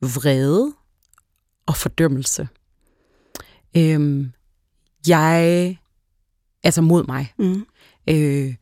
vrede 0.00 0.74
og 1.66 1.76
fordømmelse. 1.76 2.48
Øhm, 3.76 4.32
jeg, 5.08 5.78
altså 6.64 6.82
mod 6.82 7.06
mig. 7.06 7.32
Mm. 7.38 7.66
Øh, 8.08 8.54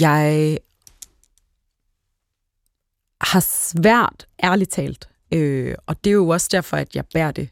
jeg 0.00 0.58
har 3.20 3.40
svært, 3.40 4.26
ærligt 4.42 4.70
talt, 4.70 5.08
øh, 5.32 5.74
og 5.86 6.04
det 6.04 6.10
er 6.10 6.14
jo 6.14 6.28
også 6.28 6.48
derfor, 6.52 6.76
at 6.76 6.96
jeg 6.96 7.04
bærer 7.14 7.30
det, 7.30 7.48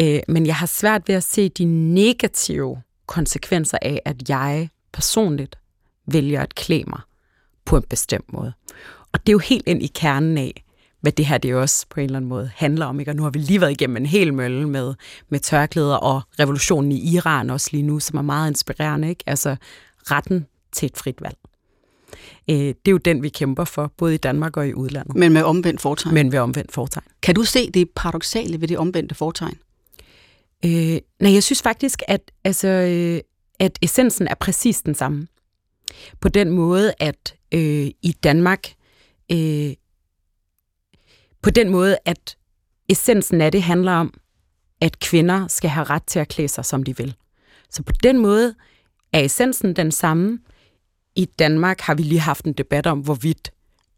øh, 0.00 0.20
men 0.28 0.46
jeg 0.46 0.56
har 0.56 0.66
svært 0.66 1.08
ved 1.08 1.14
at 1.14 1.24
se 1.24 1.48
de 1.48 1.64
negative 1.94 2.82
konsekvenser 3.06 3.78
af, 3.82 4.00
at 4.04 4.28
jeg 4.28 4.68
personligt 4.92 5.58
vælger 6.06 6.42
at 6.42 6.54
klæde 6.54 6.84
mig 6.86 7.00
på 7.64 7.76
en 7.76 7.82
bestemt 7.82 8.32
måde. 8.32 8.52
Og 9.12 9.20
det 9.20 9.28
er 9.28 9.32
jo 9.32 9.38
helt 9.38 9.68
ind 9.68 9.82
i 9.82 9.86
kernen 9.86 10.38
af, 10.38 10.64
hvad 11.04 11.12
det 11.12 11.26
her 11.26 11.38
det 11.38 11.54
også 11.54 11.86
på 11.90 12.00
en 12.00 12.04
eller 12.04 12.16
anden 12.16 12.28
måde 12.28 12.50
handler 12.54 12.86
om. 12.86 13.00
Ikke? 13.00 13.10
Og 13.10 13.16
nu 13.16 13.22
har 13.22 13.30
vi 13.30 13.38
lige 13.38 13.60
været 13.60 13.70
igennem 13.70 13.96
en 13.96 14.06
hel 14.06 14.34
mølle 14.34 14.68
med, 14.68 14.94
med 15.28 15.40
tørklæder 15.40 15.96
og 15.96 16.22
revolutionen 16.40 16.92
i 16.92 17.14
Iran 17.14 17.50
også 17.50 17.68
lige 17.72 17.82
nu, 17.82 18.00
som 18.00 18.18
er 18.18 18.22
meget 18.22 18.50
inspirerende. 18.50 19.08
Ikke? 19.08 19.24
Altså 19.26 19.56
retten 20.10 20.46
til 20.72 20.86
et 20.86 20.96
frit 20.96 21.22
valg. 21.22 21.36
Øh, 22.50 22.56
det 22.56 22.86
er 22.86 22.90
jo 22.90 22.96
den, 22.96 23.22
vi 23.22 23.28
kæmper 23.28 23.64
for, 23.64 23.92
både 23.96 24.14
i 24.14 24.16
Danmark 24.16 24.56
og 24.56 24.68
i 24.68 24.74
udlandet. 24.74 25.16
Men 25.16 25.32
med 25.32 25.42
omvendt 25.42 25.80
fortegn? 25.80 26.14
Men 26.14 26.30
med 26.30 26.38
omvendt 26.38 26.72
fortegn. 26.72 27.04
Kan 27.22 27.34
du 27.34 27.42
se 27.42 27.70
det 27.70 27.90
paradoxale 27.96 28.60
ved 28.60 28.68
det 28.68 28.78
omvendte 28.78 29.14
fortegn? 29.14 29.58
Øh, 30.64 30.98
nej, 31.20 31.32
jeg 31.32 31.42
synes 31.42 31.62
faktisk, 31.62 32.02
at, 32.08 32.32
altså, 32.44 32.68
øh, 32.68 33.20
at 33.58 33.78
essensen 33.82 34.28
er 34.28 34.34
præcis 34.34 34.82
den 34.82 34.94
samme. 34.94 35.26
På 36.20 36.28
den 36.28 36.50
måde, 36.50 36.92
at 37.00 37.34
øh, 37.54 37.86
i 38.02 38.16
Danmark, 38.22 38.72
øh, 39.32 39.72
på 41.44 41.50
den 41.50 41.70
måde, 41.70 41.98
at 42.04 42.36
essensen 42.88 43.40
af 43.40 43.52
det 43.52 43.62
handler 43.62 43.92
om, 43.92 44.14
at 44.80 45.00
kvinder 45.00 45.48
skal 45.48 45.70
have 45.70 45.84
ret 45.84 46.02
til 46.02 46.18
at 46.18 46.28
klæde 46.28 46.48
sig, 46.48 46.64
som 46.64 46.82
de 46.82 46.96
vil. 46.96 47.14
Så 47.70 47.82
på 47.82 47.92
den 48.02 48.18
måde 48.18 48.54
er 49.12 49.20
essensen 49.20 49.76
den 49.76 49.92
samme. 49.92 50.38
I 51.16 51.24
Danmark 51.24 51.80
har 51.80 51.94
vi 51.94 52.02
lige 52.02 52.20
haft 52.20 52.44
en 52.44 52.52
debat 52.52 52.86
om, 52.86 52.98
hvorvidt 53.00 53.50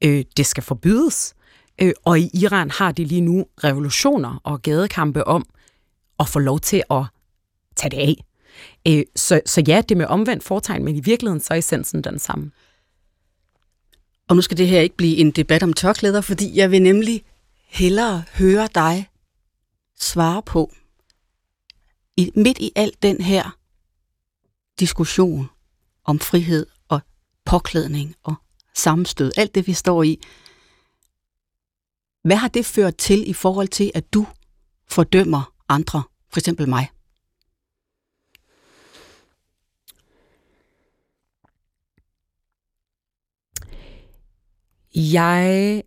øh, 0.04 0.24
det 0.36 0.46
skal 0.46 0.62
forbydes. 0.62 1.34
Øh, 1.82 1.92
og 2.04 2.20
i 2.20 2.30
Iran 2.34 2.70
har 2.70 2.92
de 2.92 3.04
lige 3.04 3.20
nu 3.20 3.46
revolutioner 3.64 4.40
og 4.44 4.62
gadekampe 4.62 5.26
om 5.26 5.46
at 6.20 6.28
få 6.28 6.38
lov 6.38 6.60
til 6.60 6.82
at 6.90 7.04
tage 7.76 7.90
det 7.90 7.98
af. 7.98 8.24
Øh, 8.88 9.04
så, 9.16 9.40
så 9.46 9.62
ja, 9.68 9.82
det 9.88 9.94
er 9.94 9.98
med 9.98 10.06
omvendt 10.06 10.44
fortegn, 10.44 10.84
men 10.84 10.96
i 10.96 11.00
virkeligheden 11.00 11.40
så 11.40 11.54
er 11.54 11.58
essensen 11.58 12.04
den 12.04 12.18
samme. 12.18 12.50
Og 14.28 14.36
nu 14.36 14.42
skal 14.42 14.58
det 14.58 14.68
her 14.68 14.80
ikke 14.80 14.96
blive 14.96 15.16
en 15.16 15.30
debat 15.30 15.62
om 15.62 15.72
tørklæder, 15.72 16.20
fordi 16.20 16.56
jeg 16.56 16.70
vil 16.70 16.82
nemlig 16.82 17.22
hellere 17.66 18.24
høre 18.34 18.68
dig 18.74 19.10
svare 20.00 20.42
på, 20.42 20.72
i, 22.16 22.30
midt 22.34 22.58
i 22.58 22.72
al 22.76 22.92
den 23.02 23.20
her 23.20 23.58
diskussion 24.80 25.48
om 26.04 26.18
frihed 26.18 26.66
og 26.88 27.00
påklædning 27.44 28.14
og 28.22 28.34
sammenstød, 28.74 29.32
alt 29.36 29.54
det 29.54 29.66
vi 29.66 29.72
står 29.72 30.02
i, 30.02 30.20
hvad 32.22 32.36
har 32.36 32.48
det 32.48 32.66
ført 32.66 32.96
til 32.96 33.30
i 33.30 33.32
forhold 33.32 33.68
til, 33.68 33.90
at 33.94 34.14
du 34.14 34.26
fordømmer 34.88 35.54
andre, 35.68 36.02
for 36.32 36.40
eksempel 36.40 36.68
mig? 36.68 36.90
Jeg... 44.94 45.82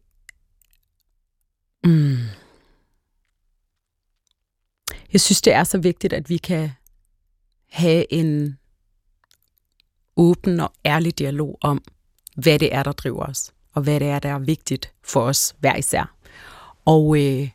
Mm, 1.83 2.17
jeg 5.13 5.21
synes, 5.21 5.41
det 5.41 5.53
er 5.53 5.63
så 5.63 5.77
vigtigt, 5.77 6.13
at 6.13 6.29
vi 6.29 6.37
kan 6.37 6.71
have 7.69 8.13
en 8.13 8.57
åben 10.17 10.59
og 10.59 10.73
ærlig 10.85 11.19
dialog 11.19 11.57
om, 11.61 11.83
hvad 12.35 12.59
det 12.59 12.75
er, 12.75 12.83
der 12.83 12.91
driver 12.91 13.25
os, 13.25 13.51
og 13.73 13.81
hvad 13.81 13.99
det 13.99 14.07
er, 14.07 14.19
der 14.19 14.29
er 14.29 14.39
vigtigt 14.39 14.93
for 15.03 15.21
os 15.21 15.55
hver 15.59 15.75
især. 15.75 16.15
Og, 16.85 17.17
øh, 17.17 17.49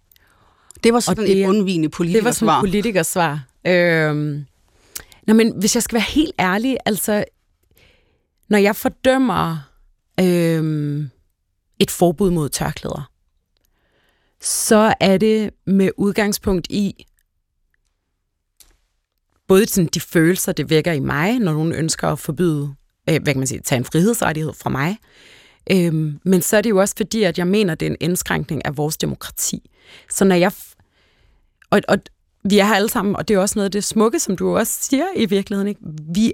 det 0.84 0.92
var 0.92 1.00
sådan 1.00 1.24
det, 1.24 1.42
et 1.42 1.48
undvigende 1.48 1.88
politikersvar. 1.88 2.30
Det 2.30 2.46
var 2.46 2.52
sådan 2.52 2.54
et 2.54 2.72
politikersvar. 2.72 3.46
Øhm, 3.66 4.46
nå, 5.26 5.34
men 5.34 5.52
hvis 5.58 5.74
jeg 5.74 5.82
skal 5.82 5.94
være 5.96 6.06
helt 6.08 6.34
ærlig, 6.38 6.76
altså, 6.86 7.24
når 8.48 8.58
jeg 8.58 8.76
fordømmer 8.76 9.58
øhm, 10.20 11.10
et 11.78 11.90
forbud 11.90 12.30
mod 12.30 12.48
tørklæder, 12.48 13.10
så 14.44 14.94
er 15.00 15.18
det 15.18 15.50
med 15.66 15.90
udgangspunkt 15.96 16.66
i 16.70 17.06
både 19.48 19.66
sådan 19.66 19.88
de 19.94 20.00
følelser, 20.00 20.52
det 20.52 20.70
vækker 20.70 20.92
i 20.92 21.00
mig, 21.00 21.38
når 21.38 21.52
nogen 21.52 21.72
ønsker 21.72 22.08
at 22.08 22.18
forbyde, 22.18 22.74
øh, 23.10 23.22
hvad 23.22 23.32
kan 23.32 23.38
man 23.38 23.46
sige, 23.46 23.60
tage 23.60 23.78
en 23.78 23.84
frihedsrettighed 23.84 24.52
fra 24.52 24.70
mig, 24.70 24.98
øhm, 25.70 26.20
men 26.24 26.42
så 26.42 26.56
er 26.56 26.60
det 26.60 26.70
jo 26.70 26.80
også 26.80 26.94
fordi, 26.96 27.22
at 27.22 27.38
jeg 27.38 27.46
mener, 27.46 27.74
det 27.74 27.86
er 27.86 27.90
en 27.90 27.96
indskrænkning 28.00 28.64
af 28.64 28.76
vores 28.76 28.96
demokrati. 28.96 29.70
Så 30.10 30.24
når 30.24 30.36
jeg... 30.36 30.52
Og, 31.70 31.80
og 31.88 31.98
vi 32.44 32.58
er 32.58 32.64
her 32.64 32.74
alle 32.74 32.88
sammen, 32.88 33.16
og 33.16 33.28
det 33.28 33.34
er 33.34 33.38
også 33.38 33.58
noget 33.58 33.64
af 33.64 33.72
det 33.72 33.84
smukke, 33.84 34.20
som 34.20 34.36
du 34.36 34.56
også 34.56 34.78
siger 34.82 35.06
i 35.16 35.26
virkeligheden. 35.26 35.68
Ikke? 35.68 35.80
Vi, 36.14 36.32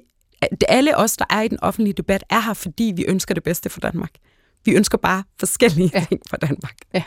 alle 0.68 0.96
os, 0.96 1.16
der 1.16 1.25
er 1.31 1.42
i 1.42 1.49
den 1.49 1.61
offentlige 1.62 1.94
debat, 1.94 2.25
er 2.31 2.40
her, 2.40 2.55
fordi 2.55 2.92
vi 2.96 3.05
ønsker 3.09 3.35
det 3.35 3.42
bedste 3.42 3.70
for 3.70 3.81
Danmark. 3.81 4.11
Vi 4.64 4.73
ønsker 4.73 4.99
bare 4.99 5.25
forskellige 5.38 5.90
ja. 5.94 6.07
ting 6.09 6.20
for 6.31 6.37
Danmark. 6.37 6.77
Ja. 6.94 7.03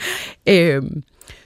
Øhm, 0.48 1.04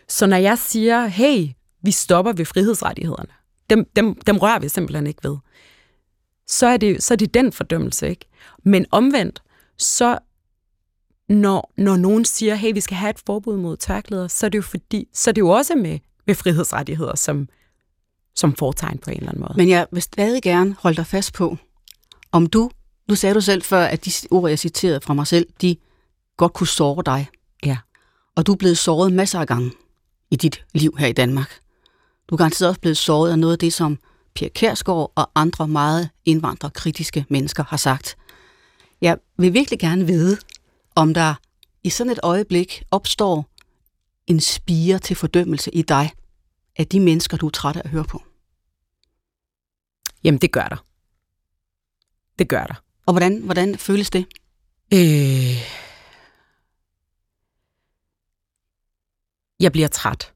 så 0.08 0.26
når 0.28 0.38
jeg 0.38 0.58
siger, 0.58 1.06
hey, 1.06 1.48
vi 1.82 1.92
stopper 1.92 2.34
ved 2.34 2.46
frihedsrettighederne, 2.46 3.30
dem, 3.70 3.86
dem, 3.96 4.16
dem 4.16 4.38
rører 4.38 4.60
vi 4.60 4.70
simpelthen 4.70 5.08
ikke 5.08 5.30
ved, 5.30 5.38
så 6.48 6.68
er, 6.68 6.78
det, 6.78 7.04
så 7.04 7.14
er 7.14 7.16
det 7.16 7.34
den 7.34 7.52
fordømmelse. 7.52 8.10
ikke. 8.10 8.26
Men 8.64 8.86
omvendt, 8.92 9.42
så 9.78 10.20
når, 11.30 11.74
når 11.78 11.98
nogen 11.98 12.26
siger, 12.26 12.56
hey, 12.56 12.74
vi 12.74 12.80
skal 12.80 12.98
have 12.98 13.10
et 13.10 13.20
forbud 13.26 13.58
mod 13.58 13.78
tørklæder, 13.78 14.28
så 14.28 14.46
er 14.46 14.50
det 14.50 14.58
jo, 14.58 14.62
fordi, 14.62 15.08
så 15.14 15.30
er 15.30 15.32
det 15.32 15.42
jo 15.42 15.50
også 15.50 15.76
med, 15.76 16.00
med 16.28 16.36
frihedsrettigheder 16.36 17.16
som, 17.16 17.50
som 18.36 18.56
fortegn 18.56 18.98
på 18.98 19.10
en 19.10 19.18
eller 19.18 19.30
anden 19.30 19.42
måde. 19.42 19.54
Men 19.58 19.70
jeg 19.70 19.88
vil 19.92 20.02
stadig 20.02 20.44
gerne 20.44 20.76
holde 20.80 20.98
dig 20.98 21.06
fast 21.06 21.34
på, 21.34 21.58
om 22.32 22.48
du, 22.48 22.72
nu 23.10 23.16
sagde 23.16 23.36
du 23.36 23.42
selv 23.42 23.62
før, 23.62 23.86
at 23.86 24.06
de 24.06 24.12
ord, 24.32 24.50
jeg 24.50 24.60
citerede 24.60 25.02
fra 25.02 25.14
mig 25.14 25.28
selv, 25.28 25.48
de 25.62 25.76
godt 26.38 26.54
kunne 26.54 26.68
såre 26.68 27.04
dig. 27.06 27.30
Ja. 27.66 27.78
Og 28.36 28.48
du 28.48 28.52
er 28.52 28.56
blevet 28.56 28.78
såret 28.78 29.14
masser 29.14 29.40
af 29.40 29.48
gange 29.48 29.72
i 30.32 30.36
dit 30.36 30.66
liv 30.74 30.98
her 30.98 31.08
i 31.08 31.14
Danmark. 31.14 31.60
Du 32.30 32.36
er 32.36 32.38
garanteret 32.38 32.70
også 32.70 32.82
blevet 32.82 32.98
såret 32.98 33.32
af 33.32 33.40
noget 33.40 33.54
af 33.54 33.60
det, 33.60 33.74
som 33.74 34.00
Pia 34.36 34.48
Kærsgaard 34.48 35.12
og 35.16 35.32
andre 35.36 35.68
meget 35.68 36.10
indvandrerkritiske 36.26 37.26
mennesker 37.30 37.64
har 37.64 37.78
sagt. 37.78 38.18
Jeg 39.02 39.18
vil 39.38 39.54
virkelig 39.54 39.80
gerne 39.80 40.06
vide, 40.06 40.38
om 40.96 41.14
der 41.14 41.36
i 41.84 41.90
sådan 41.90 42.12
et 42.12 42.20
øjeblik 42.24 42.84
opstår 42.92 43.50
en 44.28 44.40
spire 44.40 45.00
til 45.00 45.16
fordømmelse 45.16 45.72
i 45.72 45.82
dig 45.82 46.12
af 46.76 46.88
de 46.88 47.00
mennesker, 47.00 47.38
du 47.38 47.46
er 47.46 47.52
træt 47.52 47.76
af 47.76 47.82
at 47.84 47.90
høre 47.90 48.04
på. 48.04 48.24
Jamen, 50.24 50.38
det 50.38 50.52
gør 50.52 50.68
der. 50.68 50.86
Det 52.40 52.50
gør 52.50 52.66
der. 52.66 52.84
Og 53.06 53.14
hvordan, 53.14 53.42
hvordan 53.42 53.78
føles 53.78 54.10
det? 54.10 54.26
Øh, 54.94 55.87
jeg 59.60 59.72
bliver 59.72 59.88
træt. 59.88 60.34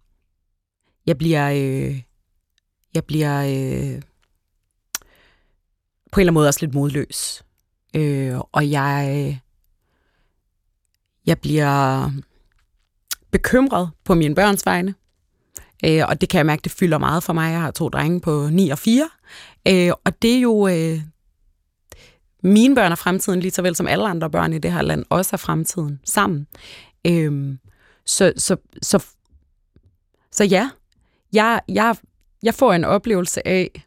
Jeg 1.05 1.17
bliver, 1.17 1.49
øh, 1.49 2.01
jeg 2.93 3.05
bliver 3.05 3.41
øh, 3.41 4.01
på 6.11 6.19
en 6.19 6.21
eller 6.21 6.31
anden 6.31 6.33
måde 6.33 6.47
også 6.47 6.65
lidt 6.65 6.75
modløs. 6.75 7.43
Øh, 7.95 8.39
og 8.51 8.71
jeg, 8.71 9.41
jeg 11.25 11.39
bliver 11.39 12.09
bekymret 13.31 13.89
på 14.03 14.15
mine 14.15 14.35
børns 14.35 14.65
vegne. 14.65 14.95
Øh, 15.85 16.03
og 16.07 16.21
det 16.21 16.29
kan 16.29 16.37
jeg 16.37 16.45
mærke, 16.45 16.61
det 16.61 16.71
fylder 16.71 16.97
meget 16.97 17.23
for 17.23 17.33
mig. 17.33 17.51
Jeg 17.51 17.61
har 17.61 17.71
to 17.71 17.89
drenge 17.89 18.21
på 18.21 18.49
9 18.51 18.69
og 18.69 18.79
4. 18.79 19.09
Øh, 19.67 19.91
og 20.03 20.21
det 20.21 20.35
er 20.35 20.41
jo... 20.41 20.67
Øh, 20.67 21.01
mine 22.43 22.75
børn 22.75 22.91
er 22.91 22.95
fremtiden, 22.95 23.39
lige 23.39 23.51
så 23.51 23.61
vel 23.61 23.75
som 23.75 23.87
alle 23.87 24.07
andre 24.07 24.29
børn 24.29 24.53
i 24.53 24.59
det 24.59 24.71
her 24.71 24.81
land 24.81 25.05
også 25.09 25.29
er 25.33 25.37
fremtiden 25.37 25.99
sammen. 26.05 26.47
Øhm, 27.07 27.59
så, 28.11 28.33
så, 28.37 28.55
så, 28.81 29.03
så 30.31 30.43
ja, 30.43 30.69
jeg, 31.33 31.61
jeg, 31.67 31.95
jeg 32.43 32.53
får 32.53 32.73
en 32.73 32.83
oplevelse 32.83 33.47
af, 33.47 33.85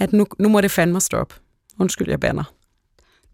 at 0.00 0.12
nu, 0.12 0.26
nu 0.38 0.48
må 0.48 0.60
det 0.60 0.70
fandme 0.70 1.00
stoppe. 1.00 1.34
Undskyld, 1.78 2.08
jeg 2.08 2.20
banner. 2.20 2.54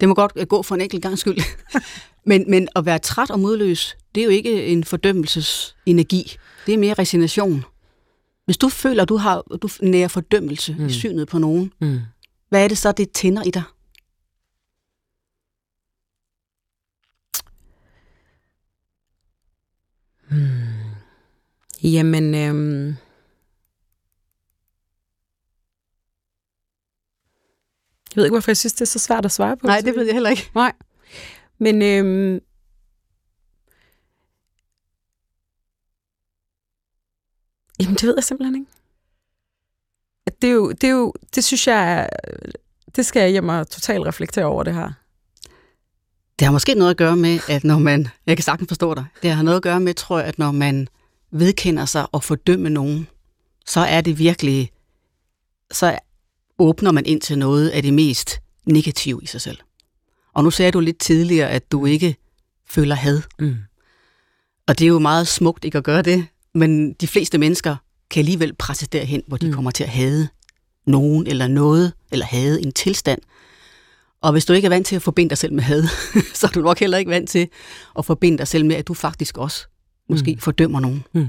Det 0.01 0.09
må 0.09 0.15
godt 0.15 0.49
gå 0.49 0.63
for 0.63 0.75
en 0.75 0.81
enkelt 0.81 1.03
gang 1.03 1.19
skyld. 1.19 1.39
men, 2.31 2.45
men 2.49 2.69
at 2.77 2.87
være 2.87 2.99
træt 2.99 3.31
og 3.31 3.41
modløs, 3.41 3.97
det 4.15 4.21
er 4.21 4.25
jo 4.25 4.31
ikke 4.31 4.67
en 4.67 4.85
fordømmelsesenergi. 4.85 6.37
Det 6.67 6.75
er 6.75 6.79
mere 6.79 6.95
resignation. 6.95 7.65
Hvis 8.45 8.57
du 8.57 8.69
føler, 8.69 9.03
at 9.03 9.09
du 9.09 9.17
har 9.17 9.43
du 9.63 9.69
nærer 9.83 10.09
fordømmelse 10.09 10.77
mm. 10.79 10.87
i 10.87 10.93
synet 10.93 11.29
på 11.29 11.39
nogen, 11.39 11.73
mm. 11.81 12.01
hvad 12.49 12.65
er 12.65 12.69
det 12.69 12.79
så, 12.79 12.93
det 12.93 13.11
tænder 13.11 13.43
i 13.43 13.51
dig? 13.51 13.63
Hmm. 20.31 20.61
Jamen, 21.83 22.35
øhm, 22.35 22.97
Jeg 28.11 28.17
ved 28.17 28.25
ikke, 28.25 28.35
hvorfor 28.35 28.51
jeg 28.51 28.57
synes, 28.57 28.73
det 28.73 28.81
er 28.81 28.85
så 28.87 28.99
svært 28.99 29.25
at 29.25 29.33
svare 29.33 29.57
på. 29.57 29.67
Nej, 29.67 29.81
det 29.81 29.95
ved 29.95 30.05
jeg 30.05 30.15
heller 30.15 30.31
ikke. 30.31 30.51
Nej. 30.55 30.73
Men 31.59 31.83
øhm, 31.83 32.41
Jamen, 37.81 37.95
det 37.95 38.03
ved 38.03 38.15
jeg 38.17 38.25
simpelthen 38.25 38.55
ikke. 38.55 38.71
Det, 40.43 40.49
er 40.51 40.55
jo, 40.55 40.71
det, 40.73 40.85
er 40.85 40.91
jo, 40.93 41.13
det 41.35 41.45
synes 41.45 41.67
jeg, 41.67 42.09
det 42.97 43.07
skal 43.07 43.21
jeg 43.21 43.31
hjem 43.31 43.49
og 43.49 43.69
totalt 43.71 44.07
reflektere 44.07 44.45
over 44.45 44.63
det 44.63 44.75
her. 44.75 44.93
Det 46.41 46.47
har 46.47 46.53
måske 46.53 46.75
noget 46.75 46.91
at 46.91 46.97
gøre 46.97 47.17
med, 47.17 47.41
at 47.49 47.65
når 47.65 47.79
man, 47.79 48.09
jeg 48.27 48.37
kan 48.37 48.45
sagtens 48.45 48.69
forstå 48.69 48.95
dig, 48.95 49.05
det 49.23 49.31
har 49.31 49.43
noget 49.43 49.57
at 49.57 49.63
gøre 49.63 49.81
med, 49.81 49.95
tror 49.95 50.19
jeg, 50.19 50.29
at 50.29 50.39
når 50.39 50.51
man 50.51 50.89
vedkender 51.33 51.85
sig 51.85 52.07
og 52.13 52.25
fordømme 52.25 52.71
nogen, 52.71 53.07
så 53.67 53.81
er 53.81 54.01
det 54.01 54.19
virkelig, 54.19 54.71
så 55.73 55.99
åbner 56.59 56.93
man 56.93 57.07
ind 57.07 57.21
til 57.21 57.39
noget 57.39 57.69
af 57.69 57.83
det 57.83 57.95
mest 57.95 58.41
negative 58.67 59.21
i 59.23 59.27
sig 59.27 59.41
selv. 59.41 59.59
Og 60.35 60.45
nu 60.45 60.51
sagde 60.51 60.73
du 60.73 60.81
lidt 60.81 60.99
tidligere, 60.99 61.51
at 61.51 61.73
du 61.73 61.87
ikke 61.87 62.17
føler 62.69 62.95
had. 62.95 63.23
Mm. 63.39 63.57
Og 64.67 64.79
det 64.79 64.85
er 64.85 64.89
jo 64.89 64.99
meget 64.99 65.29
smukt 65.29 65.65
ikke 65.65 65.79
at 65.79 65.85
gøre 65.85 66.03
det, 66.03 66.27
men 66.55 66.93
de 66.93 67.07
fleste 67.07 67.39
mennesker 67.39 67.77
kan 68.11 68.21
alligevel 68.21 68.55
presse 68.55 68.87
derhen, 68.87 69.23
hvor 69.27 69.37
de 69.37 69.47
mm. 69.47 69.53
kommer 69.53 69.71
til 69.71 69.85
at 69.85 69.91
hade 69.91 70.29
nogen 70.87 71.27
eller 71.27 71.47
noget, 71.47 71.93
eller 72.13 72.27
hade 72.27 72.63
en 72.63 72.73
tilstand. 72.73 73.21
Og 74.23 74.33
hvis 74.33 74.45
du 74.45 74.53
ikke 74.53 74.67
er 74.67 74.71
vant 74.71 74.87
til 74.87 74.97
at 74.97 75.03
forbinde 75.03 75.31
dig 75.31 75.39
selv 75.39 75.53
med 75.53 75.63
had, 75.63 75.83
så 76.35 76.47
er 76.47 76.51
du 76.51 76.61
nok 76.61 76.79
heller 76.79 76.99
ikke 76.99 77.11
vant 77.11 77.29
til 77.29 77.49
at 77.99 78.05
forbinde 78.05 78.39
dig 78.39 78.49
selv 78.49 78.67
med, 78.67 78.77
at 78.77 78.89
du 78.89 78.95
faktisk 78.95 79.39
også 79.39 79.67
måske 80.09 80.33
mm. 80.33 80.39
fordømmer 80.39 80.81
nogen. 80.81 81.05
Mm. 81.13 81.29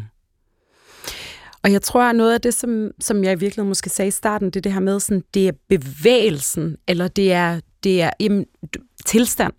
Og 1.64 1.72
jeg 1.72 1.82
tror, 1.82 2.02
at 2.02 2.16
noget 2.16 2.34
af 2.34 2.42
det, 2.42 2.54
som, 2.54 2.92
som 3.00 3.24
jeg 3.24 3.42
virkelig 3.42 3.66
måske 3.66 3.90
sagde 3.90 4.08
i 4.08 4.12
starten, 4.12 4.48
det 4.48 4.56
er 4.56 4.62
det 4.62 4.74
her 4.74 4.80
med, 4.80 5.00
sådan, 5.00 5.24
det 5.34 5.48
er 5.48 5.52
bevægelsen, 5.70 6.78
eller 6.88 7.08
det 7.08 7.32
er, 7.32 7.60
det 7.84 8.02
er 8.02 8.10
jamen, 8.20 8.46
tilstand. 9.06 9.54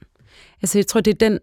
Altså 0.62 0.78
jeg 0.78 0.86
tror, 0.86 1.00
det 1.00 1.10
er 1.10 1.28
den, 1.28 1.38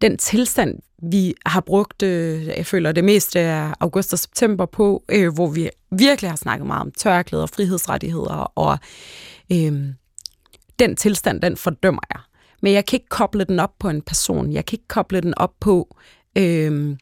den 0.00 0.18
tilstand, 0.18 0.78
vi 1.02 1.34
har 1.46 1.60
brugt, 1.60 2.02
øh, 2.02 2.46
jeg 2.46 2.66
føler 2.66 2.92
det 2.92 3.04
meste 3.04 3.40
af 3.40 3.72
august 3.80 4.12
og 4.12 4.18
september 4.18 4.66
på, 4.66 5.04
øh, 5.08 5.34
hvor 5.34 5.50
vi 5.50 5.70
virkelig 5.90 6.30
har 6.30 6.36
snakket 6.36 6.66
meget 6.66 6.80
om 6.80 6.90
tørklæder 6.90 7.42
og 7.42 7.50
frihedsrettigheder, 7.50 8.52
og 8.58 8.78
øh, 9.52 9.92
den 10.78 10.96
tilstand, 10.96 11.40
den 11.40 11.56
fordømmer 11.56 12.02
jeg. 12.14 12.20
Men 12.62 12.72
jeg 12.72 12.86
kan 12.86 12.96
ikke 12.96 13.08
koble 13.08 13.44
den 13.44 13.60
op 13.60 13.78
på 13.78 13.88
en 13.88 14.02
person. 14.02 14.52
Jeg 14.52 14.66
kan 14.66 14.76
ikke 14.76 14.88
koble 14.88 15.20
den 15.20 15.38
op 15.38 15.54
på, 15.60 15.96
øh, 16.38 16.96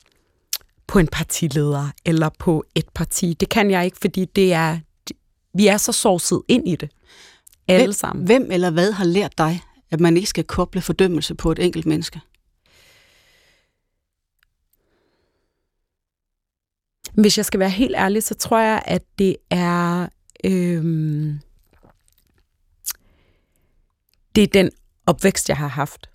på 0.87 0.99
en 0.99 1.07
partileder 1.07 1.89
eller 2.05 2.31
på 2.39 2.65
et 2.75 2.89
parti. 2.95 3.35
Det 3.41 3.49
kan 3.49 3.71
jeg 3.71 3.85
ikke, 3.85 3.99
fordi 4.01 4.25
det 4.25 4.53
er, 4.53 4.79
vi 5.55 5.67
er 5.67 5.77
så 5.77 5.93
sovset 5.93 6.43
ind 6.49 6.69
i 6.69 6.77
det. 6.77 6.91
Alle 7.69 7.85
hvem, 7.85 7.93
sammen. 7.93 8.27
Hvem 8.27 8.51
eller 8.51 8.71
hvad 8.71 8.93
har 8.93 9.05
lært 9.05 9.39
dig, 9.39 9.61
at 9.91 10.01
man 10.01 10.17
ikke 10.17 10.29
skal 10.29 10.45
koble 10.45 10.81
fordømmelse 10.81 11.35
på 11.35 11.53
et 11.53 11.59
enkelt 11.59 11.87
menneske? 11.87 12.21
Hvis 17.15 17.37
jeg 17.37 17.45
skal 17.45 17.61
være 17.61 17.71
helt 17.71 17.95
ærlig, 17.97 18.23
så 18.23 18.35
tror 18.35 18.59
jeg, 18.59 18.83
at 18.87 19.03
det 19.19 19.37
er... 19.51 20.09
Øhm, 20.45 21.41
det 24.35 24.43
er 24.43 24.47
den 24.47 24.71
opvækst, 25.07 25.49
jeg 25.49 25.57
har 25.57 25.69
haft. 25.69 26.11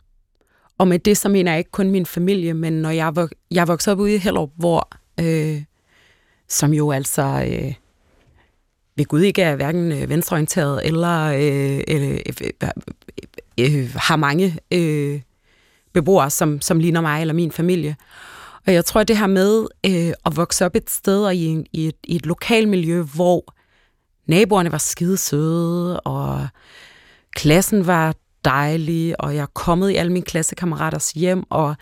Og 0.78 0.88
med 0.88 1.00
det, 1.00 1.18
så 1.18 1.30
mener 1.30 1.52
jeg 1.52 1.60
ikke 1.60 1.72
kun 1.72 1.92
min 1.92 2.06
familie, 2.06 2.54
men 2.54 2.74
når 2.74 2.90
jeg, 2.90 3.14
vok- 3.18 3.48
jeg 3.52 3.68
voksede 3.68 3.94
op 3.94 4.00
ude 4.00 4.16
i 4.16 4.18
Hellerup, 4.18 4.52
hvor, 4.56 4.90
øh, 5.20 5.64
som 6.48 6.74
jo 6.74 6.92
altså 6.92 7.22
øh, 7.22 7.74
ved 8.96 9.06
Gud 9.06 9.22
ikke 9.22 9.42
er 9.42 9.56
hverken 9.56 10.10
venstreorienteret 10.10 10.86
eller 10.86 11.24
øh, 11.26 11.82
øh, 11.88 12.20
øh, 12.62 12.70
øh, 13.60 13.96
har 13.96 14.16
mange 14.16 14.58
øh, 14.72 15.22
beboere, 15.94 16.30
som, 16.30 16.62
som 16.62 16.80
ligner 16.80 17.02
mig 17.02 17.22
eller 17.22 17.34
min 17.34 17.52
familie. 17.52 17.96
Og 18.68 18.74
jeg 18.74 18.86
tror, 18.86 19.02
at 19.02 19.08
det 19.08 19.18
her 19.18 19.28
med 19.28 19.68
øh, 19.86 20.14
at 20.26 20.36
vokse 20.36 20.66
op 20.66 20.76
et 20.76 20.90
sted 20.90 21.26
og 21.26 21.36
i, 21.36 21.46
en, 21.46 21.66
i, 21.74 21.88
et, 21.88 21.96
i 22.04 22.16
et 22.16 22.26
lokalmiljø, 22.26 23.02
hvor 23.02 23.54
naboerne 24.26 24.72
var 24.72 24.78
skide 24.78 25.18
søde, 25.18 26.00
og 26.00 26.48
klassen 27.36 27.88
var 27.88 28.16
dejlig, 28.46 29.22
og 29.22 29.36
jeg 29.36 29.42
er 29.42 29.54
kommet 29.54 29.90
i 29.90 29.96
alle 29.96 30.12
mine 30.12 30.26
klassekammeraters 30.26 31.12
hjem, 31.12 31.44
og 31.50 31.76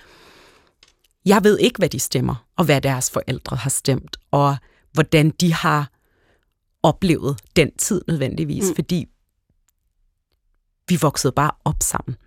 jeg 1.26 1.44
ved 1.44 1.60
ikke, 1.60 1.78
hvad 1.78 1.90
de 1.90 2.00
stemmer, 2.00 2.46
og 2.58 2.66
hvad 2.66 2.82
deres 2.82 3.12
forældre 3.12 3.56
har 3.58 3.70
stemt, 3.70 4.18
og 4.32 4.58
hvordan 4.94 5.30
de 5.30 5.54
har 5.54 5.92
oplevet 6.84 7.40
den 7.56 7.72
tid 7.78 8.02
nødvendigvis, 8.08 8.70
mm. 8.70 8.76
fordi 8.76 9.06
vi 10.88 10.98
voksede 11.02 11.32
bare 11.32 11.52
op 11.66 11.84
sammen. 11.84 12.18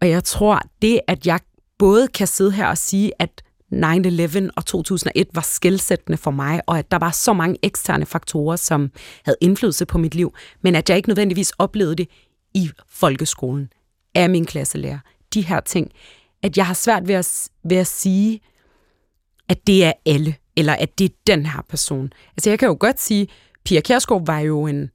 Og 0.00 0.08
jeg 0.08 0.24
tror, 0.24 0.60
det 0.82 1.00
at 1.08 1.26
jeg 1.26 1.40
både 1.78 2.08
kan 2.08 2.26
sidde 2.26 2.52
her 2.52 2.66
og 2.66 2.78
sige, 2.78 3.12
at 3.18 3.42
9-11 3.72 4.48
og 4.56 4.66
2001 4.66 5.28
var 5.34 5.40
skældsættende 5.40 6.18
for 6.18 6.30
mig, 6.30 6.60
og 6.66 6.78
at 6.78 6.90
der 6.90 6.98
var 6.98 7.10
så 7.10 7.32
mange 7.32 7.58
eksterne 7.62 8.06
faktorer, 8.06 8.56
som 8.56 8.90
havde 9.24 9.36
indflydelse 9.40 9.86
på 9.86 9.98
mit 9.98 10.14
liv, 10.14 10.34
men 10.62 10.74
at 10.74 10.88
jeg 10.88 10.96
ikke 10.96 11.08
nødvendigvis 11.08 11.50
oplevede 11.50 11.96
det 11.96 12.08
i 12.56 12.70
folkeskolen 12.88 13.72
af 14.14 14.30
min 14.30 14.44
klasselærer. 14.44 14.98
De 15.34 15.40
her 15.42 15.60
ting, 15.60 15.90
at 16.42 16.56
jeg 16.56 16.66
har 16.66 16.74
svært 16.74 17.08
ved 17.08 17.14
at, 17.14 17.48
ved 17.64 17.76
at 17.76 17.86
sige, 17.86 18.40
at 19.48 19.66
det 19.66 19.84
er 19.84 19.92
alle, 20.06 20.36
eller 20.56 20.72
at 20.72 20.98
det 20.98 21.04
er 21.04 21.14
den 21.26 21.46
her 21.46 21.62
person. 21.68 22.12
Altså 22.36 22.50
jeg 22.50 22.58
kan 22.58 22.68
jo 22.68 22.76
godt 22.80 23.00
sige, 23.00 23.28
Pia 23.64 23.80
Kjærsgaard 23.80 24.26
var 24.26 24.38
jo 24.38 24.66
en 24.66 24.90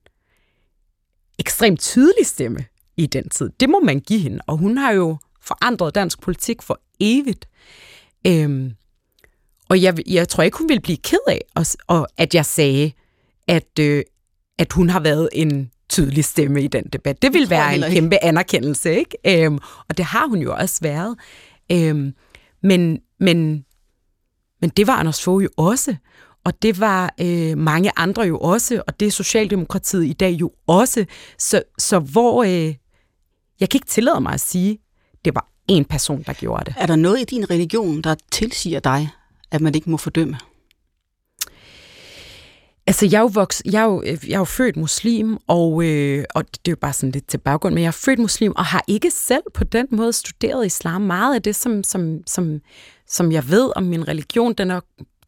ekstremt 1.40 1.80
tydelig 1.80 2.26
stemme 2.26 2.66
i 2.98 3.06
den 3.06 3.30
tid. 3.30 3.50
Det 3.60 3.70
må 3.70 3.80
man 3.80 4.00
give 4.00 4.20
hende, 4.20 4.40
og 4.48 4.58
hun 4.58 4.78
har 4.78 4.92
jo 4.92 5.18
forandret 5.42 5.96
dansk 5.96 6.22
politik 6.22 6.62
for 6.62 6.82
evigt. 7.00 7.48
Øhm, 8.28 8.72
og 9.70 9.82
jeg, 9.82 10.10
jeg 10.10 10.30
tror 10.30 10.44
ikke, 10.44 10.58
hun 10.58 10.70
ville 10.70 10.82
blive 10.82 10.98
ked 10.98 11.20
af, 11.28 11.42
og, 11.56 11.66
og 11.88 12.08
at 12.18 12.36
jeg 12.36 12.46
sagde, 12.46 12.92
at, 13.48 13.80
øh, 13.80 14.04
at 14.58 14.74
hun 14.74 14.90
har 14.90 15.00
været 15.00 15.30
en 15.34 15.72
tydelig 15.92 16.26
stemme 16.26 16.62
i 16.62 16.68
den 16.68 16.84
debat. 16.84 17.22
Det 17.22 17.34
vil 17.34 17.50
være 17.50 17.76
en 17.76 17.82
kæmpe 17.82 18.16
ikke. 18.16 18.26
anerkendelse, 18.26 18.96
ikke? 18.96 19.18
Øhm, 19.28 19.60
og 19.90 19.98
det 19.98 20.06
har 20.06 20.28
hun 20.28 20.40
jo 20.40 20.54
også 20.54 20.80
været. 20.82 21.16
Øhm, 21.72 22.14
men, 22.64 23.00
men, 23.20 23.66
men 24.62 24.70
det 24.70 24.88
var 24.88 24.94
Anders 24.94 25.24
Fogh 25.24 25.44
jo 25.44 25.50
også. 25.58 25.96
Og 26.46 26.62
det 26.62 26.80
var 26.80 27.14
øh, 27.22 27.58
mange 27.58 27.92
andre 27.96 28.24
jo 28.24 28.40
også, 28.40 28.82
og 28.88 29.00
det 29.00 29.08
er 29.08 29.12
Socialdemokratiet 29.12 30.06
i 30.06 30.14
dag 30.14 30.32
jo 30.32 30.52
også. 30.68 31.06
Så, 31.38 31.64
så 31.78 32.00
hvor... 32.00 32.44
Øh, 32.44 32.76
jeg 33.60 33.70
kan 33.70 33.78
ikke 33.78 33.88
tillade 33.88 34.22
mig 34.22 34.34
at 34.34 34.40
sige, 34.40 34.78
det 35.26 35.36
var 35.36 35.48
en 35.68 35.86
person, 35.86 36.24
der 36.28 36.34
gjorde 36.34 36.66
det. 36.66 36.76
Er 36.78 36.86
der 36.86 36.96
noget 36.96 37.22
i 37.22 37.24
din 37.24 37.50
religion, 37.50 38.02
der 38.02 38.16
tilsiger 38.32 38.80
dig, 38.80 39.10
at 39.52 39.62
man 39.62 39.76
ikke 39.76 39.90
må 39.90 39.98
fordømme? 39.98 40.38
Altså, 42.88 43.06
jeg 43.06 43.18
er 43.18 43.22
jo, 43.22 43.30
voks, 43.34 43.62
jeg 43.66 43.82
er 43.82 43.86
jo, 43.86 44.02
øh, 44.02 44.30
jeg 44.30 44.34
er 44.34 44.40
jo 44.40 44.44
født 44.44 44.78
muslim, 44.78 45.38
og, 45.48 45.84
øh, 45.84 46.26
og 46.36 46.46
det 46.46 46.68
er 46.68 46.72
jo 46.72 46.76
bare 46.82 46.94
sådan 46.94 47.12
lidt 47.12 47.28
til 47.28 47.38
baggrund, 47.38 47.74
men 47.74 47.82
jeg 47.82 47.88
er 47.88 47.92
født 47.92 48.20
muslim, 48.20 48.54
og 48.56 48.66
har 48.66 48.84
ikke 48.88 49.12
selv 49.12 49.44
på 49.54 49.64
den 49.64 49.88
måde 49.92 50.14
studeret 50.14 50.66
islam. 50.66 51.02
Meget 51.02 51.36
af 51.36 51.42
det, 51.42 51.56
som, 51.56 51.84
som, 51.84 52.20
som, 52.28 52.60
som 53.08 53.32
jeg 53.32 53.50
ved 53.50 53.72
om 53.76 53.84
min 53.84 54.08
religion, 54.08 54.54
den 54.54 54.72
er 54.72 54.80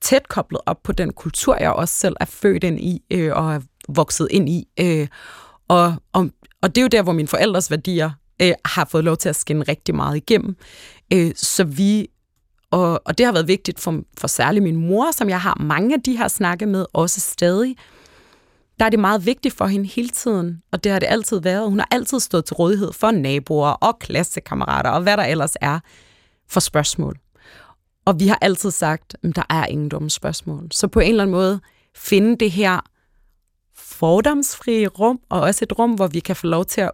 tæt 0.02 0.28
koblet 0.28 0.62
op 0.66 0.84
på 0.84 0.92
den 0.92 1.14
kultur, 1.14 1.58
jeg 1.60 1.72
også 1.72 1.94
selv 1.94 2.16
er 2.20 2.26
født 2.26 2.64
ind 2.64 2.80
i, 2.80 3.02
øh, 3.12 3.36
og 3.36 3.54
er 3.54 3.60
vokset 3.90 4.28
ind 4.32 4.50
i. 4.50 4.68
Øh, 4.80 5.08
og, 5.68 5.94
og, 6.14 6.30
og 6.62 6.76
det 6.76 6.78
er 6.78 6.82
jo 6.82 6.88
der, 6.88 7.02
hvor 7.02 7.14
mine 7.14 7.28
forældres 7.28 7.72
værdier 7.72 8.12
øh, 8.42 8.54
har 8.66 8.86
fået 8.86 9.04
lov 9.04 9.18
til 9.18 9.30
at 9.30 9.36
skinne 9.36 9.66
rigtig 9.68 9.96
meget 9.96 10.18
igennem. 10.18 10.56
Øh, 11.14 11.32
så 11.36 11.64
vi 11.64 12.08
og, 12.74 13.02
og 13.06 13.18
det 13.18 13.26
har 13.26 13.34
været 13.34 13.48
vigtigt 13.48 13.80
for, 13.80 14.04
for 14.18 14.28
særligt 14.28 14.64
min 14.64 14.76
mor, 14.76 15.12
som 15.12 15.30
jeg 15.30 15.42
har 15.42 15.58
mange 15.60 15.96
af 15.96 16.02
de 16.02 16.18
her 16.18 16.28
snakke 16.28 16.66
med, 16.66 16.86
også 16.94 17.20
stadig. 17.20 17.76
Der 18.80 18.86
er 18.86 18.90
det 18.90 19.00
meget 19.00 19.26
vigtigt 19.26 19.56
for 19.56 19.66
hende 19.66 19.86
hele 19.88 20.10
tiden, 20.10 20.62
og 20.72 20.84
det 20.84 20.92
har 20.92 21.00
det 21.00 21.08
altid 21.10 21.40
været. 21.42 21.70
Hun 21.70 21.80
har 21.80 21.88
altid 21.92 22.20
stået 22.20 22.46
til 22.46 22.54
rådighed 22.54 22.94
for 22.94 23.12
naboer 23.12 23.70
og 23.70 24.00
klassekammerater 24.00 24.90
og 24.90 25.02
hvad 25.02 25.18
der 25.18 25.24
ellers 25.24 25.54
er 25.62 25.80
for 26.50 26.60
spørgsmål. 26.60 27.20
Og 28.06 28.20
vi 28.20 28.28
har 28.28 28.38
altid 28.42 28.72
sagt, 28.72 29.16
at 29.24 29.36
der 29.36 29.44
er 29.50 29.66
ingen 29.66 29.90
dumme 29.90 30.10
spørgsmål. 30.10 30.68
Så 30.72 30.88
på 30.88 31.00
en 31.00 31.10
eller 31.10 31.24
anden 31.24 31.36
måde 31.36 31.60
finde 31.96 32.38
det 32.38 32.52
her 32.52 32.80
fordomsfrie 33.76 34.88
rum, 34.88 35.20
og 35.30 35.42
også 35.42 35.66
et 35.66 35.80
rum, 35.80 35.92
hvor 35.92 36.08
vi 36.08 36.20
kan 36.20 36.36
få 36.36 36.48
lov 36.48 36.66
til 36.66 36.82
at, 36.82 36.92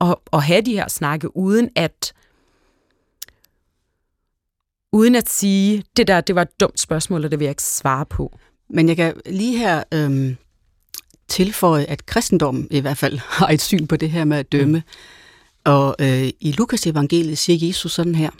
at, 0.00 0.14
at 0.32 0.42
have 0.42 0.60
de 0.60 0.72
her 0.72 0.88
snakke, 0.88 1.36
uden 1.36 1.70
at 1.76 2.12
uden 4.94 5.14
at 5.14 5.28
sige, 5.28 5.84
det 5.96 6.08
der, 6.08 6.20
det 6.20 6.34
var 6.34 6.42
et 6.42 6.60
dumt 6.60 6.80
spørgsmål, 6.80 7.24
og 7.24 7.30
det 7.30 7.38
vil 7.38 7.44
jeg 7.44 7.50
ikke 7.50 7.62
svare 7.62 8.06
på. 8.06 8.38
Men 8.70 8.88
jeg 8.88 8.96
kan 8.96 9.14
lige 9.26 9.58
her 9.58 9.82
øhm, 9.94 10.36
tilføje, 11.28 11.84
at 11.84 12.06
kristendommen 12.06 12.68
i 12.70 12.80
hvert 12.80 12.98
fald 12.98 13.18
har 13.38 13.48
et 13.48 13.60
syn 13.60 13.86
på 13.86 13.96
det 13.96 14.10
her 14.10 14.24
med 14.24 14.36
at 14.36 14.52
dømme. 14.52 14.78
Mm. 14.78 15.72
Og 15.72 15.96
øh, 16.00 16.28
i 16.40 16.54
Lukas 16.58 16.86
evangeliet 16.86 17.38
siger 17.38 17.66
Jesus 17.66 17.92
sådan 17.92 18.14
her, 18.14 18.30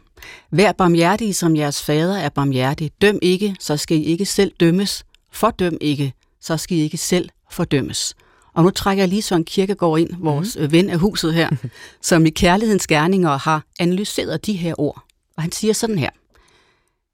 Vær 0.51 0.73
barmhjertige, 0.73 1.35
som 1.35 1.57
jeres 1.57 1.83
fader 1.83 2.17
er 2.17 2.29
barmhjertig. 2.29 2.91
Døm 3.03 3.19
ikke, 3.23 3.57
så 3.61 3.77
skal 3.77 3.97
I 3.97 4.05
ikke 4.05 4.27
selv 4.27 4.53
dømmes. 4.61 5.05
Fordøm 5.33 5.77
ikke, 5.81 6.13
så 6.41 6.57
skal 6.57 6.77
I 6.77 6.81
ikke 6.81 6.97
selv 6.97 7.29
fordømmes. 7.51 8.15
Og 8.55 8.65
nu 8.65 8.71
trækker 8.71 9.03
jeg 9.03 9.09
lige 9.09 9.23
Søren 9.23 9.45
Kirkegaard 9.45 9.99
ind, 9.99 10.11
vores 10.19 10.57
mm. 10.61 10.73
ven 10.73 10.91
af 10.91 10.99
huset 10.99 11.35
her, 11.35 11.51
som 12.03 12.27
i 12.27 12.31
kærlighedens 12.31 12.87
gerninger 12.87 13.39
har 13.39 13.65
analyseret 13.81 14.47
de 14.47 14.53
her 14.53 14.75
ord. 14.79 15.03
Og 15.37 15.43
han 15.43 15.53
siger 15.53 15.73
sådan 15.75 15.99
her. 15.99 16.11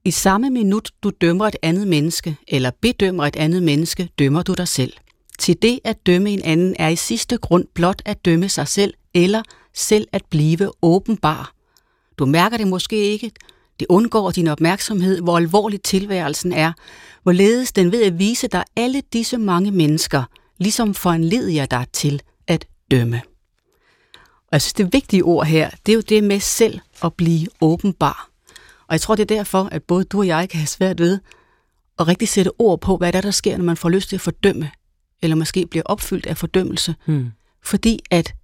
I 0.04 0.10
samme 0.10 0.50
minut, 0.50 0.90
du 1.02 1.10
dømmer 1.20 1.46
et 1.46 1.56
andet 1.62 1.88
menneske, 1.88 2.36
eller 2.48 2.70
bedømmer 2.80 3.26
et 3.26 3.36
andet 3.36 3.62
menneske, 3.62 4.08
dømmer 4.18 4.42
du 4.42 4.54
dig 4.54 4.68
selv. 4.68 4.92
Til 5.38 5.62
det 5.62 5.80
at 5.84 6.06
dømme 6.06 6.30
en 6.30 6.42
anden 6.44 6.76
er 6.78 6.88
i 6.88 6.96
sidste 6.96 7.38
grund 7.38 7.64
blot 7.74 8.02
at 8.04 8.24
dømme 8.24 8.48
sig 8.48 8.68
selv, 8.68 8.94
eller 9.14 9.42
selv 9.74 10.08
at 10.12 10.22
blive 10.30 10.70
åbenbar. 10.82 11.52
Du 12.18 12.26
mærker 12.26 12.56
det 12.56 12.68
måske 12.68 12.96
ikke. 12.96 13.30
Det 13.80 13.86
undgår 13.88 14.30
din 14.30 14.46
opmærksomhed, 14.46 15.20
hvor 15.20 15.36
alvorlig 15.36 15.82
tilværelsen 15.82 16.52
er, 16.52 16.72
hvorledes 17.22 17.72
den 17.72 17.92
ved 17.92 18.04
at 18.04 18.18
vise 18.18 18.48
dig 18.48 18.64
alle 18.76 19.02
disse 19.12 19.38
mange 19.38 19.70
mennesker, 19.70 20.22
ligesom 20.58 20.94
foranlediger 20.94 21.66
dig 21.66 21.86
til 21.92 22.22
at 22.46 22.66
dømme. 22.90 23.22
Og 24.36 24.52
jeg 24.52 24.62
synes, 24.62 24.72
det 24.72 24.92
vigtige 24.92 25.24
ord 25.24 25.46
her, 25.46 25.70
det 25.86 25.92
er 25.92 25.96
jo 25.96 26.00
det 26.00 26.24
med 26.24 26.40
selv 26.40 26.80
at 27.02 27.14
blive 27.14 27.48
åbenbar. 27.60 28.29
Og 28.90 28.94
jeg 28.94 29.00
tror, 29.00 29.14
det 29.14 29.22
er 29.22 29.36
derfor, 29.36 29.68
at 29.72 29.82
både 29.82 30.04
du 30.04 30.18
og 30.18 30.26
jeg 30.26 30.48
kan 30.48 30.60
have 30.60 30.66
svært 30.66 31.00
ved 31.00 31.18
at 31.98 32.08
rigtig 32.08 32.28
sætte 32.28 32.50
ord 32.58 32.80
på, 32.80 32.96
hvad 32.96 33.12
der, 33.12 33.20
der 33.20 33.30
sker, 33.30 33.56
når 33.56 33.64
man 33.64 33.76
får 33.76 33.88
lyst 33.88 34.08
til 34.08 34.16
at 34.16 34.20
fordømme, 34.20 34.70
eller 35.22 35.36
måske 35.36 35.66
bliver 35.66 35.82
opfyldt 35.86 36.26
af 36.26 36.36
fordømmelse. 36.36 36.94
Hmm. 37.04 37.30
Fordi 37.62 38.00
at 38.10 38.34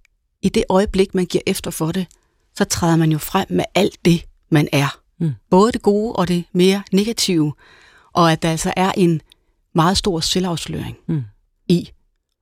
i 0.41 0.49
det 0.49 0.63
øjeblik, 0.69 1.15
man 1.15 1.25
giver 1.25 1.41
efter 1.45 1.71
for 1.71 1.91
det, 1.91 2.07
så 2.55 2.65
træder 2.65 2.95
man 2.95 3.11
jo 3.11 3.17
frem 3.17 3.47
med 3.49 3.63
alt 3.75 4.05
det, 4.05 4.25
man 4.49 4.67
er. 4.71 4.99
Hmm. 5.17 5.31
Både 5.49 5.71
det 5.71 5.81
gode 5.81 6.13
og 6.13 6.27
det 6.27 6.43
mere 6.51 6.83
negative. 6.91 7.53
Og 8.13 8.31
at 8.31 8.41
der 8.41 8.51
altså 8.51 8.73
er 8.75 8.91
en 8.97 9.21
meget 9.75 9.97
stor 9.97 10.19
selvafsløring 10.19 10.97
hmm. 11.07 11.23
i 11.67 11.89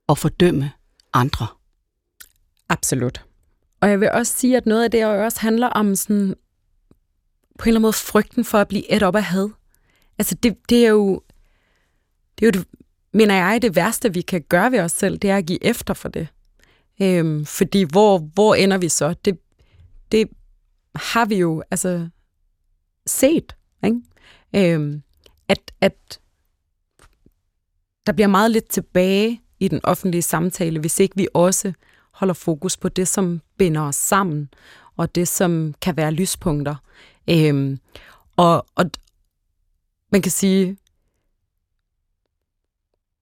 at 0.08 0.18
fordømme 0.18 0.70
andre. 1.12 1.46
Absolut. 2.68 3.24
Og 3.80 3.90
jeg 3.90 4.00
vil 4.00 4.10
også 4.10 4.32
sige, 4.32 4.56
at 4.56 4.66
noget 4.66 4.84
af 4.84 4.90
det 4.90 5.06
også 5.06 5.40
handler 5.40 5.66
om 5.66 5.94
sådan 5.94 6.34
på 7.58 7.62
en 7.62 7.68
eller 7.68 7.78
anden 7.78 7.82
måde 7.82 7.92
frygten 7.92 8.44
for 8.44 8.58
at 8.58 8.68
blive 8.68 8.92
et 8.92 9.02
op 9.02 9.16
af 9.16 9.24
had. 9.24 9.48
Altså 10.18 10.34
det, 10.34 10.56
det 10.68 10.86
er 10.86 10.90
jo, 10.90 11.22
det 12.38 12.46
er 12.46 12.46
jo 12.46 12.50
det, 12.50 12.66
mener 13.12 13.34
jeg, 13.34 13.62
det 13.62 13.76
værste, 13.76 14.14
vi 14.14 14.20
kan 14.20 14.42
gøre 14.48 14.72
ved 14.72 14.80
os 14.80 14.92
selv, 14.92 15.18
det 15.18 15.30
er 15.30 15.36
at 15.36 15.46
give 15.46 15.64
efter 15.64 15.94
for 15.94 16.08
det. 16.08 16.28
Øhm, 17.02 17.46
fordi 17.46 17.82
hvor, 17.82 18.18
hvor 18.18 18.54
ender 18.54 18.78
vi 18.78 18.88
så? 18.88 19.14
Det, 19.24 19.38
det 20.12 20.28
har 20.94 21.24
vi 21.24 21.36
jo 21.36 21.62
altså 21.70 22.08
set, 23.06 23.56
ikke? 23.84 24.00
Øhm, 24.56 25.02
at, 25.48 25.72
at 25.80 26.20
der 28.06 28.12
bliver 28.12 28.28
meget 28.28 28.50
lidt 28.50 28.68
tilbage 28.68 29.40
i 29.60 29.68
den 29.68 29.80
offentlige 29.82 30.22
samtale, 30.22 30.80
hvis 30.80 31.00
ikke 31.00 31.16
vi 31.16 31.28
også 31.34 31.72
holder 32.12 32.34
fokus 32.34 32.76
på 32.76 32.88
det, 32.88 33.08
som 33.08 33.40
binder 33.58 33.80
os 33.80 33.96
sammen, 33.96 34.48
og 34.96 35.14
det, 35.14 35.28
som 35.28 35.74
kan 35.82 35.96
være 35.96 36.12
lyspunkter. 36.12 36.74
Øhm, 37.30 37.78
og, 38.36 38.66
og 38.74 38.90
man 40.12 40.22
kan 40.22 40.32
sige, 40.32 40.76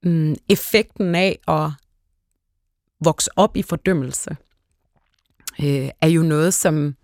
mm, 0.02 0.36
effekten 0.48 1.14
af 1.14 1.38
at 1.48 1.70
vokse 3.00 3.30
op 3.36 3.56
i 3.56 3.62
fordømmelse, 3.62 4.36
øh, 5.60 5.88
er 6.00 6.08
jo 6.08 6.22
noget, 6.22 6.54
som, 6.54 6.96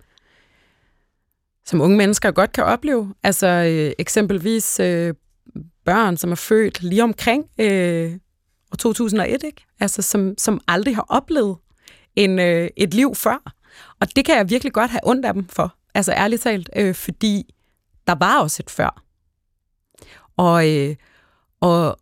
som 1.64 1.80
unge 1.80 1.96
mennesker 1.96 2.30
godt 2.30 2.53
kan 2.53 2.64
opleve. 2.64 3.14
Altså 3.22 3.46
øh, 3.46 3.92
eksempelvis 3.98 4.80
øh, 4.80 5.14
børn, 5.84 6.16
som 6.16 6.30
er 6.30 6.36
født 6.36 6.82
lige 6.82 7.03
omkring 7.03 7.51
øh, 7.59 8.12
år 8.72 8.76
2001, 8.76 9.44
ikke? 9.44 9.66
Altså, 9.80 10.03
som, 10.03 10.34
som 10.38 10.61
aldrig 10.68 10.94
har 10.94 11.07
oplevet 11.09 11.57
en, 12.16 12.38
øh, 12.38 12.70
et 12.76 12.94
liv 12.94 13.14
før. 13.14 13.55
Og 14.01 14.16
det 14.16 14.24
kan 14.24 14.36
jeg 14.36 14.51
virkelig 14.51 14.72
godt 14.72 14.90
have 14.90 15.01
ondt 15.03 15.24
af 15.26 15.34
dem 15.34 15.48
for. 15.48 15.80
Altså 15.95 16.12
ærligt 16.12 16.43
talt, 16.43 16.70
øh, 16.76 16.95
fordi 16.95 17.55
der 18.07 18.14
var 18.14 18.41
også 18.41 18.62
et 18.62 18.70
før. 18.70 19.05
Og, 20.36 20.68
øh, 20.70 20.97
og, 21.61 21.99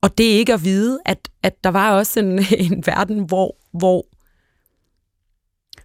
og 0.00 0.18
det 0.18 0.32
er 0.32 0.38
ikke 0.38 0.54
at 0.54 0.64
vide, 0.64 1.00
at, 1.04 1.28
at 1.42 1.64
der 1.64 1.70
var 1.70 1.92
også 1.92 2.20
en, 2.20 2.38
en 2.70 2.86
verden, 2.86 3.24
hvor, 3.24 3.56
hvor 3.72 4.06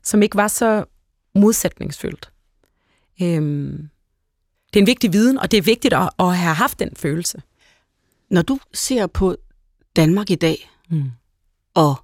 som 0.03 0.23
ikke 0.23 0.37
var 0.37 0.47
så 0.47 0.85
modsætningsfyldt. 1.35 2.31
Øhm, 3.21 3.89
det 4.73 4.79
er 4.79 4.83
en 4.83 4.87
vigtig 4.87 5.13
viden, 5.13 5.37
og 5.37 5.51
det 5.51 5.57
er 5.57 5.61
vigtigt 5.61 5.93
at, 5.93 6.09
at 6.19 6.37
have 6.37 6.55
haft 6.55 6.79
den 6.79 6.95
følelse. 6.95 7.41
Når 8.29 8.41
du 8.41 8.59
ser 8.73 9.07
på 9.07 9.35
Danmark 9.95 10.29
i 10.29 10.35
dag, 10.35 10.69
mm. 10.89 11.11
og 11.73 11.95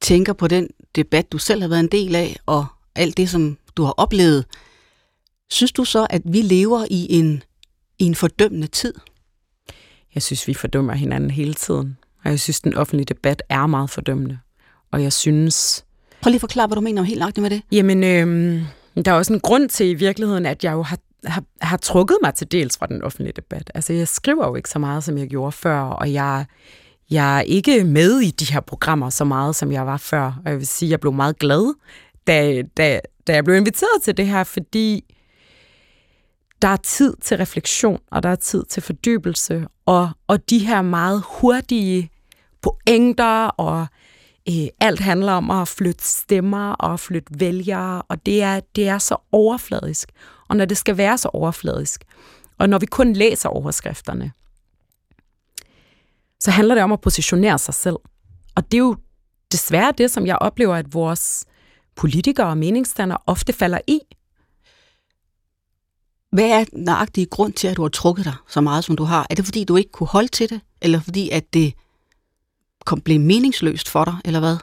tænker 0.00 0.32
på 0.32 0.48
den 0.48 0.68
debat, 0.94 1.32
du 1.32 1.38
selv 1.38 1.60
har 1.60 1.68
været 1.68 1.80
en 1.80 1.88
del 1.88 2.14
af, 2.14 2.36
og 2.46 2.66
alt 2.96 3.16
det, 3.16 3.28
som 3.28 3.58
du 3.76 3.82
har 3.82 3.92
oplevet, 3.92 4.44
synes 5.50 5.72
du 5.72 5.84
så, 5.84 6.06
at 6.10 6.22
vi 6.24 6.42
lever 6.42 6.86
i 6.90 7.06
en, 7.10 7.42
i 7.98 8.04
en 8.04 8.14
fordømmende 8.14 8.66
tid? 8.66 8.94
Jeg 10.14 10.22
synes, 10.22 10.48
vi 10.48 10.54
fordømmer 10.54 10.94
hinanden 10.94 11.30
hele 11.30 11.54
tiden. 11.54 11.96
Og 12.24 12.30
jeg 12.30 12.40
synes, 12.40 12.60
den 12.60 12.74
offentlige 12.74 13.06
debat 13.06 13.42
er 13.48 13.66
meget 13.66 13.90
fordømmende. 13.90 14.38
Og 14.92 15.02
jeg 15.02 15.12
synes... 15.12 15.84
Prøv 16.22 16.30
lige 16.30 16.36
at 16.36 16.40
forklare, 16.40 16.66
hvad 16.66 16.74
du 16.74 16.80
mener 16.80 17.02
helt 17.02 17.18
nøjagtigt 17.18 17.42
med 17.42 17.50
det. 17.50 17.62
Jamen, 17.72 18.04
øhm, 18.04 18.64
der 19.04 19.12
er 19.12 19.16
også 19.16 19.32
en 19.32 19.40
grund 19.40 19.68
til 19.68 19.86
i 19.86 19.94
virkeligheden, 19.94 20.46
at 20.46 20.64
jeg 20.64 20.72
jo 20.72 20.82
har, 20.82 20.98
har, 21.24 21.44
har 21.60 21.76
trukket 21.76 22.18
mig 22.22 22.34
til 22.34 22.52
dels 22.52 22.78
fra 22.78 22.86
den 22.86 23.02
offentlige 23.02 23.32
debat. 23.36 23.70
Altså, 23.74 23.92
jeg 23.92 24.08
skriver 24.08 24.46
jo 24.46 24.54
ikke 24.54 24.68
så 24.68 24.78
meget, 24.78 25.04
som 25.04 25.18
jeg 25.18 25.28
gjorde 25.28 25.52
før, 25.52 25.80
og 25.80 26.12
jeg, 26.12 26.46
jeg 27.10 27.36
er 27.38 27.40
ikke 27.40 27.84
med 27.84 28.20
i 28.20 28.30
de 28.30 28.52
her 28.52 28.60
programmer 28.60 29.10
så 29.10 29.24
meget, 29.24 29.56
som 29.56 29.72
jeg 29.72 29.86
var 29.86 29.96
før. 29.96 30.40
Og 30.44 30.50
jeg 30.50 30.58
vil 30.58 30.66
sige, 30.66 30.86
at 30.86 30.90
jeg 30.90 31.00
blev 31.00 31.12
meget 31.12 31.38
glad, 31.38 31.74
da, 32.26 32.62
da, 32.76 33.00
da 33.26 33.34
jeg 33.34 33.44
blev 33.44 33.56
inviteret 33.56 34.02
til 34.02 34.16
det 34.16 34.26
her, 34.26 34.44
fordi 34.44 35.14
der 36.62 36.68
er 36.68 36.76
tid 36.76 37.14
til 37.22 37.36
refleksion, 37.36 38.00
og 38.10 38.22
der 38.22 38.28
er 38.28 38.36
tid 38.36 38.64
til 38.64 38.82
fordybelse, 38.82 39.66
og, 39.86 40.10
og 40.26 40.50
de 40.50 40.58
her 40.58 40.82
meget 40.82 41.22
hurtige 41.26 42.10
pointer, 42.62 43.46
og 43.46 43.86
øh, 44.48 44.66
alt 44.80 45.00
handler 45.00 45.32
om 45.32 45.50
at 45.50 45.68
flytte 45.68 46.04
stemmer 46.04 46.72
og 46.72 47.00
flytte 47.00 47.40
vælgere, 47.40 48.02
og 48.02 48.26
det 48.26 48.42
er, 48.42 48.60
det 48.76 48.88
er 48.88 48.98
så 48.98 49.16
overfladisk. 49.32 50.12
Og 50.48 50.56
når 50.56 50.64
det 50.64 50.76
skal 50.76 50.96
være 50.96 51.18
så 51.18 51.28
overfladisk, 51.28 52.04
og 52.58 52.68
når 52.68 52.78
vi 52.78 52.86
kun 52.86 53.12
læser 53.12 53.48
overskrifterne, 53.48 54.32
så 56.40 56.50
handler 56.50 56.74
det 56.74 56.84
om 56.84 56.92
at 56.92 57.00
positionere 57.00 57.58
sig 57.58 57.74
selv. 57.74 57.96
Og 58.56 58.72
det 58.72 58.74
er 58.74 58.78
jo 58.78 58.96
desværre 59.52 59.92
det, 59.98 60.10
som 60.10 60.26
jeg 60.26 60.36
oplever, 60.36 60.74
at 60.74 60.94
vores 60.94 61.44
politikere 62.00 62.46
og 62.46 62.58
meningsstandere 62.58 63.18
ofte 63.26 63.52
falder 63.52 63.80
i. 63.86 64.00
Hvad 66.32 66.48
er 66.50 66.64
den 66.64 66.84
nøjagtige 66.84 67.26
grund 67.26 67.52
til, 67.52 67.68
at 67.68 67.76
du 67.76 67.82
har 67.82 67.88
trukket 67.88 68.24
dig 68.24 68.34
så 68.48 68.60
meget, 68.60 68.84
som 68.84 68.96
du 68.96 69.04
har? 69.04 69.26
Er 69.30 69.34
det, 69.34 69.44
fordi 69.44 69.64
du 69.64 69.76
ikke 69.76 69.90
kunne 69.90 70.06
holde 70.06 70.28
til 70.28 70.50
det? 70.50 70.60
Eller 70.82 71.00
fordi, 71.00 71.30
at 71.30 71.54
det 71.54 71.74
kom, 72.84 73.00
blev 73.00 73.20
meningsløst 73.20 73.88
for 73.88 74.04
dig, 74.04 74.16
eller 74.24 74.40
hvad? 74.40 74.56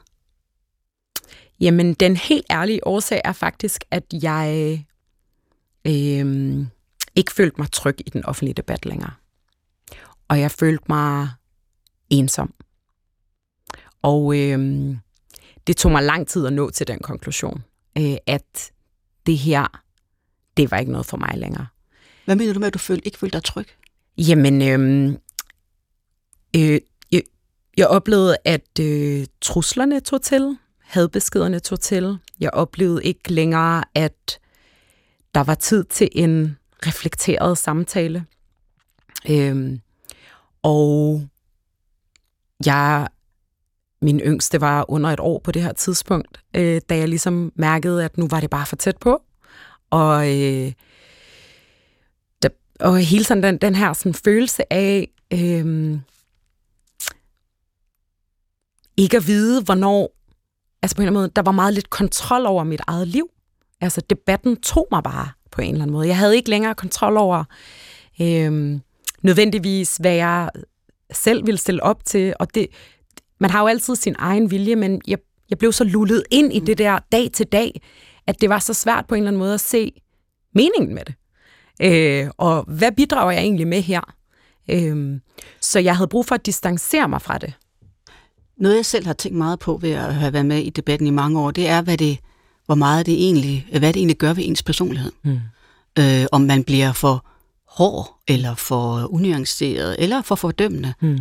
Jamen, 1.59 1.93
den 1.93 2.15
helt 2.15 2.45
ærlige 2.51 2.87
årsag 2.87 3.21
er 3.25 3.33
faktisk, 3.33 3.83
at 3.91 4.03
jeg 4.21 4.85
øh, 5.87 6.65
ikke 7.15 7.31
følte 7.31 7.55
mig 7.57 7.71
tryg 7.71 7.97
i 7.99 8.09
den 8.09 8.25
offentlige 8.25 8.53
debat 8.53 8.85
længere. 8.85 9.11
Og 10.27 10.39
jeg 10.39 10.51
følte 10.51 10.83
mig 10.89 11.29
ensom. 12.09 12.53
Og 14.01 14.39
øh, 14.39 14.95
det 15.67 15.77
tog 15.77 15.91
mig 15.91 16.03
lang 16.03 16.27
tid 16.27 16.45
at 16.45 16.53
nå 16.53 16.69
til 16.69 16.87
den 16.87 16.99
konklusion, 16.99 17.63
øh, 17.97 18.15
at 18.27 18.71
det 19.25 19.37
her, 19.37 19.83
det 20.57 20.71
var 20.71 20.77
ikke 20.77 20.91
noget 20.91 21.05
for 21.05 21.17
mig 21.17 21.33
længere. 21.37 21.67
Hvad 22.25 22.35
mener 22.35 22.53
du 22.53 22.59
med, 22.59 22.67
at 22.67 22.73
du 22.73 22.79
følte, 22.79 23.05
ikke 23.05 23.17
følte 23.17 23.37
dig 23.37 23.43
tryg? 23.43 23.67
Jamen, 24.17 24.61
øh, 24.61 25.13
øh, 26.55 26.81
jeg, 27.11 27.21
jeg 27.77 27.87
oplevede, 27.87 28.37
at 28.45 28.79
øh, 28.79 29.25
truslerne 29.41 29.99
tog 29.99 30.21
til, 30.21 30.57
hadbeskederne 30.79 31.59
tog 31.59 31.79
til. 31.79 32.17
Jeg 32.39 32.49
oplevede 32.53 33.03
ikke 33.03 33.33
længere, 33.33 33.83
at 33.95 34.39
der 35.35 35.43
var 35.43 35.55
tid 35.55 35.83
til 35.83 36.09
en 36.11 36.57
reflekteret 36.85 37.57
samtale. 37.57 38.25
Øh, 39.29 39.79
og 40.61 41.21
jeg, 42.65 43.07
min 44.01 44.19
yngste 44.19 44.61
var 44.61 44.85
under 44.91 45.09
et 45.09 45.19
år 45.19 45.39
på 45.43 45.51
det 45.51 45.61
her 45.61 45.73
tidspunkt, 45.73 46.43
øh, 46.55 46.81
da 46.89 46.97
jeg 46.97 47.07
ligesom 47.07 47.51
mærkede, 47.55 48.05
at 48.05 48.17
nu 48.17 48.27
var 48.27 48.39
det 48.39 48.49
bare 48.49 48.65
for 48.65 48.75
tæt 48.75 48.97
på. 48.97 49.21
Og, 49.89 50.27
øh, 50.27 50.73
der, 52.41 52.49
og 52.79 52.97
hele 52.97 53.23
sådan 53.23 53.43
den, 53.43 53.57
den 53.57 53.75
her 53.75 53.93
sådan 53.93 54.13
følelse 54.13 54.73
af 54.73 55.09
øh, 55.33 55.97
ikke 58.97 59.17
at 59.17 59.27
vide, 59.27 59.63
hvornår, 59.63 60.15
altså 60.81 60.95
på 60.95 61.01
en 61.01 61.07
eller 61.07 61.11
anden 61.11 61.21
måde, 61.21 61.31
der 61.35 61.41
var 61.41 61.51
meget 61.51 61.73
lidt 61.73 61.89
kontrol 61.89 62.45
over 62.45 62.63
mit 62.63 62.81
eget 62.87 63.07
liv. 63.07 63.29
Altså 63.81 64.01
debatten 64.09 64.57
tog 64.61 64.87
mig 64.91 65.03
bare 65.03 65.29
på 65.51 65.61
en 65.61 65.71
eller 65.71 65.81
anden 65.81 65.93
måde. 65.93 66.07
Jeg 66.07 66.17
havde 66.17 66.35
ikke 66.35 66.49
længere 66.49 66.75
kontrol 66.75 67.17
over 67.17 67.43
øh, 68.21 68.79
nødvendigvis, 69.21 69.97
hvad 69.97 70.13
jeg 70.13 70.49
selv 71.11 71.45
ville 71.45 71.57
stille 71.57 71.83
op 71.83 72.05
til, 72.05 72.33
og 72.39 72.55
det, 72.55 72.67
man 73.39 73.49
har 73.49 73.61
jo 73.61 73.67
altid 73.67 73.95
sin 73.95 74.15
egen 74.19 74.51
vilje, 74.51 74.75
men 74.75 75.01
jeg, 75.07 75.17
jeg 75.49 75.57
blev 75.57 75.73
så 75.73 75.83
lullet 75.83 76.23
ind 76.31 76.53
i 76.53 76.59
det 76.59 76.77
der 76.77 76.99
dag 77.11 77.31
til 77.33 77.45
dag, 77.45 77.81
at 78.27 78.41
det 78.41 78.49
var 78.49 78.59
så 78.59 78.73
svært 78.73 79.05
på 79.07 79.15
en 79.15 79.19
eller 79.19 79.29
anden 79.29 79.39
måde 79.39 79.53
at 79.53 79.59
se 79.59 79.91
meningen 80.55 80.95
med 80.95 81.03
det. 81.05 81.15
Øh, 81.81 82.29
og 82.37 82.63
hvad 82.67 82.91
bidrager 82.91 83.31
jeg 83.31 83.41
egentlig 83.41 83.67
med 83.67 83.81
her? 83.81 84.01
Øh, 84.69 85.19
så 85.61 85.79
jeg 85.79 85.97
havde 85.97 86.07
brug 86.07 86.25
for 86.25 86.35
at 86.35 86.45
distancere 86.45 87.07
mig 87.07 87.21
fra 87.21 87.37
det. 87.37 87.53
Noget, 88.57 88.75
jeg 88.75 88.85
selv 88.85 89.05
har 89.05 89.13
tænkt 89.13 89.37
meget 89.37 89.59
på 89.59 89.77
ved 89.81 89.91
at 89.91 90.15
have 90.15 90.33
været 90.33 90.45
med 90.45 90.59
i 90.59 90.69
debatten 90.69 91.07
i 91.07 91.11
mange 91.11 91.39
år, 91.39 91.51
det 91.51 91.67
er, 91.67 91.81
hvad 91.81 91.97
det, 91.97 92.17
hvor 92.65 92.75
meget 92.75 93.05
det 93.05 93.13
egentlig, 93.13 93.67
hvad 93.69 93.93
det 93.93 93.95
egentlig 93.95 94.17
gør 94.17 94.33
ved 94.33 94.43
ens 94.45 94.63
personlighed. 94.63 95.11
Mm. 95.23 95.39
Øh, 95.99 96.25
om 96.31 96.41
man 96.41 96.63
bliver 96.63 96.93
for 96.93 97.25
hård, 97.67 98.19
eller 98.27 98.55
for 98.55 99.13
unuanceret, 99.13 99.95
eller 99.99 100.21
for 100.21 100.35
fordømmende. 100.35 100.93
Mm. 101.01 101.19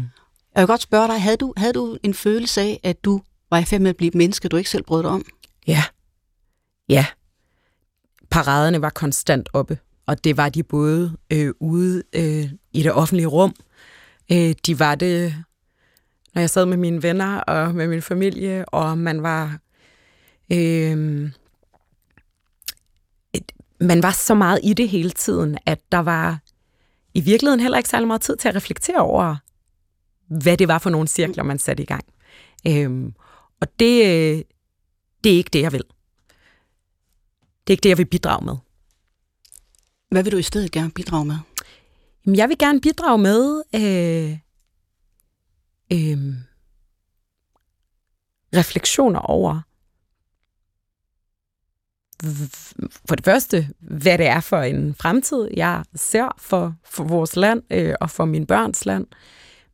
Jeg 0.56 0.62
vil 0.62 0.66
godt 0.66 0.82
spørge 0.82 1.08
dig, 1.08 1.22
havde 1.22 1.36
du, 1.36 1.54
havde 1.56 1.72
du 1.72 1.98
en 2.02 2.14
følelse 2.14 2.60
af, 2.60 2.80
at 2.82 3.04
du 3.04 3.22
var 3.50 3.58
i 3.58 3.64
færd 3.64 3.80
med 3.80 3.90
at 3.90 3.96
blive 3.96 4.08
et 4.08 4.14
menneske, 4.14 4.48
du 4.48 4.56
ikke 4.56 4.70
selv 4.70 4.84
brød 4.84 5.02
dig 5.02 5.10
om? 5.10 5.24
Ja. 5.66 5.84
Ja. 6.88 7.06
Paraderne 8.30 8.82
var 8.82 8.90
konstant 8.90 9.48
oppe, 9.52 9.78
og 10.06 10.24
det 10.24 10.36
var 10.36 10.48
de 10.48 10.62
både 10.62 11.16
øh, 11.32 11.54
ude 11.60 12.02
øh, 12.12 12.50
i 12.72 12.82
det 12.82 12.92
offentlige 12.92 13.26
rum, 13.26 13.54
øh, 14.32 14.54
de 14.66 14.78
var 14.78 14.94
det, 14.94 15.34
når 16.34 16.40
jeg 16.40 16.50
sad 16.50 16.66
med 16.66 16.76
mine 16.76 17.02
venner 17.02 17.40
og 17.40 17.74
med 17.74 17.88
min 17.88 18.02
familie, 18.02 18.64
og 18.64 18.98
man 18.98 19.22
var... 19.22 19.58
Øh, 20.52 21.30
et, 23.32 23.52
man 23.80 24.02
var 24.02 24.12
så 24.12 24.34
meget 24.34 24.60
i 24.62 24.72
det 24.72 24.88
hele 24.88 25.10
tiden, 25.10 25.58
at 25.66 25.78
der 25.92 25.98
var 25.98 26.38
i 27.14 27.20
virkeligheden 27.20 27.60
heller 27.60 27.78
ikke 27.78 27.88
særlig 27.88 28.06
meget 28.06 28.20
tid 28.20 28.36
til 28.36 28.48
at 28.48 28.54
reflektere 28.54 28.98
over, 28.98 29.36
hvad 30.26 30.56
det 30.56 30.68
var 30.68 30.78
for 30.78 30.90
nogle 30.90 31.08
cirkler, 31.08 31.44
man 31.44 31.58
satte 31.58 31.82
i 31.82 31.86
gang. 31.86 32.04
Øhm, 32.66 33.14
og 33.60 33.68
det, 33.80 34.44
det 35.24 35.32
er 35.32 35.36
ikke 35.36 35.50
det, 35.52 35.62
jeg 35.62 35.72
vil. 35.72 35.84
Det 37.66 37.72
er 37.72 37.74
ikke 37.74 37.82
det, 37.82 37.88
jeg 37.88 37.98
vil 37.98 38.04
bidrage 38.04 38.44
med. 38.44 38.56
Hvad 40.10 40.22
vil 40.22 40.32
du 40.32 40.36
i 40.36 40.42
stedet 40.42 40.72
gerne 40.72 40.90
bidrage 40.90 41.24
med? 41.24 41.36
Jamen, 42.26 42.36
jeg 42.36 42.48
vil 42.48 42.58
gerne 42.58 42.80
bidrage 42.80 43.18
med 43.18 43.62
øh, 43.74 44.38
øh, 45.92 46.34
refleksioner 48.54 49.20
over, 49.20 49.60
for 53.08 53.14
det 53.14 53.24
første, 53.24 53.68
hvad 53.78 54.18
det 54.18 54.26
er 54.26 54.40
for 54.40 54.58
en 54.58 54.94
fremtid, 54.94 55.48
jeg 55.56 55.84
ser 55.94 56.28
for, 56.38 56.74
for 56.84 57.04
vores 57.04 57.36
land 57.36 57.62
øh, 57.70 57.94
og 58.00 58.10
for 58.10 58.24
min 58.24 58.46
børns 58.46 58.86
land, 58.86 59.06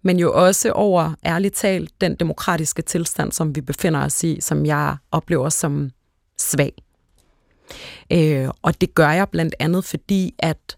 men 0.02 0.18
jo 0.18 0.32
også 0.32 0.72
over, 0.72 1.14
ærligt 1.26 1.54
talt, 1.54 2.00
den 2.00 2.14
demokratiske 2.14 2.82
tilstand, 2.82 3.32
som 3.32 3.56
vi 3.56 3.60
befinder 3.60 4.04
os 4.04 4.24
i, 4.24 4.40
som 4.40 4.66
jeg 4.66 4.96
oplever 5.12 5.48
som 5.48 5.90
svag. 6.38 6.72
Øh, 8.12 8.48
og 8.62 8.80
det 8.80 8.94
gør 8.94 9.10
jeg 9.10 9.28
blandt 9.28 9.54
andet, 9.58 9.84
fordi 9.84 10.34
at 10.38 10.76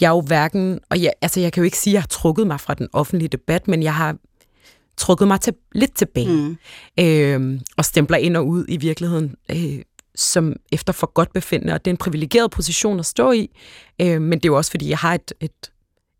jeg 0.00 0.08
jo 0.08 0.20
hverken, 0.20 0.80
og 0.90 1.02
jeg, 1.02 1.12
altså 1.22 1.40
jeg 1.40 1.52
kan 1.52 1.60
jo 1.60 1.64
ikke 1.64 1.78
sige, 1.78 1.92
at 1.92 1.94
jeg 1.94 2.02
har 2.02 2.06
trukket 2.06 2.46
mig 2.46 2.60
fra 2.60 2.74
den 2.74 2.88
offentlige 2.92 3.28
debat, 3.28 3.68
men 3.68 3.82
jeg 3.82 3.94
har 3.94 4.16
trukket 4.96 5.28
mig 5.28 5.40
til, 5.40 5.54
lidt 5.72 5.94
tilbage 5.94 6.28
mm. 6.28 6.56
øh, 7.00 7.60
og 7.76 7.84
stempler 7.84 8.16
ind 8.16 8.36
og 8.36 8.46
ud 8.46 8.64
i 8.68 8.76
virkeligheden 8.76 9.34
øh, 9.50 9.82
som 10.14 10.56
efter 10.72 10.92
for 10.92 11.12
godt 11.12 11.32
befindende, 11.32 11.72
og 11.74 11.84
det 11.84 11.90
er 11.90 11.92
en 11.92 11.98
privilegeret 11.98 12.50
position 12.50 12.98
at 12.98 13.06
stå 13.06 13.32
i, 13.32 13.50
øh, 14.00 14.22
men 14.22 14.32
det 14.32 14.44
er 14.44 14.48
jo 14.48 14.56
også, 14.56 14.70
fordi 14.70 14.88
jeg 14.88 14.98
har 14.98 15.14
et, 15.14 15.32
et 15.40 15.70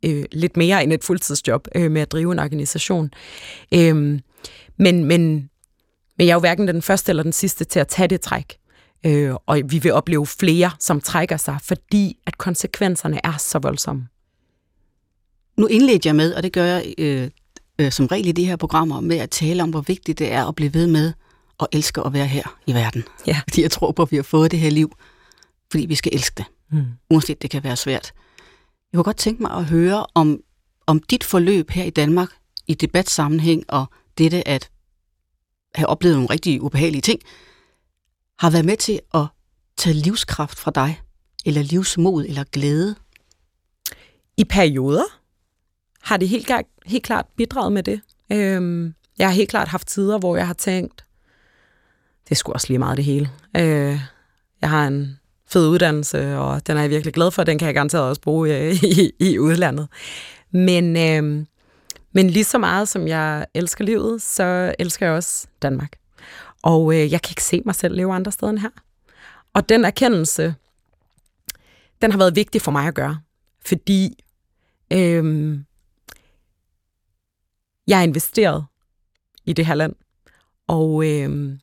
øh, 0.02 0.24
lidt 0.32 0.56
mere 0.56 0.82
end 0.82 0.92
et 0.92 1.04
fuldtidsjob 1.04 1.68
øh, 1.74 1.90
med 1.90 2.02
at 2.02 2.12
drive 2.12 2.32
en 2.32 2.38
organisation. 2.38 3.10
Øh, 3.74 3.94
men, 4.76 5.04
men, 5.04 5.04
men 6.18 6.26
jeg 6.26 6.28
er 6.28 6.34
jo 6.34 6.40
hverken 6.40 6.68
den 6.68 6.82
første 6.82 7.10
eller 7.10 7.22
den 7.22 7.32
sidste 7.32 7.64
til 7.64 7.80
at 7.80 7.88
tage 7.88 8.08
det 8.08 8.20
træk. 8.20 8.56
Øh, 9.06 9.34
og 9.46 9.60
vi 9.64 9.78
vil 9.78 9.92
opleve 9.92 10.26
flere, 10.26 10.70
som 10.78 11.00
trækker 11.00 11.36
sig, 11.36 11.58
fordi 11.62 12.18
at 12.26 12.38
konsekvenserne 12.38 13.20
er 13.24 13.36
så 13.38 13.58
voldsomme. 13.58 14.08
Nu 15.56 15.66
indledte 15.66 16.06
jeg 16.06 16.16
med, 16.16 16.34
og 16.34 16.42
det 16.42 16.52
gør 16.52 16.64
jeg 16.64 16.94
øh, 16.98 17.30
øh, 17.78 17.92
som 17.92 18.06
regel 18.06 18.26
i 18.26 18.32
de 18.32 18.44
her 18.44 18.56
programmer, 18.56 19.00
med 19.00 19.18
at 19.18 19.30
tale 19.30 19.62
om, 19.62 19.70
hvor 19.70 19.80
vigtigt 19.80 20.18
det 20.18 20.32
er 20.32 20.44
at 20.44 20.54
blive 20.54 20.74
ved 20.74 20.86
med 20.86 21.12
at 21.60 21.66
elske 21.72 22.00
at 22.00 22.12
være 22.12 22.26
her 22.26 22.58
i 22.66 22.74
verden. 22.74 23.04
Ja. 23.26 23.40
Fordi 23.48 23.62
jeg 23.62 23.70
tror 23.70 23.92
på, 23.92 24.02
at 24.02 24.10
vi 24.10 24.16
har 24.16 24.22
fået 24.22 24.50
det 24.50 24.58
her 24.58 24.70
liv, 24.70 24.92
fordi 25.70 25.86
vi 25.86 25.94
skal 25.94 26.14
elske 26.14 26.34
det. 26.36 26.44
Mm. 26.70 26.84
Uanset 27.10 27.42
det 27.42 27.50
kan 27.50 27.64
være 27.64 27.76
svært. 27.76 28.12
Jeg 28.92 28.98
kunne 28.98 29.04
godt 29.04 29.16
tænke 29.16 29.42
mig 29.42 29.52
at 29.52 29.64
høre 29.64 30.06
om, 30.14 30.40
om 30.86 31.02
dit 31.02 31.24
forløb 31.24 31.70
her 31.70 31.84
i 31.84 31.90
Danmark 31.90 32.28
i 32.66 32.74
debatsammenhæng 32.74 33.64
og 33.68 33.86
dette 34.18 34.48
at 34.48 34.70
have 35.74 35.86
oplevet 35.86 36.16
nogle 36.16 36.30
rigtig 36.30 36.62
ubehagelige 36.62 37.02
ting, 37.02 37.20
har 38.38 38.50
været 38.50 38.64
med 38.64 38.76
til 38.76 39.00
at 39.14 39.26
tage 39.76 39.94
livskraft 39.94 40.58
fra 40.58 40.70
dig, 40.70 41.00
eller 41.46 41.62
livsmod, 41.62 42.24
eller 42.24 42.44
glæde? 42.44 42.96
I 44.36 44.44
perioder 44.44 45.04
har 46.00 46.16
det 46.16 46.28
helt, 46.28 46.50
helt 46.86 47.04
klart 47.04 47.26
bidraget 47.36 47.72
med 47.72 47.82
det. 47.82 48.00
Øhm, 48.32 48.94
jeg 49.18 49.28
har 49.28 49.34
helt 49.34 49.50
klart 49.50 49.68
haft 49.68 49.88
tider, 49.88 50.18
hvor 50.18 50.36
jeg 50.36 50.46
har 50.46 50.54
tænkt, 50.54 51.04
det 52.28 52.36
skulle 52.36 52.56
også 52.56 52.68
lige 52.68 52.78
meget 52.78 52.96
det 52.96 53.04
hele. 53.04 53.30
Øh, 53.56 54.00
jeg 54.60 54.70
har 54.70 54.86
en 54.86 55.18
fed 55.52 55.68
uddannelse, 55.68 56.36
og 56.36 56.66
den 56.66 56.76
er 56.76 56.80
jeg 56.80 56.90
virkelig 56.90 57.14
glad 57.14 57.30
for. 57.30 57.44
Den 57.44 57.58
kan 57.58 57.66
jeg 57.66 57.74
garanteret 57.74 58.04
også 58.04 58.20
bruge 58.20 58.48
i, 58.48 58.52
øh, 58.52 58.84
i, 58.98 59.12
i 59.18 59.38
udlandet. 59.38 59.88
Men, 60.50 60.96
øh, 60.96 61.46
men 62.12 62.30
lige 62.30 62.44
så 62.44 62.58
meget 62.58 62.88
som 62.88 63.08
jeg 63.08 63.46
elsker 63.54 63.84
livet, 63.84 64.22
så 64.22 64.74
elsker 64.78 65.06
jeg 65.06 65.14
også 65.14 65.46
Danmark. 65.62 65.96
Og 66.62 66.94
øh, 66.94 67.12
jeg 67.12 67.22
kan 67.22 67.30
ikke 67.30 67.44
se 67.44 67.62
mig 67.64 67.74
selv 67.74 67.96
leve 67.96 68.14
andre 68.14 68.32
steder 68.32 68.50
end 68.50 68.58
her. 68.58 68.70
Og 69.54 69.68
den 69.68 69.84
erkendelse, 69.84 70.54
den 72.02 72.10
har 72.10 72.18
været 72.18 72.36
vigtig 72.36 72.62
for 72.62 72.70
mig 72.70 72.86
at 72.86 72.94
gøre. 72.94 73.18
Fordi 73.66 74.24
øh, 74.92 75.58
jeg 77.86 77.98
er 77.98 78.02
investeret 78.02 78.64
i 79.46 79.52
det 79.52 79.66
her 79.66 79.74
land. 79.74 79.94
Og, 80.68 81.04
øh, 81.06 81.58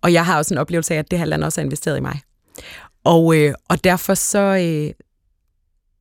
og 0.00 0.12
jeg 0.12 0.26
har 0.26 0.38
også 0.38 0.54
en 0.54 0.58
oplevelse 0.58 0.94
af, 0.94 0.98
at 0.98 1.10
det 1.10 1.18
her 1.18 1.26
land 1.26 1.44
også 1.44 1.60
er 1.60 1.64
investeret 1.64 1.96
i 1.96 2.00
mig. 2.00 2.20
Og, 3.04 3.36
øh, 3.36 3.54
og 3.68 3.84
derfor 3.84 4.14
så, 4.14 4.38
øh, 4.38 4.94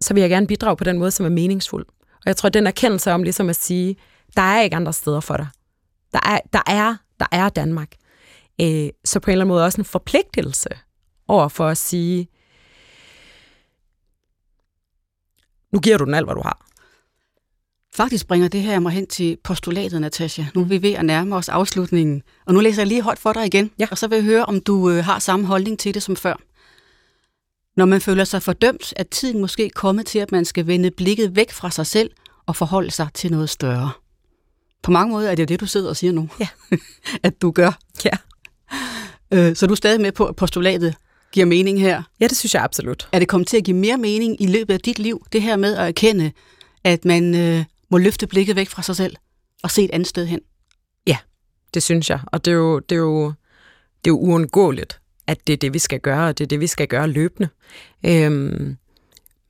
så 0.01 0.13
vil 0.13 0.21
jeg 0.21 0.29
gerne 0.29 0.47
bidrage 0.47 0.77
på 0.77 0.83
den 0.83 0.99
måde, 0.99 1.11
som 1.11 1.25
er 1.25 1.29
meningsfuld. 1.29 1.85
Og 2.11 2.23
jeg 2.25 2.37
tror, 2.37 2.47
at 2.47 2.53
den 2.53 2.67
erkendelse 2.67 3.11
om 3.11 3.23
ligesom 3.23 3.49
at 3.49 3.55
sige, 3.55 3.95
der 4.35 4.41
er 4.41 4.61
ikke 4.61 4.75
andre 4.75 4.93
steder 4.93 5.19
for 5.19 5.37
dig. 5.37 5.47
Der 6.13 6.19
er, 6.25 6.39
der 6.53 6.61
er, 6.67 6.95
der 7.19 7.25
er 7.31 7.49
Danmark. 7.49 7.95
Øh, 8.61 8.89
så 9.05 9.19
på 9.19 9.31
en 9.31 9.31
eller 9.31 9.45
anden 9.45 9.53
måde 9.53 9.65
også 9.65 9.81
en 9.81 9.85
forpligtelse 9.85 10.69
over 11.27 11.47
for 11.47 11.67
at 11.67 11.77
sige, 11.77 12.27
nu 15.73 15.79
giver 15.79 15.97
du 15.97 16.05
den 16.05 16.13
alt, 16.13 16.25
hvad 16.25 16.35
du 16.35 16.41
har. 16.41 16.65
Faktisk 17.95 18.27
bringer 18.27 18.47
det 18.47 18.61
her 18.61 18.79
mig 18.79 18.91
hen 18.91 19.07
til 19.07 19.37
postulatet, 19.43 20.01
Natasha. 20.01 20.43
Nu 20.55 20.61
er 20.61 20.65
vi 20.65 20.81
ved 20.81 20.93
at 20.93 21.05
nærme 21.05 21.35
os 21.35 21.49
afslutningen. 21.49 22.23
Og 22.45 22.53
nu 22.53 22.59
læser 22.59 22.81
jeg 22.81 22.87
lige 22.87 23.01
højt 23.01 23.19
for 23.19 23.33
dig 23.33 23.45
igen, 23.45 23.71
Ja. 23.79 23.87
og 23.91 23.97
så 23.97 24.07
vil 24.07 24.15
jeg 24.15 24.25
høre, 24.25 24.45
om 24.45 24.59
du 24.61 24.89
øh, 24.89 25.03
har 25.05 25.19
samme 25.19 25.45
holdning 25.45 25.79
til 25.79 25.93
det 25.93 26.03
som 26.03 26.15
før. 26.15 26.35
Når 27.77 27.85
man 27.85 28.01
føler 28.01 28.23
sig 28.23 28.43
fordømt, 28.43 28.93
er 28.95 29.03
tiden 29.03 29.41
måske 29.41 29.69
kommet 29.69 30.05
til, 30.05 30.19
at 30.19 30.31
man 30.31 30.45
skal 30.45 30.67
vende 30.67 30.91
blikket 30.91 31.35
væk 31.35 31.51
fra 31.51 31.71
sig 31.71 31.87
selv 31.87 32.11
og 32.45 32.55
forholde 32.55 32.91
sig 32.91 33.07
til 33.13 33.31
noget 33.31 33.49
større. 33.49 33.91
På 34.83 34.91
mange 34.91 35.11
måder 35.11 35.31
er 35.31 35.35
det 35.35 35.43
jo 35.43 35.45
det, 35.45 35.59
du 35.59 35.65
sidder 35.65 35.89
og 35.89 35.97
siger 35.97 36.13
nu, 36.13 36.29
Ja. 36.39 36.47
at 37.23 37.41
du 37.41 37.51
gør. 37.51 37.79
Ja. 38.05 38.11
Øh, 39.31 39.55
så 39.55 39.67
du 39.67 39.73
er 39.73 39.75
stadig 39.75 40.01
med 40.01 40.11
på, 40.11 40.25
at 40.25 40.35
postulatet 40.35 40.95
giver 41.31 41.45
mening 41.45 41.81
her. 41.81 42.03
Ja, 42.19 42.27
det 42.27 42.37
synes 42.37 42.53
jeg 42.53 42.63
absolut. 42.63 43.09
Er 43.11 43.19
det 43.19 43.27
kommet 43.27 43.47
til 43.47 43.57
at 43.57 43.63
give 43.63 43.77
mere 43.77 43.97
mening 43.97 44.41
i 44.41 44.47
løbet 44.47 44.73
af 44.73 44.79
dit 44.79 44.99
liv, 44.99 45.25
det 45.31 45.41
her 45.41 45.55
med 45.55 45.75
at 45.75 45.87
erkende, 45.87 46.31
at 46.83 47.05
man 47.05 47.35
øh, 47.35 47.65
må 47.91 47.97
løfte 47.97 48.27
blikket 48.27 48.55
væk 48.55 48.69
fra 48.69 48.81
sig 48.81 48.95
selv 48.95 49.15
og 49.63 49.71
se 49.71 49.83
et 49.83 49.91
andet 49.91 50.07
sted 50.07 50.25
hen? 50.25 50.39
Det 51.73 51.83
synes 51.83 52.09
jeg. 52.09 52.19
Og 52.27 52.45
det 52.45 52.51
er 52.51 52.55
jo, 52.55 52.79
det 52.79 52.95
er 52.95 52.99
jo, 52.99 53.25
det 54.05 54.09
er 54.09 54.11
jo 54.11 54.17
uundgåeligt, 54.17 55.00
at 55.31 55.47
det 55.47 55.53
er 55.53 55.57
det, 55.57 55.73
vi 55.73 55.79
skal 55.79 55.99
gøre, 55.99 56.27
og 56.27 56.37
det 56.37 56.43
er 56.43 56.47
det, 56.47 56.59
vi 56.59 56.67
skal 56.67 56.87
gøre 56.87 57.07
løbende. 57.07 57.49
Øhm, 58.05 58.77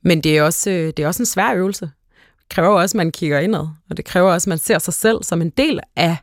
men 0.02 0.20
det 0.20 0.38
er, 0.38 0.42
også, 0.42 0.70
øh, 0.70 0.86
det 0.86 0.98
er 0.98 1.06
også 1.06 1.22
en 1.22 1.26
svær 1.26 1.54
øvelse. 1.54 1.90
Det 2.38 2.48
kræver 2.48 2.80
også, 2.80 2.94
at 2.94 2.96
man 2.96 3.12
kigger 3.12 3.38
indad, 3.38 3.68
og 3.90 3.96
det 3.96 4.04
kræver 4.04 4.32
også, 4.32 4.44
at 4.44 4.48
man 4.48 4.58
ser 4.58 4.78
sig 4.78 4.94
selv 4.94 5.22
som 5.22 5.42
en 5.42 5.50
del 5.50 5.80
af, 5.96 6.16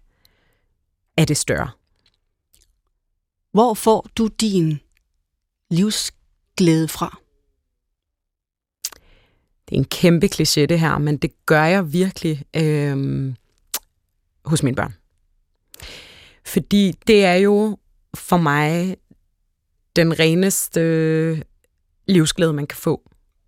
af 1.17 1.27
det 1.27 1.37
større. 1.37 1.69
Hvor 3.51 3.73
får 3.73 4.07
du 4.17 4.27
din 4.27 4.79
livsglæde 5.71 6.87
fra? 6.87 7.19
Det 9.69 9.75
er 9.75 9.79
en 9.79 9.85
kæmpe 9.85 10.29
kliché, 10.35 10.65
det 10.65 10.79
her, 10.79 10.97
men 10.97 11.17
det 11.17 11.45
gør 11.45 11.63
jeg 11.63 11.93
virkelig 11.93 12.43
øhm, 12.55 13.35
hos 14.45 14.63
mine 14.63 14.75
børn. 14.75 14.93
Fordi 16.45 16.93
det 17.07 17.25
er 17.25 17.35
jo 17.35 17.77
for 18.13 18.37
mig 18.37 18.97
den 19.99 20.19
reneste 20.19 21.43
livsglæde, 22.07 22.53
man 22.53 22.67
kan 22.67 22.77
få. 22.77 23.01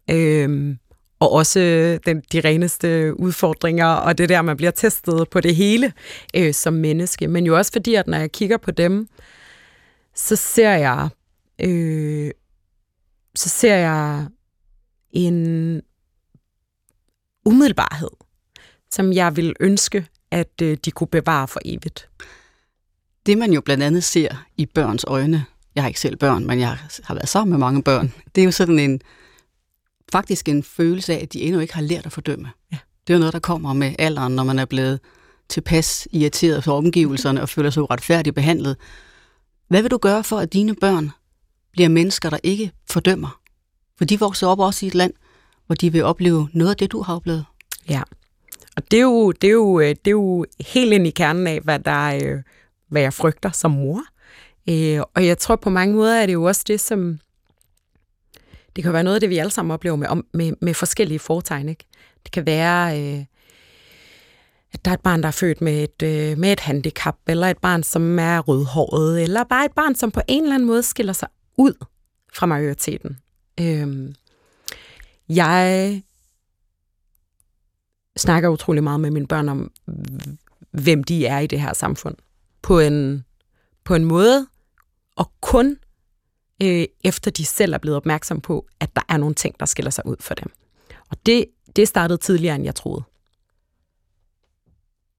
Øhm, 0.10 0.78
og 1.20 1.32
også 1.32 1.60
den, 2.06 2.22
de 2.32 2.42
reneste 2.42 3.20
udfordringer, 3.20 3.86
og 3.86 4.18
det 4.18 4.30
der, 4.30 4.42
man 4.42 4.58
bliver 4.58 4.72
testet 4.72 5.30
på 5.30 5.42
det 5.42 5.56
hele 5.56 5.94
øh, 6.36 6.54
som 6.54 6.74
menneske. 6.74 7.28
Men 7.28 7.46
jo 7.46 7.58
også 7.58 7.72
fordi, 7.72 7.96
at 7.96 8.08
når 8.08 8.18
jeg 8.18 8.32
kigger 8.32 8.58
på 8.58 8.72
dem, 8.72 9.08
så 10.16 10.36
ser 10.36 10.72
jeg, 10.72 11.10
øh, 11.62 12.32
så 13.36 13.50
ser 13.50 13.76
jeg 13.76 14.28
en 15.12 15.82
umiddelbarhed, 17.46 18.12
som 18.92 19.14
jeg 19.14 19.36
vil 19.36 19.54
ønske, 19.60 20.08
at 20.32 20.62
øh, 20.62 20.78
de 20.86 20.92
kunne 20.92 21.08
bevare 21.08 21.48
for 21.48 21.60
evigt. 21.66 22.10
Det 23.26 23.38
man 23.38 23.54
jo 23.54 23.62
blandt 23.62 23.84
andet 23.84 24.04
ser 24.04 24.46
i 24.58 24.66
børns 24.66 25.06
øjne, 25.08 25.46
jeg 25.76 25.84
har 25.84 25.88
ikke 25.88 26.00
selv 26.00 26.16
børn, 26.16 26.48
men 26.48 26.60
jeg 26.60 26.78
har 27.04 27.14
været 27.14 27.30
sammen 27.30 27.52
med 27.52 27.60
mange 27.60 27.84
børn, 27.84 28.14
det 28.36 28.42
er 28.42 28.46
jo 28.46 28.52
sådan 28.52 28.80
en, 28.80 29.02
faktisk 30.12 30.50
en 30.50 30.64
følelse 30.64 31.14
af, 31.14 31.20
at 31.22 31.34
de 31.34 31.42
endnu 31.42 31.60
ikke 31.60 31.74
har 31.74 31.82
lært 31.82 32.06
at 32.06 32.12
fordømme. 32.12 32.50
Ja. 32.72 32.78
Det 33.08 33.14
er 33.14 33.18
jo 33.18 33.20
noget, 33.20 33.34
der 33.34 33.40
kommer 33.40 33.74
med 33.74 33.96
alderen, 34.00 34.36
når 34.36 34.44
man 34.44 34.60
er 34.60 34.66
blevet 34.66 35.00
tilpas 35.50 36.08
irriteret 36.12 36.64
for 36.64 36.78
omgivelserne 36.78 37.42
og 37.42 37.50
føler 37.50 37.70
sig 37.70 37.84
uretfærdigt 37.84 38.36
behandlet. 38.36 38.78
Hvad 39.68 39.82
vil 39.82 39.92
du 39.92 39.98
gøre 39.98 40.24
for, 40.24 40.38
at 40.38 40.54
dine 40.54 40.76
børn 40.76 41.12
bliver 41.72 41.90
mennesker, 41.90 42.30
der 42.30 42.38
ikke 42.44 42.72
fordømmer? 42.90 43.40
For 43.98 44.06
de 44.06 44.20
vokser 44.20 44.48
op 44.48 44.60
også 44.60 44.86
i 44.86 44.88
et 44.88 44.96
land, 44.96 45.14
hvor 45.66 45.76
de 45.76 45.92
vil 45.92 46.04
opleve 46.04 46.50
noget 46.54 46.72
af 46.72 46.78
det, 46.78 46.92
du 46.92 47.02
har 47.02 47.16
oplevet. 47.16 47.46
Ja. 47.90 48.02
Og 48.76 48.92
det 48.92 48.98
er 48.98 49.04
jo, 49.04 49.32
det 49.32 49.48
er 49.48 49.52
jo, 49.52 49.80
øh, 49.80 49.90
det 49.90 50.08
er 50.08 50.12
jo 50.12 50.46
helt 50.60 50.94
ind 50.94 51.08
i 51.08 51.10
kernen 51.12 51.48
af, 51.48 51.60
hvad, 51.62 51.80
der, 51.80 52.20
øh, 52.24 52.44
hvad 52.88 53.02
jeg 53.02 53.14
frygter 53.14 53.52
som 53.52 53.72
mor. 53.72 54.04
Øh, 54.70 55.02
og 55.16 55.26
jeg 55.26 55.38
tror 55.38 55.56
på 55.56 55.70
mange 55.70 55.96
måder, 55.96 56.22
at 56.22 56.28
det 56.28 56.34
jo 56.34 56.44
også 56.44 56.64
det, 56.68 56.80
som... 56.80 57.20
Det 58.76 58.84
kan 58.84 58.94
være 58.94 59.04
noget 59.04 59.16
af 59.16 59.22
det, 59.22 59.30
vi 59.30 59.38
alle 59.38 59.52
sammen 59.52 59.72
oplever 59.72 59.96
med, 59.96 60.08
med, 60.34 60.54
med 60.62 60.74
forskellige 60.74 61.20
fortegn. 61.20 61.70
Ikke? 61.70 61.86
Det 62.24 62.32
kan 62.32 62.46
være, 62.46 63.02
øh, 63.02 63.26
at 64.74 64.86
der 64.86 64.92
er 64.92 64.96
et 64.96 65.02
barn, 65.02 65.22
der 65.22 65.28
er 65.28 65.32
født 65.32 65.62
med 65.62 65.84
et, 65.84 66.02
øh, 66.04 66.38
med 66.38 66.52
et 66.52 66.60
handicap, 66.60 67.16
eller 67.28 67.48
et 67.48 67.58
barn, 67.58 67.84
som 67.84 68.20
er 68.20 68.40
rødhåret, 68.40 69.24
eller 69.24 69.44
bare 69.44 69.66
et 69.66 69.72
barn, 69.72 69.96
som 69.96 70.12
på 70.12 70.22
en 70.28 70.44
eller 70.44 70.56
anden 70.56 70.68
måde 70.68 70.84
skiller 70.84 71.14
sig 71.14 71.28
ud 71.58 71.74
fra 72.34 72.46
majoriteten. 72.46 73.18
Øh, 73.60 74.14
jeg 75.30 76.02
snakker 78.18 78.50
utrolig 78.50 78.84
meget 78.84 79.00
med 79.00 79.12
mine 79.12 79.28
børn 79.28 79.50
om, 79.50 79.72
hvem 80.72 81.04
de 81.04 81.26
er 81.26 81.40
i 81.40 81.48
det 81.48 81.62
her 81.62 81.74
samfund. 81.74 82.16
På 82.62 82.80
en, 82.80 83.26
på 83.92 83.96
en 83.96 84.06
måde, 84.06 84.48
og 85.16 85.32
kun 85.42 85.78
øh, 86.64 86.86
efter 87.04 87.32
de 87.32 87.46
selv 87.46 87.74
er 87.74 87.78
blevet 87.78 87.98
opmærksom 87.98 88.42
på, 88.42 88.68
at 88.80 88.96
der 88.96 89.02
er 89.10 89.18
nogle 89.18 89.36
ting, 89.36 89.60
der 89.60 89.66
skiller 89.66 89.90
sig 89.90 90.06
ud 90.06 90.16
for 90.20 90.34
dem. 90.34 90.52
Og 91.10 91.18
det, 91.26 91.46
det 91.76 91.88
startede 91.88 92.18
tidligere, 92.18 92.56
end 92.56 92.64
jeg 92.64 92.76
troede. 92.76 93.04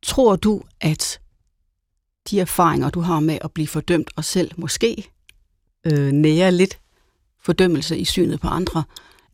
Tror 0.02 0.36
du, 0.36 0.62
at 0.80 1.20
de 2.30 2.40
erfaringer, 2.40 2.90
du 2.90 3.00
har 3.00 3.20
med 3.20 3.38
at 3.44 3.52
blive 3.52 3.68
fordømt 3.68 4.10
og 4.16 4.24
selv 4.24 4.52
måske 4.56 5.10
øh, 5.84 6.12
nære 6.12 6.52
lidt 6.52 6.78
fordømmelse 7.40 7.98
i 7.98 8.04
synet 8.04 8.40
på 8.40 8.48
andre, 8.48 8.84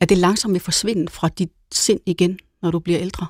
at 0.01 0.09
det 0.09 0.19
langsomt 0.19 0.53
vil 0.53 0.61
forsvinde 0.61 1.09
fra 1.09 1.29
dit 1.29 1.53
sind 1.73 2.01
igen, 2.07 2.39
når 2.63 2.71
du 2.71 2.79
bliver 2.79 3.01
ældre? 3.01 3.27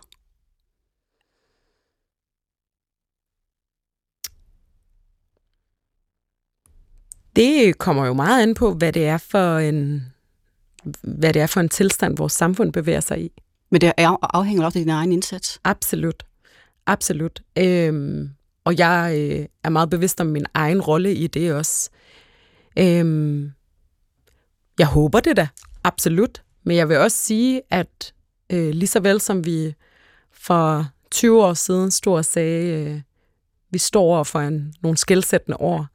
Det 7.39 7.79
kommer 7.79 8.07
jo 8.07 8.13
meget 8.13 8.43
an 8.43 8.55
på, 8.55 8.75
hvad 8.75 8.93
det 8.93 9.07
er 9.07 9.19
for 9.19 9.59
en, 9.59 10.03
hvad 11.03 11.33
det 11.33 11.43
er 11.43 11.47
for 11.47 11.61
en 11.61 11.69
tilstand, 11.69 12.17
vores 12.17 12.33
samfund 12.33 12.73
bevæger 12.73 13.01
sig 13.01 13.21
i. 13.25 13.31
Men 13.71 13.81
det 13.81 13.93
er- 13.97 14.17
afhænger 14.37 14.65
også 14.65 14.79
af 14.79 14.85
din 14.85 14.93
egen 14.93 15.13
indsats. 15.13 15.61
Absolut. 15.65 16.23
Absolut. 16.87 17.41
Øhm, 17.59 18.31
og 18.65 18.79
jeg 18.79 19.15
øh, 19.19 19.47
er 19.65 19.69
meget 19.69 19.91
bevidst 19.91 20.21
om 20.21 20.27
min 20.27 20.47
egen 20.55 20.81
rolle 20.81 21.15
i 21.15 21.27
det 21.27 21.53
også. 21.55 21.91
Øhm, 22.79 23.53
jeg 24.79 24.87
håber 24.87 25.21
det 25.21 25.37
da. 25.37 25.49
Absolut. 25.85 26.43
Men 26.65 26.77
jeg 26.77 26.89
vil 26.89 26.97
også 26.99 27.17
sige, 27.17 27.63
at 27.71 28.13
øh, 28.53 28.71
lige 28.71 28.87
så 28.87 29.01
vel 29.01 29.21
som 29.21 29.45
vi 29.47 29.75
for 30.33 30.87
20 31.11 31.45
år 31.45 31.55
siden 31.55 31.91
stod 31.91 32.17
og 32.17 32.25
sagde, 32.25 32.67
øh, 32.85 33.01
vi 33.71 33.79
står 33.79 34.03
over 34.03 34.25
for 34.25 34.41
en, 34.41 34.75
nogle 34.83 34.99
skældsættende 34.99 35.57
år, 35.61 35.87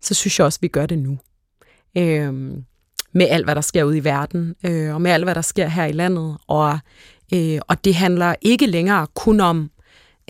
så 0.00 0.14
synes 0.14 0.38
jeg 0.38 0.44
også, 0.44 0.58
vi 0.62 0.68
gør 0.68 0.86
det 0.86 0.98
nu. 0.98 1.18
Øhm, 1.96 2.64
med 3.12 3.26
alt, 3.28 3.46
hvad 3.46 3.54
der 3.54 3.60
sker 3.60 3.84
ude 3.84 3.98
i 3.98 4.04
verden, 4.04 4.54
øh, 4.66 4.94
og 4.94 5.02
med 5.02 5.10
alt, 5.10 5.24
hvad 5.24 5.34
der 5.34 5.42
sker 5.42 5.68
her 5.68 5.84
i 5.84 5.92
landet. 5.92 6.38
Og, 6.46 6.78
øh, 7.34 7.60
og 7.68 7.84
det 7.84 7.94
handler 7.94 8.34
ikke 8.40 8.66
længere 8.66 9.06
kun 9.14 9.40
om, 9.40 9.70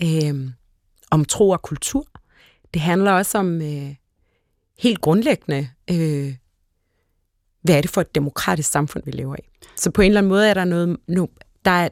øh, 0.01 0.49
om 1.11 1.25
tro 1.25 1.49
og 1.49 1.61
kultur. 1.61 2.05
Det 2.73 2.81
handler 2.81 3.11
også 3.11 3.37
om 3.37 3.61
øh, 3.61 3.95
helt 4.79 5.01
grundlæggende, 5.01 5.69
øh, 5.91 6.35
hvad 7.61 7.77
er 7.77 7.81
det 7.81 7.89
for 7.89 8.01
et 8.01 8.15
demokratisk 8.15 8.71
samfund, 8.71 9.03
vi 9.05 9.11
lever 9.11 9.35
i. 9.35 9.65
Så 9.75 9.91
på 9.91 10.01
en 10.01 10.07
eller 10.11 10.21
anden 10.21 10.29
måde 10.29 10.49
er 10.49 10.53
der 10.53 10.65
noget, 10.65 10.97
nu, 11.07 11.29
der 11.65 11.71
er, 11.71 11.89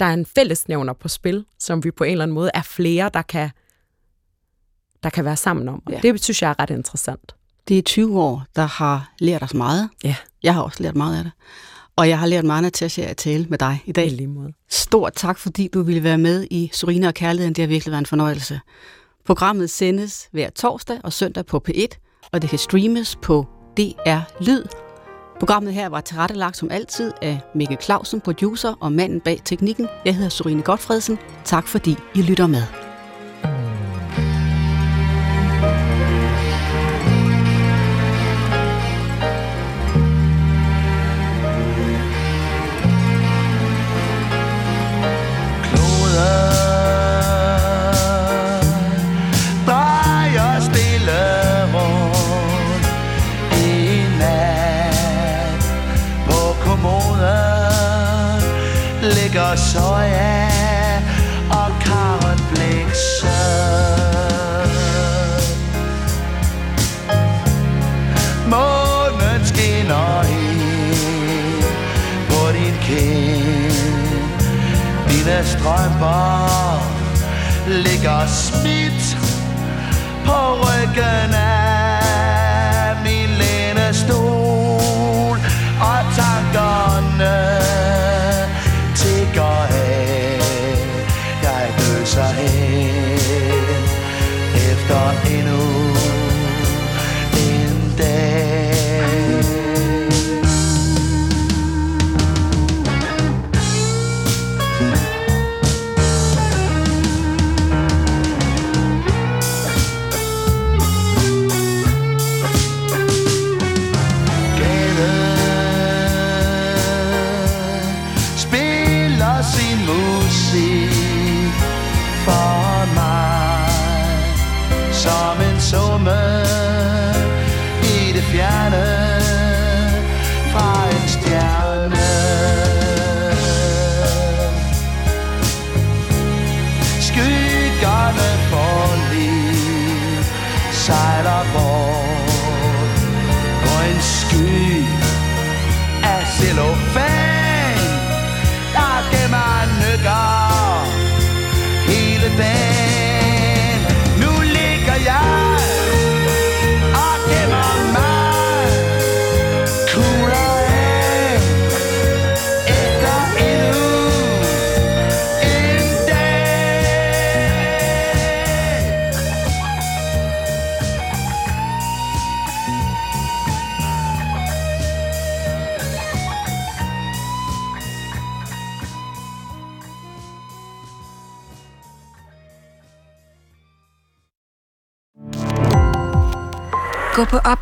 der 0.00 0.06
er 0.06 0.14
en 0.14 0.26
fællesnævner 0.26 0.92
på 0.92 1.08
spil, 1.08 1.44
som 1.58 1.84
vi 1.84 1.90
på 1.90 2.04
en 2.04 2.12
eller 2.12 2.22
anden 2.22 2.34
måde 2.34 2.50
er 2.54 2.62
flere, 2.62 3.10
der 3.14 3.22
kan, 3.22 3.50
der 5.02 5.10
kan 5.10 5.24
være 5.24 5.36
sammen 5.36 5.68
om. 5.68 5.82
Og 5.86 5.92
Ja. 5.92 5.98
det 6.02 6.24
synes 6.24 6.42
jeg 6.42 6.50
er 6.50 6.54
ret 6.62 6.70
interessant. 6.70 7.34
Det 7.68 7.78
er 7.78 7.82
20 7.82 8.20
år, 8.20 8.42
der 8.56 8.62
har 8.66 9.12
lært 9.18 9.42
os 9.42 9.54
meget. 9.54 9.88
Ja. 10.04 10.14
Jeg 10.42 10.54
har 10.54 10.62
også 10.62 10.82
lært 10.82 10.96
meget 10.96 11.18
af 11.18 11.24
det. 11.24 11.32
Og 11.96 12.08
jeg 12.08 12.18
har 12.18 12.26
lært 12.26 12.44
meget, 12.44 12.62
Natasha, 12.62 13.02
at 13.02 13.16
tale 13.16 13.46
med 13.48 13.58
dig 13.58 13.82
i 13.86 13.90
I 13.90 13.92
dag. 13.92 14.10
lige 14.10 14.26
måde. 14.26 14.52
Stort 14.70 15.12
tak, 15.16 15.38
fordi 15.38 15.68
du 15.74 15.82
ville 15.82 16.02
være 16.02 16.18
med 16.18 16.46
i 16.50 16.70
Surina 16.72 17.06
og 17.08 17.14
Kærligheden. 17.14 17.54
Det 17.54 17.62
har 17.62 17.68
virkelig 17.68 17.92
været 17.92 18.00
en 18.02 18.06
fornøjelse. 18.06 18.60
Programmet 19.26 19.70
sendes 19.70 20.28
hver 20.32 20.50
torsdag 20.50 20.98
og 21.04 21.12
søndag 21.12 21.46
på 21.46 21.62
P1, 21.68 21.86
og 22.32 22.42
det 22.42 22.50
kan 22.50 22.58
streames 22.58 23.16
på 23.22 23.46
DR 23.76 24.18
Lyd. 24.44 24.64
Programmet 25.38 25.74
her 25.74 25.88
var 25.88 26.00
tilrettelagt 26.00 26.56
som 26.56 26.70
altid 26.70 27.12
af 27.22 27.40
Mikkel 27.54 27.78
Clausen, 27.82 28.20
producer 28.20 28.74
og 28.80 28.92
manden 28.92 29.20
bag 29.20 29.40
teknikken. 29.44 29.88
Jeg 30.04 30.14
hedder 30.14 30.28
Surine 30.28 30.62
Godfredsen. 30.62 31.18
Tak 31.44 31.66
fordi 31.66 31.96
I 32.14 32.22
lytter 32.22 32.46
med. 32.46 32.89
drømmer 75.62 76.80
Ligger 77.66 78.26
smidt 78.26 79.18
på 80.26 80.54
ryggen 80.62 81.34
af 81.34 81.59